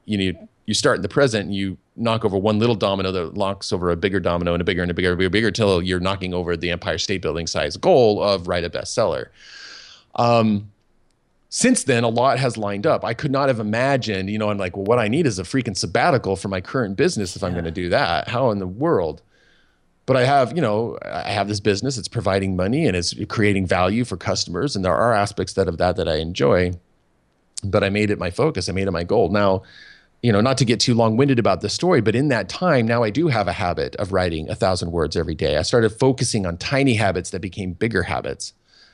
you 0.06 0.34
know 0.34 0.48
you 0.66 0.74
start 0.74 0.96
in 0.96 1.02
the 1.04 1.10
present 1.10 1.46
and 1.46 1.56
you 1.56 1.78
knock 1.96 2.26
over 2.26 2.38
one 2.38 2.58
little 2.58 2.76
domino 2.76 3.12
that 3.12 3.36
knocks 3.36 3.72
over 3.72 3.92
a 3.92 3.96
bigger 3.96 4.20
domino 4.20 4.54
and 4.54 4.62
a 4.62 4.64
bigger 4.64 4.82
and 4.82 4.90
a 4.90 4.94
bigger, 4.94 5.12
and 5.12 5.16
a 5.16 5.18
bigger, 5.18 5.30
bigger, 5.30 5.52
till 5.52 5.82
you're 5.84 6.00
knocking 6.00 6.34
over 6.34 6.58
the 6.58 6.72
Empire 6.72 6.98
State 6.98 7.22
Building 7.22 7.46
size 7.46 7.78
goal 7.78 8.24
of 8.24 8.48
write 8.48 8.64
a 8.64 8.70
bestseller. 8.70 9.28
Um, 10.16 10.72
since 11.56 11.84
then, 11.84 12.04
a 12.04 12.10
lot 12.10 12.40
has 12.40 12.58
lined 12.58 12.88
up. 12.88 13.06
I 13.06 13.14
could 13.14 13.30
not 13.30 13.48
have 13.48 13.60
imagined, 13.60 14.28
you 14.28 14.40
know, 14.40 14.50
I'm 14.50 14.58
like, 14.58 14.76
well, 14.76 14.86
what 14.86 14.98
I 14.98 15.08
need 15.08 15.28
is 15.28 15.38
a 15.38 15.44
freaking 15.44 15.78
sabbatical 15.78 16.36
for 16.36 16.48
my 16.48 16.62
current 16.62 16.98
business 16.98 17.36
if 17.36 17.44
I'm 17.44 17.52
going 17.52 17.64
to 17.66 17.70
do 17.70 17.90
that. 17.90 18.28
How 18.28 18.50
in 18.50 18.58
the 18.58 18.66
world? 18.66 19.22
But 20.08 20.18
I 20.18 20.26
have, 20.26 20.56
you 20.56 20.64
know, 20.64 20.98
I 21.06 21.30
have 21.30 21.48
this 21.48 21.60
business. 21.60 21.96
It's 21.96 22.08
providing 22.08 22.56
money 22.56 22.88
and 22.88 22.98
it's 22.98 23.14
creating 23.30 23.68
value 23.68 24.04
for 24.04 24.18
customers, 24.18 24.76
and 24.76 24.84
there 24.84 24.96
are 24.96 25.14
aspects 25.14 25.54
that 25.54 25.68
of 25.68 25.78
that 25.78 25.96
that 25.98 26.08
I 26.08 26.16
enjoy. 26.16 26.72
but 27.64 27.84
I 27.84 27.90
made 27.90 28.10
it 28.10 28.18
my 28.18 28.32
focus. 28.32 28.68
I 28.68 28.72
made 28.72 28.88
it 28.88 28.92
my 28.92 29.04
goal. 29.04 29.30
Now, 29.30 29.62
you 30.24 30.32
know, 30.32 30.42
not 30.42 30.58
to 30.58 30.66
get 30.66 30.80
too 30.80 30.96
long 30.96 31.18
winded 31.18 31.38
about 31.38 31.62
the 31.62 31.70
story, 31.70 32.02
but 32.02 32.16
in 32.16 32.30
that 32.30 32.50
time, 32.50 32.88
now 32.88 33.04
I 33.04 33.12
do 33.12 33.28
have 33.28 33.48
a 33.48 33.54
habit 33.54 33.96
of 33.98 34.12
writing 34.12 34.50
a 34.50 34.56
thousand 34.56 34.92
words 34.92 35.16
every 35.16 35.36
day. 35.36 35.58
I 35.58 35.62
started 35.62 35.92
focusing 35.92 36.48
on 36.48 36.58
tiny 36.58 36.96
habits 36.96 37.30
that 37.30 37.42
became 37.42 37.74
bigger 37.74 38.04
habits. 38.04 38.54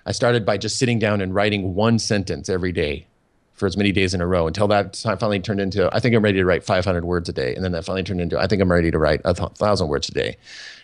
I 0.09 0.11
started 0.11 0.43
by 0.43 0.57
just 0.57 0.77
sitting 0.77 0.97
down 0.97 1.21
and 1.21 1.35
writing 1.35 1.75
one 1.75 1.99
sentence 1.99 2.49
every 2.49 2.71
day 2.71 3.05
for 3.53 3.67
as 3.67 3.77
many 3.77 3.91
days 3.91 4.15
in 4.15 4.21
a 4.21 4.25
row 4.25 4.47
until 4.47 4.67
that 4.69 4.95
finally 4.97 5.39
turned 5.39 5.59
into, 5.59 5.87
I 5.93 5.99
think 5.99 6.15
I'm 6.15 6.23
ready 6.23 6.39
to 6.39 6.45
write 6.45 6.63
500 6.63 7.05
words 7.05 7.29
a 7.29 7.33
day. 7.33 7.53
And 7.53 7.63
then 7.63 7.73
that 7.73 7.85
finally 7.85 8.01
turned 8.01 8.19
into, 8.19 8.39
I 8.39 8.47
think 8.47 8.59
I'm 8.59 8.71
ready 8.71 8.89
to 8.89 8.97
write 8.97 9.21
a 9.23 9.35
thousand 9.35 9.87
words 9.87 10.09
a 10.09 10.11
day. 10.11 10.37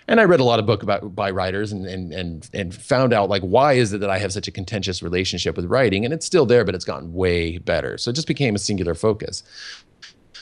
And 0.08 0.20
I 0.22 0.26
read 0.26 0.42
a 0.42 0.44
lot 0.44 0.60
of 0.60 0.68
book 0.68 0.84
about 0.84 1.16
by 1.16 1.32
writers 1.32 1.72
and, 1.72 1.88
and, 1.88 2.14
and, 2.14 2.48
and 2.54 2.76
found 2.76 3.14
out 3.14 3.28
like, 3.28 3.42
why 3.42 3.74
is 3.74 3.94
it 3.94 4.02
that 4.02 4.12
I 4.12 4.20
have 4.20 4.32
such 4.32 4.48
a 4.48 4.52
contentious 4.52 5.02
relationship 5.02 5.56
with 5.56 5.66
writing? 5.66 6.06
And 6.06 6.14
it's 6.14 6.28
still 6.28 6.46
there, 6.46 6.64
but 6.64 6.76
it's 6.76 6.86
gotten 6.86 7.12
way 7.12 7.58
better. 7.58 7.98
So 7.98 8.12
it 8.12 8.14
just 8.14 8.28
became 8.28 8.54
a 8.54 8.60
singular 8.60 8.94
focus 8.94 9.42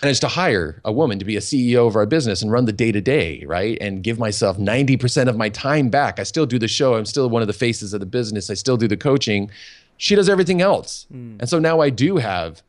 managed 0.03 0.21
to 0.21 0.27
hire 0.27 0.81
a 0.83 0.91
woman 0.91 1.17
to 1.19 1.25
be 1.25 1.37
a 1.37 1.39
CEO 1.39 1.87
of 1.87 1.95
our 1.95 2.05
business 2.05 2.41
and 2.41 2.51
run 2.51 2.65
the 2.65 2.73
day 2.73 2.91
to 2.91 3.01
day, 3.01 3.43
right? 3.45 3.77
And 3.79 4.03
give 4.03 4.19
myself 4.19 4.57
90% 4.57 5.27
of 5.27 5.37
my 5.37 5.49
time 5.49 5.89
back. 5.89 6.19
I 6.19 6.23
still 6.23 6.45
do 6.45 6.59
the 6.59 6.67
show. 6.67 6.95
I'm 6.95 7.05
still 7.05 7.29
one 7.29 7.41
of 7.41 7.47
the 7.47 7.53
faces 7.53 7.93
of 7.93 7.99
the 7.99 8.05
business. 8.05 8.49
I 8.49 8.53
still 8.55 8.77
do 8.77 8.87
the 8.87 8.97
coaching. 8.97 9.49
She 9.97 10.15
does 10.15 10.27
everything 10.27 10.61
else. 10.61 11.07
Mm. 11.13 11.39
And 11.39 11.49
so 11.49 11.59
now 11.59 11.79
I 11.79 11.89
do 11.89 12.17
have 12.17 12.61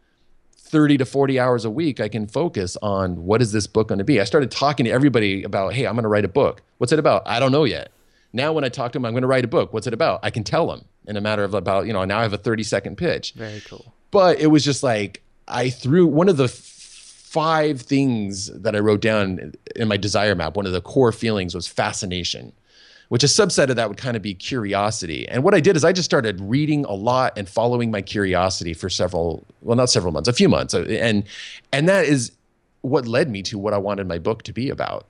30 0.56 0.98
to 0.98 1.04
40 1.04 1.40
hours 1.40 1.64
a 1.64 1.70
week. 1.70 2.00
I 2.00 2.08
can 2.08 2.26
focus 2.26 2.76
on 2.82 3.24
what 3.24 3.42
is 3.42 3.52
this 3.52 3.66
book 3.66 3.88
going 3.88 3.98
to 3.98 4.04
be. 4.04 4.20
I 4.20 4.24
started 4.24 4.50
talking 4.50 4.84
to 4.84 4.92
everybody 4.92 5.42
about, 5.42 5.72
hey, 5.74 5.86
I'm 5.86 5.94
going 5.94 6.04
to 6.04 6.08
write 6.08 6.24
a 6.24 6.28
book. 6.28 6.62
What's 6.78 6.92
it 6.92 6.98
about? 6.98 7.22
I 7.26 7.40
don't 7.40 7.52
know 7.52 7.64
yet. 7.64 7.90
Now, 8.32 8.52
when 8.52 8.64
I 8.64 8.68
talk 8.68 8.92
to 8.92 8.96
them, 8.96 9.04
I'm 9.04 9.12
going 9.12 9.22
to 9.22 9.28
write 9.28 9.44
a 9.44 9.48
book. 9.48 9.72
What's 9.72 9.86
it 9.86 9.94
about? 9.94 10.20
I 10.22 10.30
can 10.30 10.42
tell 10.42 10.66
them 10.66 10.84
in 11.06 11.16
a 11.16 11.20
matter 11.20 11.44
of 11.44 11.54
about, 11.54 11.86
you 11.86 11.92
know, 11.92 12.04
now 12.04 12.18
I 12.18 12.22
have 12.22 12.32
a 12.32 12.38
30 12.38 12.62
second 12.64 12.96
pitch. 12.96 13.32
Very 13.36 13.60
cool. 13.60 13.92
But 14.10 14.40
it 14.40 14.48
was 14.48 14.64
just 14.64 14.82
like, 14.82 15.22
I 15.46 15.70
threw 15.70 16.06
one 16.06 16.28
of 16.28 16.36
the 16.36 16.48
five 17.34 17.80
things 17.80 18.46
that 18.60 18.76
I 18.76 18.78
wrote 18.78 19.00
down 19.00 19.52
in 19.74 19.88
my 19.88 19.96
desire 19.96 20.36
map. 20.36 20.56
One 20.56 20.66
of 20.66 20.72
the 20.72 20.80
core 20.80 21.10
feelings 21.10 21.52
was 21.52 21.66
fascination, 21.66 22.52
which 23.08 23.24
a 23.24 23.26
subset 23.26 23.70
of 23.70 23.76
that 23.76 23.88
would 23.88 23.98
kind 23.98 24.16
of 24.16 24.22
be 24.22 24.34
curiosity. 24.34 25.28
And 25.28 25.42
what 25.42 25.52
I 25.52 25.58
did 25.58 25.74
is 25.74 25.84
I 25.84 25.92
just 25.92 26.04
started 26.04 26.40
reading 26.40 26.84
a 26.84 26.92
lot 26.92 27.36
and 27.36 27.48
following 27.48 27.90
my 27.90 28.02
curiosity 28.02 28.72
for 28.72 28.88
several, 28.88 29.44
well, 29.62 29.76
not 29.76 29.90
several 29.90 30.12
months, 30.12 30.28
a 30.28 30.32
few 30.32 30.48
months. 30.48 30.74
And 30.74 31.24
and 31.72 31.88
that 31.88 32.04
is 32.04 32.30
what 32.82 33.08
led 33.08 33.28
me 33.28 33.42
to 33.42 33.58
what 33.58 33.74
I 33.74 33.78
wanted 33.78 34.06
my 34.06 34.18
book 34.18 34.44
to 34.44 34.52
be 34.52 34.70
about. 34.70 35.04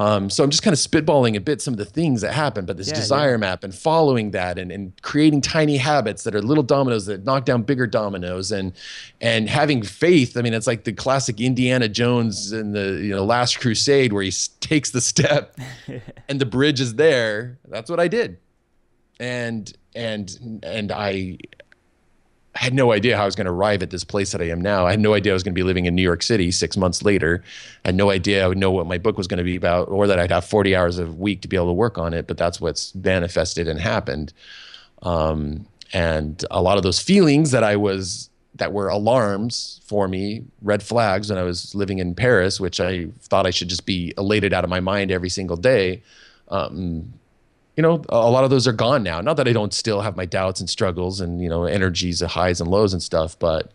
Um, 0.00 0.30
so 0.30 0.42
I'm 0.42 0.48
just 0.48 0.62
kind 0.62 0.72
of 0.72 0.80
spitballing 0.80 1.36
a 1.36 1.40
bit 1.40 1.60
some 1.60 1.74
of 1.74 1.78
the 1.78 1.84
things 1.84 2.22
that 2.22 2.32
happen, 2.32 2.64
but 2.64 2.78
this 2.78 2.88
yeah, 2.88 2.94
desire 2.94 3.32
yeah. 3.32 3.36
map 3.36 3.64
and 3.64 3.74
following 3.74 4.30
that 4.30 4.58
and, 4.58 4.72
and 4.72 4.94
creating 5.02 5.42
tiny 5.42 5.76
habits 5.76 6.22
that 6.22 6.34
are 6.34 6.40
little 6.40 6.62
dominoes 6.62 7.04
that 7.04 7.24
knock 7.24 7.44
down 7.44 7.64
bigger 7.64 7.86
dominoes 7.86 8.50
and 8.50 8.72
and 9.20 9.50
having 9.50 9.82
faith. 9.82 10.38
I 10.38 10.40
mean, 10.40 10.54
it's 10.54 10.66
like 10.66 10.84
the 10.84 10.94
classic 10.94 11.38
Indiana 11.38 11.86
Jones 11.86 12.50
in 12.50 12.72
the 12.72 12.98
you 13.02 13.14
know 13.14 13.26
Last 13.26 13.60
Crusade 13.60 14.14
where 14.14 14.22
he 14.22 14.32
takes 14.60 14.90
the 14.90 15.02
step 15.02 15.58
and 16.30 16.40
the 16.40 16.46
bridge 16.46 16.80
is 16.80 16.94
there. 16.94 17.58
That's 17.68 17.90
what 17.90 18.00
I 18.00 18.08
did, 18.08 18.38
and 19.18 19.70
and 19.94 20.62
and 20.62 20.92
I 20.92 21.36
I 22.54 22.64
had 22.64 22.74
no 22.74 22.92
idea 22.92 23.16
how 23.16 23.22
I 23.22 23.26
was 23.26 23.36
going 23.36 23.46
to 23.46 23.52
arrive 23.52 23.82
at 23.82 23.90
this 23.90 24.02
place 24.02 24.32
that 24.32 24.42
I 24.42 24.48
am 24.48 24.60
now. 24.60 24.84
I 24.84 24.90
had 24.90 25.00
no 25.00 25.14
idea 25.14 25.32
I 25.32 25.34
was 25.34 25.44
going 25.44 25.54
to 25.54 25.58
be 25.58 25.62
living 25.62 25.86
in 25.86 25.94
New 25.94 26.02
York 26.02 26.22
City 26.22 26.50
six 26.50 26.76
months 26.76 27.02
later. 27.02 27.44
I 27.84 27.88
had 27.88 27.94
no 27.94 28.10
idea 28.10 28.44
I 28.44 28.48
would 28.48 28.58
know 28.58 28.72
what 28.72 28.86
my 28.86 28.98
book 28.98 29.16
was 29.16 29.28
going 29.28 29.38
to 29.38 29.44
be 29.44 29.54
about 29.54 29.88
or 29.88 30.08
that 30.08 30.18
I'd 30.18 30.32
have 30.32 30.44
40 30.44 30.74
hours 30.74 30.98
a 30.98 31.06
week 31.06 31.42
to 31.42 31.48
be 31.48 31.56
able 31.56 31.68
to 31.68 31.72
work 31.72 31.96
on 31.96 32.12
it. 32.12 32.26
But 32.26 32.38
that's 32.38 32.60
what's 32.60 32.92
manifested 32.94 33.68
and 33.68 33.78
happened. 33.78 34.32
Um, 35.02 35.66
and 35.92 36.44
a 36.50 36.60
lot 36.60 36.76
of 36.76 36.82
those 36.82 36.98
feelings 36.98 37.52
that 37.52 37.62
I 37.62 37.76
was, 37.76 38.30
that 38.56 38.72
were 38.72 38.88
alarms 38.88 39.80
for 39.84 40.08
me, 40.08 40.42
red 40.60 40.82
flags 40.82 41.30
when 41.30 41.38
I 41.38 41.44
was 41.44 41.72
living 41.74 42.00
in 42.00 42.16
Paris, 42.16 42.58
which 42.58 42.80
I 42.80 43.06
thought 43.20 43.46
I 43.46 43.50
should 43.50 43.68
just 43.68 43.86
be 43.86 44.12
elated 44.18 44.52
out 44.52 44.64
of 44.64 44.70
my 44.70 44.80
mind 44.80 45.12
every 45.12 45.30
single 45.30 45.56
day. 45.56 46.02
Um, 46.48 47.12
you 47.80 47.82
know, 47.82 48.04
a 48.10 48.30
lot 48.30 48.44
of 48.44 48.50
those 48.50 48.68
are 48.68 48.74
gone 48.74 49.02
now. 49.02 49.22
Not 49.22 49.38
that 49.38 49.48
I 49.48 49.54
don't 49.54 49.72
still 49.72 50.02
have 50.02 50.14
my 50.14 50.26
doubts 50.26 50.60
and 50.60 50.68
struggles 50.68 51.18
and, 51.18 51.40
you 51.40 51.48
know, 51.48 51.64
energies, 51.64 52.20
highs 52.20 52.60
and 52.60 52.70
lows 52.70 52.92
and 52.92 53.02
stuff, 53.02 53.38
but 53.38 53.72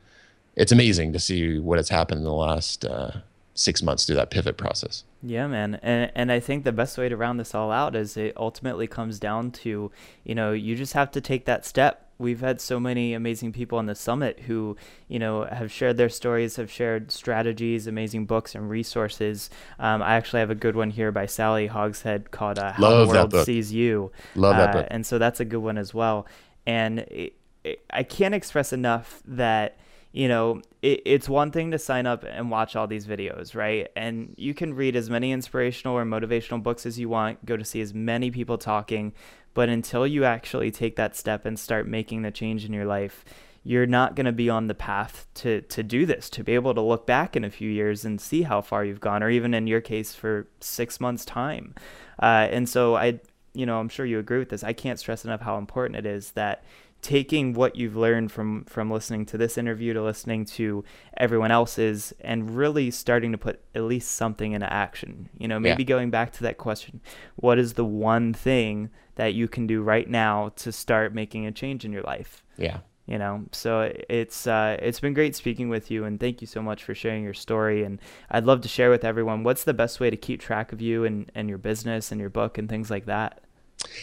it's 0.56 0.72
amazing 0.72 1.12
to 1.14 1.18
see 1.18 1.58
what 1.58 1.80
has 1.80 1.90
happened 1.90 2.20
in 2.20 2.24
the 2.24 2.32
last 2.32 2.86
uh, 2.86 3.10
six 3.56 3.82
months 3.82 4.06
through 4.06 4.18
that 4.18 4.30
pivot 4.30 4.58
process. 4.58 5.06
Yeah, 5.24 5.48
man. 5.48 5.80
And, 5.82 6.12
and 6.14 6.32
I 6.32 6.40
think 6.40 6.66
the 6.66 6.72
best 6.72 7.00
way 7.00 7.10
to 7.10 7.18
round 7.18 7.40
this 7.40 7.56
all 7.56 7.72
out 7.72 7.96
is 7.96 8.16
it 8.16 8.38
ultimately 8.38 8.86
comes 8.86 9.18
down 9.18 9.50
to, 9.64 9.92
you 10.24 10.36
know, 10.36 10.52
you 10.52 10.76
just 10.76 10.94
have 10.94 11.10
to 11.10 11.20
take 11.20 11.46
that 11.46 11.66
step 11.66 12.05
we've 12.18 12.40
had 12.40 12.62
so 12.62 12.80
many 12.80 13.14
amazing 13.14 13.52
people 13.52 13.78
on 13.78 13.86
the 13.86 13.96
summit 13.96 14.42
who 14.42 14.78
you 15.08 15.20
know 15.20 15.46
have 15.46 15.72
shared 15.72 15.98
their 15.98 16.10
stories 16.10 16.56
have 16.56 16.72
shared 16.72 17.12
strategies 17.12 17.88
amazing 17.88 18.26
books 18.26 18.56
and 18.56 18.70
resources. 18.70 19.50
Um, 19.80 20.02
i 20.02 20.16
actually 20.16 20.40
have 20.40 20.50
a 20.50 20.56
good 20.56 20.76
one 20.76 20.92
here 20.92 21.12
by 21.12 21.26
sally 21.26 21.68
hogshead 21.68 22.32
called 22.32 22.60
uh, 22.60 22.74
how 22.74 22.82
Love 22.82 23.08
the 23.08 23.14
world 23.14 23.46
sees 23.46 23.74
you. 23.74 24.12
Love 24.36 24.56
that 24.58 24.70
uh, 24.70 24.74
book. 24.80 24.88
and 24.92 25.06
so 25.06 25.18
that's 25.18 25.40
a 25.40 25.46
good 25.46 25.62
one 25.62 25.78
as 25.78 25.94
well. 25.94 26.26
And 26.66 27.00
it, 27.00 27.34
it, 27.64 27.84
i 27.90 28.04
can't 28.04 28.34
express 28.34 28.72
enough 28.74 29.22
that 29.26 29.78
you 30.16 30.30
know, 30.30 30.62
it, 30.82 31.02
it's 31.06 31.28
one 31.28 31.52
thing 31.52 31.72
to 31.72 31.78
sign 31.78 32.06
up 32.06 32.24
and 32.26 32.50
watch 32.50 32.78
all 32.78 32.88
these 32.88 33.06
videos, 33.06 33.54
right? 33.54 33.90
And 33.98 34.34
you 34.38 34.54
can 34.54 34.74
read 34.74 34.96
as 34.96 35.10
many 35.10 35.34
inspirational 35.34 35.98
or 35.98 36.06
motivational 36.06 36.64
books 36.64 36.86
as 36.86 36.98
you 36.98 37.10
want, 37.10 37.46
go 37.46 37.58
to 37.58 37.66
see 37.66 37.82
as 37.82 37.94
many 37.94 38.32
people 38.32 38.58
talking, 38.58 39.12
but 39.54 39.68
until 39.68 40.08
you 40.08 40.24
actually 40.24 40.72
take 40.72 40.96
that 40.96 41.18
step 41.18 41.46
and 41.46 41.60
start 41.60 41.86
making 41.86 42.22
the 42.22 42.32
change 42.32 42.64
in 42.64 42.72
your 42.72 42.86
life, 42.86 43.26
you're 43.66 43.86
not 43.86 44.16
going 44.16 44.26
to 44.26 44.32
be 44.32 44.50
on 44.50 44.68
the 44.68 44.74
path 44.74 45.28
to 45.34 45.60
to 45.64 45.84
do 45.84 46.06
this 46.06 46.30
to 46.30 46.44
be 46.46 46.54
able 46.54 46.74
to 46.74 46.82
look 46.82 47.06
back 47.06 47.36
in 47.36 47.44
a 47.44 47.50
few 47.50 47.70
years 47.70 48.06
and 48.06 48.22
see 48.22 48.44
how 48.44 48.62
far 48.62 48.86
you've 48.86 49.02
gone 49.02 49.22
or 49.22 49.30
even 49.30 49.54
in 49.54 49.66
your 49.66 49.82
case 49.82 50.14
for 50.14 50.48
6 50.60 51.00
months 51.02 51.26
time 51.26 51.74
uh, 52.22 52.48
and 52.52 52.70
so 52.70 52.96
i 52.96 53.20
you 53.56 53.66
know 53.66 53.80
i'm 53.80 53.90
sure 53.90 54.06
you 54.06 54.20
agree 54.20 54.38
with 54.38 54.50
this 54.50 54.64
i 54.64 54.72
can't 54.72 55.00
stress 55.00 55.26
enough 55.26 55.42
how 55.42 55.58
important 55.58 55.98
it 55.98 56.06
is 56.06 56.32
that 56.34 56.64
taking 57.06 57.54
what 57.54 57.76
you've 57.76 57.96
learned 57.96 58.32
from 58.32 58.66
from 58.66 58.90
listening 58.90 59.28
to 59.28 59.38
this 59.38 59.60
interview 59.60 59.94
to 59.94 60.02
listening 60.02 60.44
to 60.44 60.84
everyone 61.18 61.52
else's 61.52 62.14
and 62.20 62.58
really 62.58 62.90
starting 62.90 63.32
to 63.32 63.38
put 63.38 63.62
at 63.76 63.84
least 63.84 64.10
something 64.10 64.54
into 64.54 64.74
action. 64.74 65.30
You 65.38 65.48
know 65.48 65.60
maybe 65.60 65.84
yeah. 65.84 65.88
going 65.88 66.10
back 66.10 66.32
to 66.34 66.44
that 66.44 66.58
question 66.58 67.02
what 67.36 67.60
is 67.60 67.74
the 67.74 67.86
one 67.86 68.34
thing 68.34 68.90
that 69.16 69.36
you 69.36 69.48
can 69.48 69.68
do 69.68 69.84
right 69.84 70.10
now 70.10 70.52
to 70.56 70.72
start 70.72 71.14
making 71.14 71.46
a 71.46 71.52
change 71.52 71.86
in 71.86 71.94
your 71.94 72.02
life? 72.02 72.44
Yeah. 72.58 72.80
You 73.06 73.20
know 73.20 73.46
so 73.52 73.94
it's 74.10 74.48
uh, 74.48 74.78
it's 74.82 75.00
been 75.00 75.14
great 75.14 75.36
speaking 75.36 75.70
with 75.70 75.92
you 75.92 76.06
and 76.06 76.20
thank 76.20 76.42
you 76.42 76.48
so 76.48 76.64
much 76.64 76.84
for 76.84 76.96
sharing 76.96 77.24
your 77.24 77.36
story 77.36 77.84
and 77.84 78.02
i'd 78.32 78.46
love 78.46 78.62
to 78.62 78.68
share 78.68 78.90
with 78.90 79.04
everyone 79.06 79.44
what's 79.44 79.64
the 79.64 79.76
best 79.76 80.00
way 80.00 80.10
to 80.10 80.18
keep 80.18 80.42
track 80.42 80.74
of 80.74 80.82
you 80.82 81.06
and, 81.06 81.32
and 81.36 81.48
your 81.48 81.60
business 81.60 82.12
and 82.12 82.20
your 82.20 82.32
book 82.32 82.58
and 82.58 82.68
things 82.68 82.90
like 82.90 83.06
that 83.06 83.45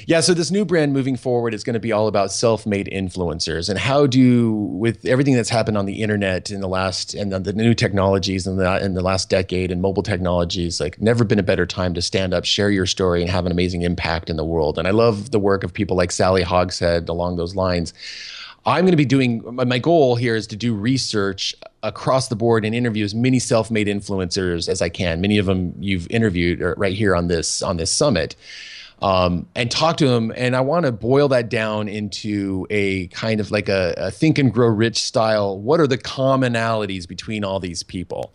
yeah, 0.06 0.20
so 0.20 0.34
this 0.34 0.50
new 0.50 0.64
brand 0.64 0.92
moving 0.92 1.16
forward 1.16 1.54
is 1.54 1.64
going 1.64 1.74
to 1.74 1.80
be 1.80 1.92
all 1.92 2.08
about 2.08 2.32
self-made 2.32 2.88
influencers 2.92 3.68
and 3.68 3.78
how 3.78 4.06
do 4.06 4.52
with 4.52 5.04
everything 5.04 5.34
that's 5.34 5.48
happened 5.48 5.78
on 5.78 5.86
the 5.86 6.02
internet 6.02 6.50
in 6.50 6.60
the 6.60 6.68
last 6.68 7.14
and 7.14 7.32
the, 7.32 7.52
new 7.52 7.74
technologies 7.74 8.46
in 8.46 8.56
the 8.56 8.84
in 8.84 8.94
the 8.94 9.00
last 9.00 9.28
decade 9.28 9.70
and 9.70 9.80
mobile 9.80 10.02
technologies, 10.02 10.80
like 10.80 11.00
never 11.00 11.24
been 11.24 11.38
a 11.38 11.42
better 11.42 11.66
time 11.66 11.94
to 11.94 12.02
stand 12.02 12.34
up, 12.34 12.44
share 12.44 12.70
your 12.70 12.86
story, 12.86 13.22
and 13.22 13.30
have 13.30 13.46
an 13.46 13.52
amazing 13.52 13.82
impact 13.82 14.30
in 14.30 14.36
the 14.36 14.44
world. 14.44 14.78
And 14.78 14.88
I 14.88 14.90
love 14.90 15.30
the 15.30 15.38
work 15.38 15.64
of 15.64 15.72
people 15.72 15.96
like 15.96 16.10
Sally 16.10 16.42
Hogshead 16.42 17.08
along 17.08 17.36
those 17.36 17.54
lines. 17.54 17.94
I'm 18.64 18.84
going 18.84 18.92
to 18.92 18.96
be 18.96 19.04
doing 19.04 19.42
my 19.44 19.78
goal 19.78 20.14
here 20.14 20.36
is 20.36 20.46
to 20.48 20.56
do 20.56 20.72
research 20.72 21.54
across 21.82 22.28
the 22.28 22.36
board 22.36 22.64
and 22.64 22.74
interview 22.74 23.04
as 23.04 23.14
many 23.14 23.40
self-made 23.40 23.88
influencers 23.88 24.68
as 24.68 24.80
I 24.80 24.88
can. 24.88 25.20
Many 25.20 25.38
of 25.38 25.46
them 25.46 25.74
you've 25.80 26.08
interviewed 26.10 26.62
uh, 26.62 26.74
right 26.76 26.94
here 26.94 27.16
on 27.16 27.26
this 27.26 27.62
on 27.62 27.76
this 27.76 27.90
summit 27.90 28.36
um, 29.02 29.48
and 29.54 29.70
talk 29.70 29.96
to 29.98 30.06
them. 30.06 30.32
And 30.36 30.54
I 30.54 30.60
want 30.60 30.86
to 30.86 30.92
boil 30.92 31.28
that 31.28 31.48
down 31.48 31.88
into 31.88 32.66
a 32.70 33.08
kind 33.08 33.40
of 33.40 33.50
like 33.50 33.68
a, 33.68 33.94
a, 33.96 34.10
think 34.10 34.38
and 34.38 34.52
grow 34.52 34.68
rich 34.68 35.02
style. 35.02 35.58
What 35.58 35.80
are 35.80 35.86
the 35.86 35.98
commonalities 35.98 37.06
between 37.08 37.44
all 37.44 37.58
these 37.58 37.82
people? 37.82 38.32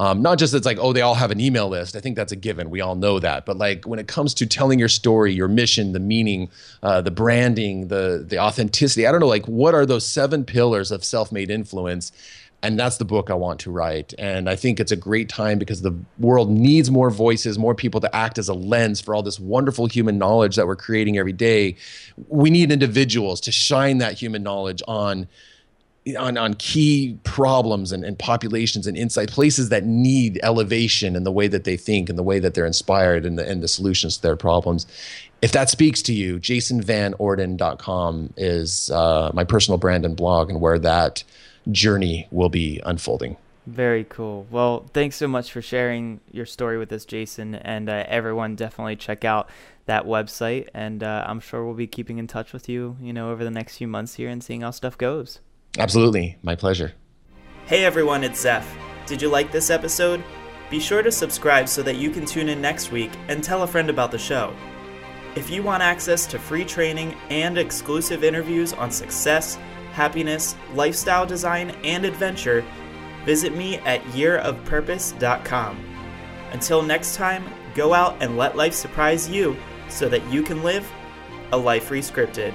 Um, 0.00 0.22
not 0.22 0.38
just 0.38 0.54
it's 0.54 0.66
like, 0.66 0.78
oh, 0.80 0.92
they 0.92 1.00
all 1.00 1.14
have 1.14 1.30
an 1.30 1.40
email 1.40 1.68
list. 1.68 1.96
I 1.96 2.00
think 2.00 2.16
that's 2.16 2.30
a 2.30 2.36
given. 2.36 2.70
We 2.70 2.80
all 2.80 2.94
know 2.94 3.18
that. 3.18 3.46
But 3.46 3.56
like 3.56 3.84
when 3.84 3.98
it 3.98 4.06
comes 4.06 4.32
to 4.34 4.46
telling 4.46 4.78
your 4.78 4.88
story, 4.88 5.32
your 5.32 5.48
mission, 5.48 5.92
the 5.92 6.00
meaning, 6.00 6.50
uh, 6.82 7.00
the 7.00 7.10
branding, 7.10 7.88
the 7.88 8.24
the 8.26 8.38
authenticity, 8.38 9.06
I 9.06 9.12
don't 9.12 9.20
know, 9.20 9.26
like 9.26 9.46
what 9.46 9.74
are 9.74 9.86
those 9.86 10.06
seven 10.06 10.44
pillars 10.44 10.92
of 10.92 11.04
self-made 11.04 11.50
influence? 11.50 12.12
And 12.62 12.78
that's 12.78 12.96
the 12.96 13.04
book 13.04 13.30
I 13.30 13.34
want 13.34 13.60
to 13.60 13.70
write. 13.70 14.14
And 14.18 14.50
I 14.50 14.56
think 14.56 14.80
it's 14.80 14.90
a 14.90 14.96
great 14.96 15.28
time 15.28 15.58
because 15.58 15.82
the 15.82 15.96
world 16.18 16.50
needs 16.50 16.90
more 16.90 17.08
voices, 17.08 17.56
more 17.56 17.74
people 17.74 18.00
to 18.00 18.14
act 18.14 18.36
as 18.36 18.48
a 18.48 18.54
lens 18.54 19.00
for 19.00 19.14
all 19.14 19.22
this 19.22 19.38
wonderful 19.38 19.86
human 19.86 20.18
knowledge 20.18 20.56
that 20.56 20.66
we're 20.66 20.76
creating 20.76 21.18
every 21.18 21.32
day. 21.32 21.76
We 22.26 22.50
need 22.50 22.72
individuals 22.72 23.40
to 23.42 23.52
shine 23.52 23.98
that 23.98 24.14
human 24.14 24.42
knowledge 24.42 24.82
on. 24.88 25.28
On, 26.18 26.38
on 26.38 26.54
key 26.54 27.18
problems 27.24 27.92
and, 27.92 28.02
and 28.02 28.18
populations 28.18 28.86
and 28.86 28.96
insight 28.96 29.28
places 29.30 29.68
that 29.68 29.84
need 29.84 30.40
elevation 30.42 31.14
in 31.14 31.24
the 31.24 31.32
way 31.32 31.48
that 31.48 31.64
they 31.64 31.76
think 31.76 32.08
and 32.08 32.16
the 32.16 32.22
way 32.22 32.38
that 32.38 32.54
they're 32.54 32.64
inspired 32.64 33.26
and 33.26 33.38
the, 33.38 33.46
and 33.46 33.62
the 33.62 33.68
solutions 33.68 34.16
to 34.16 34.22
their 34.22 34.36
problems 34.36 34.86
if 35.42 35.52
that 35.52 35.68
speaks 35.68 36.00
to 36.00 36.14
you 36.14 36.38
jasonvanorden.com 36.38 38.32
is 38.38 38.90
uh, 38.90 39.30
my 39.34 39.44
personal 39.44 39.76
brand 39.76 40.06
and 40.06 40.16
blog 40.16 40.48
and 40.48 40.62
where 40.62 40.78
that 40.78 41.24
journey 41.70 42.28
will 42.30 42.48
be 42.48 42.80
unfolding. 42.84 43.36
Very 43.66 44.04
cool. 44.04 44.46
Well, 44.50 44.86
thanks 44.94 45.16
so 45.16 45.28
much 45.28 45.52
for 45.52 45.60
sharing 45.60 46.20
your 46.32 46.46
story 46.46 46.78
with 46.78 46.90
us, 46.90 47.04
Jason. 47.04 47.54
And 47.54 47.90
uh, 47.90 48.04
everyone, 48.08 48.56
definitely 48.56 48.96
check 48.96 49.26
out 49.26 49.50
that 49.84 50.06
website. 50.06 50.68
And 50.72 51.02
uh, 51.02 51.24
I'm 51.26 51.40
sure 51.40 51.64
we'll 51.64 51.74
be 51.74 51.86
keeping 51.86 52.18
in 52.18 52.26
touch 52.26 52.54
with 52.54 52.68
you, 52.68 52.96
you 53.00 53.12
know, 53.12 53.30
over 53.30 53.44
the 53.44 53.50
next 53.50 53.76
few 53.76 53.86
months 53.86 54.14
here 54.14 54.30
and 54.30 54.42
seeing 54.42 54.62
how 54.62 54.70
stuff 54.70 54.96
goes. 54.96 55.40
Absolutely. 55.78 56.38
My 56.42 56.54
pleasure. 56.54 56.94
Hey 57.66 57.84
everyone, 57.84 58.24
it's 58.24 58.40
Zeph. 58.40 58.74
Did 59.04 59.20
you 59.20 59.28
like 59.28 59.52
this 59.52 59.68
episode? 59.68 60.24
Be 60.70 60.80
sure 60.80 61.02
to 61.02 61.12
subscribe 61.12 61.68
so 61.68 61.82
that 61.82 61.96
you 61.96 62.10
can 62.10 62.24
tune 62.24 62.48
in 62.48 62.62
next 62.62 62.90
week 62.90 63.10
and 63.28 63.44
tell 63.44 63.62
a 63.62 63.66
friend 63.66 63.90
about 63.90 64.10
the 64.10 64.18
show. 64.18 64.54
If 65.36 65.50
you 65.50 65.62
want 65.62 65.82
access 65.82 66.26
to 66.28 66.38
free 66.38 66.64
training 66.64 67.14
and 67.28 67.58
exclusive 67.58 68.24
interviews 68.24 68.72
on 68.72 68.90
success, 68.90 69.58
happiness, 69.98 70.54
lifestyle 70.74 71.26
design, 71.26 71.70
and 71.82 72.04
adventure, 72.04 72.64
visit 73.24 73.56
me 73.56 73.78
at 73.78 74.00
yearofpurpose.com. 74.12 75.84
Until 76.52 76.82
next 76.82 77.16
time, 77.16 77.44
go 77.74 77.92
out 77.92 78.16
and 78.20 78.36
let 78.36 78.56
life 78.56 78.74
surprise 78.74 79.28
you 79.28 79.56
so 79.88 80.08
that 80.08 80.24
you 80.30 80.44
can 80.44 80.62
live 80.62 80.88
a 81.50 81.56
life 81.56 81.88
rescripted. 81.90 82.54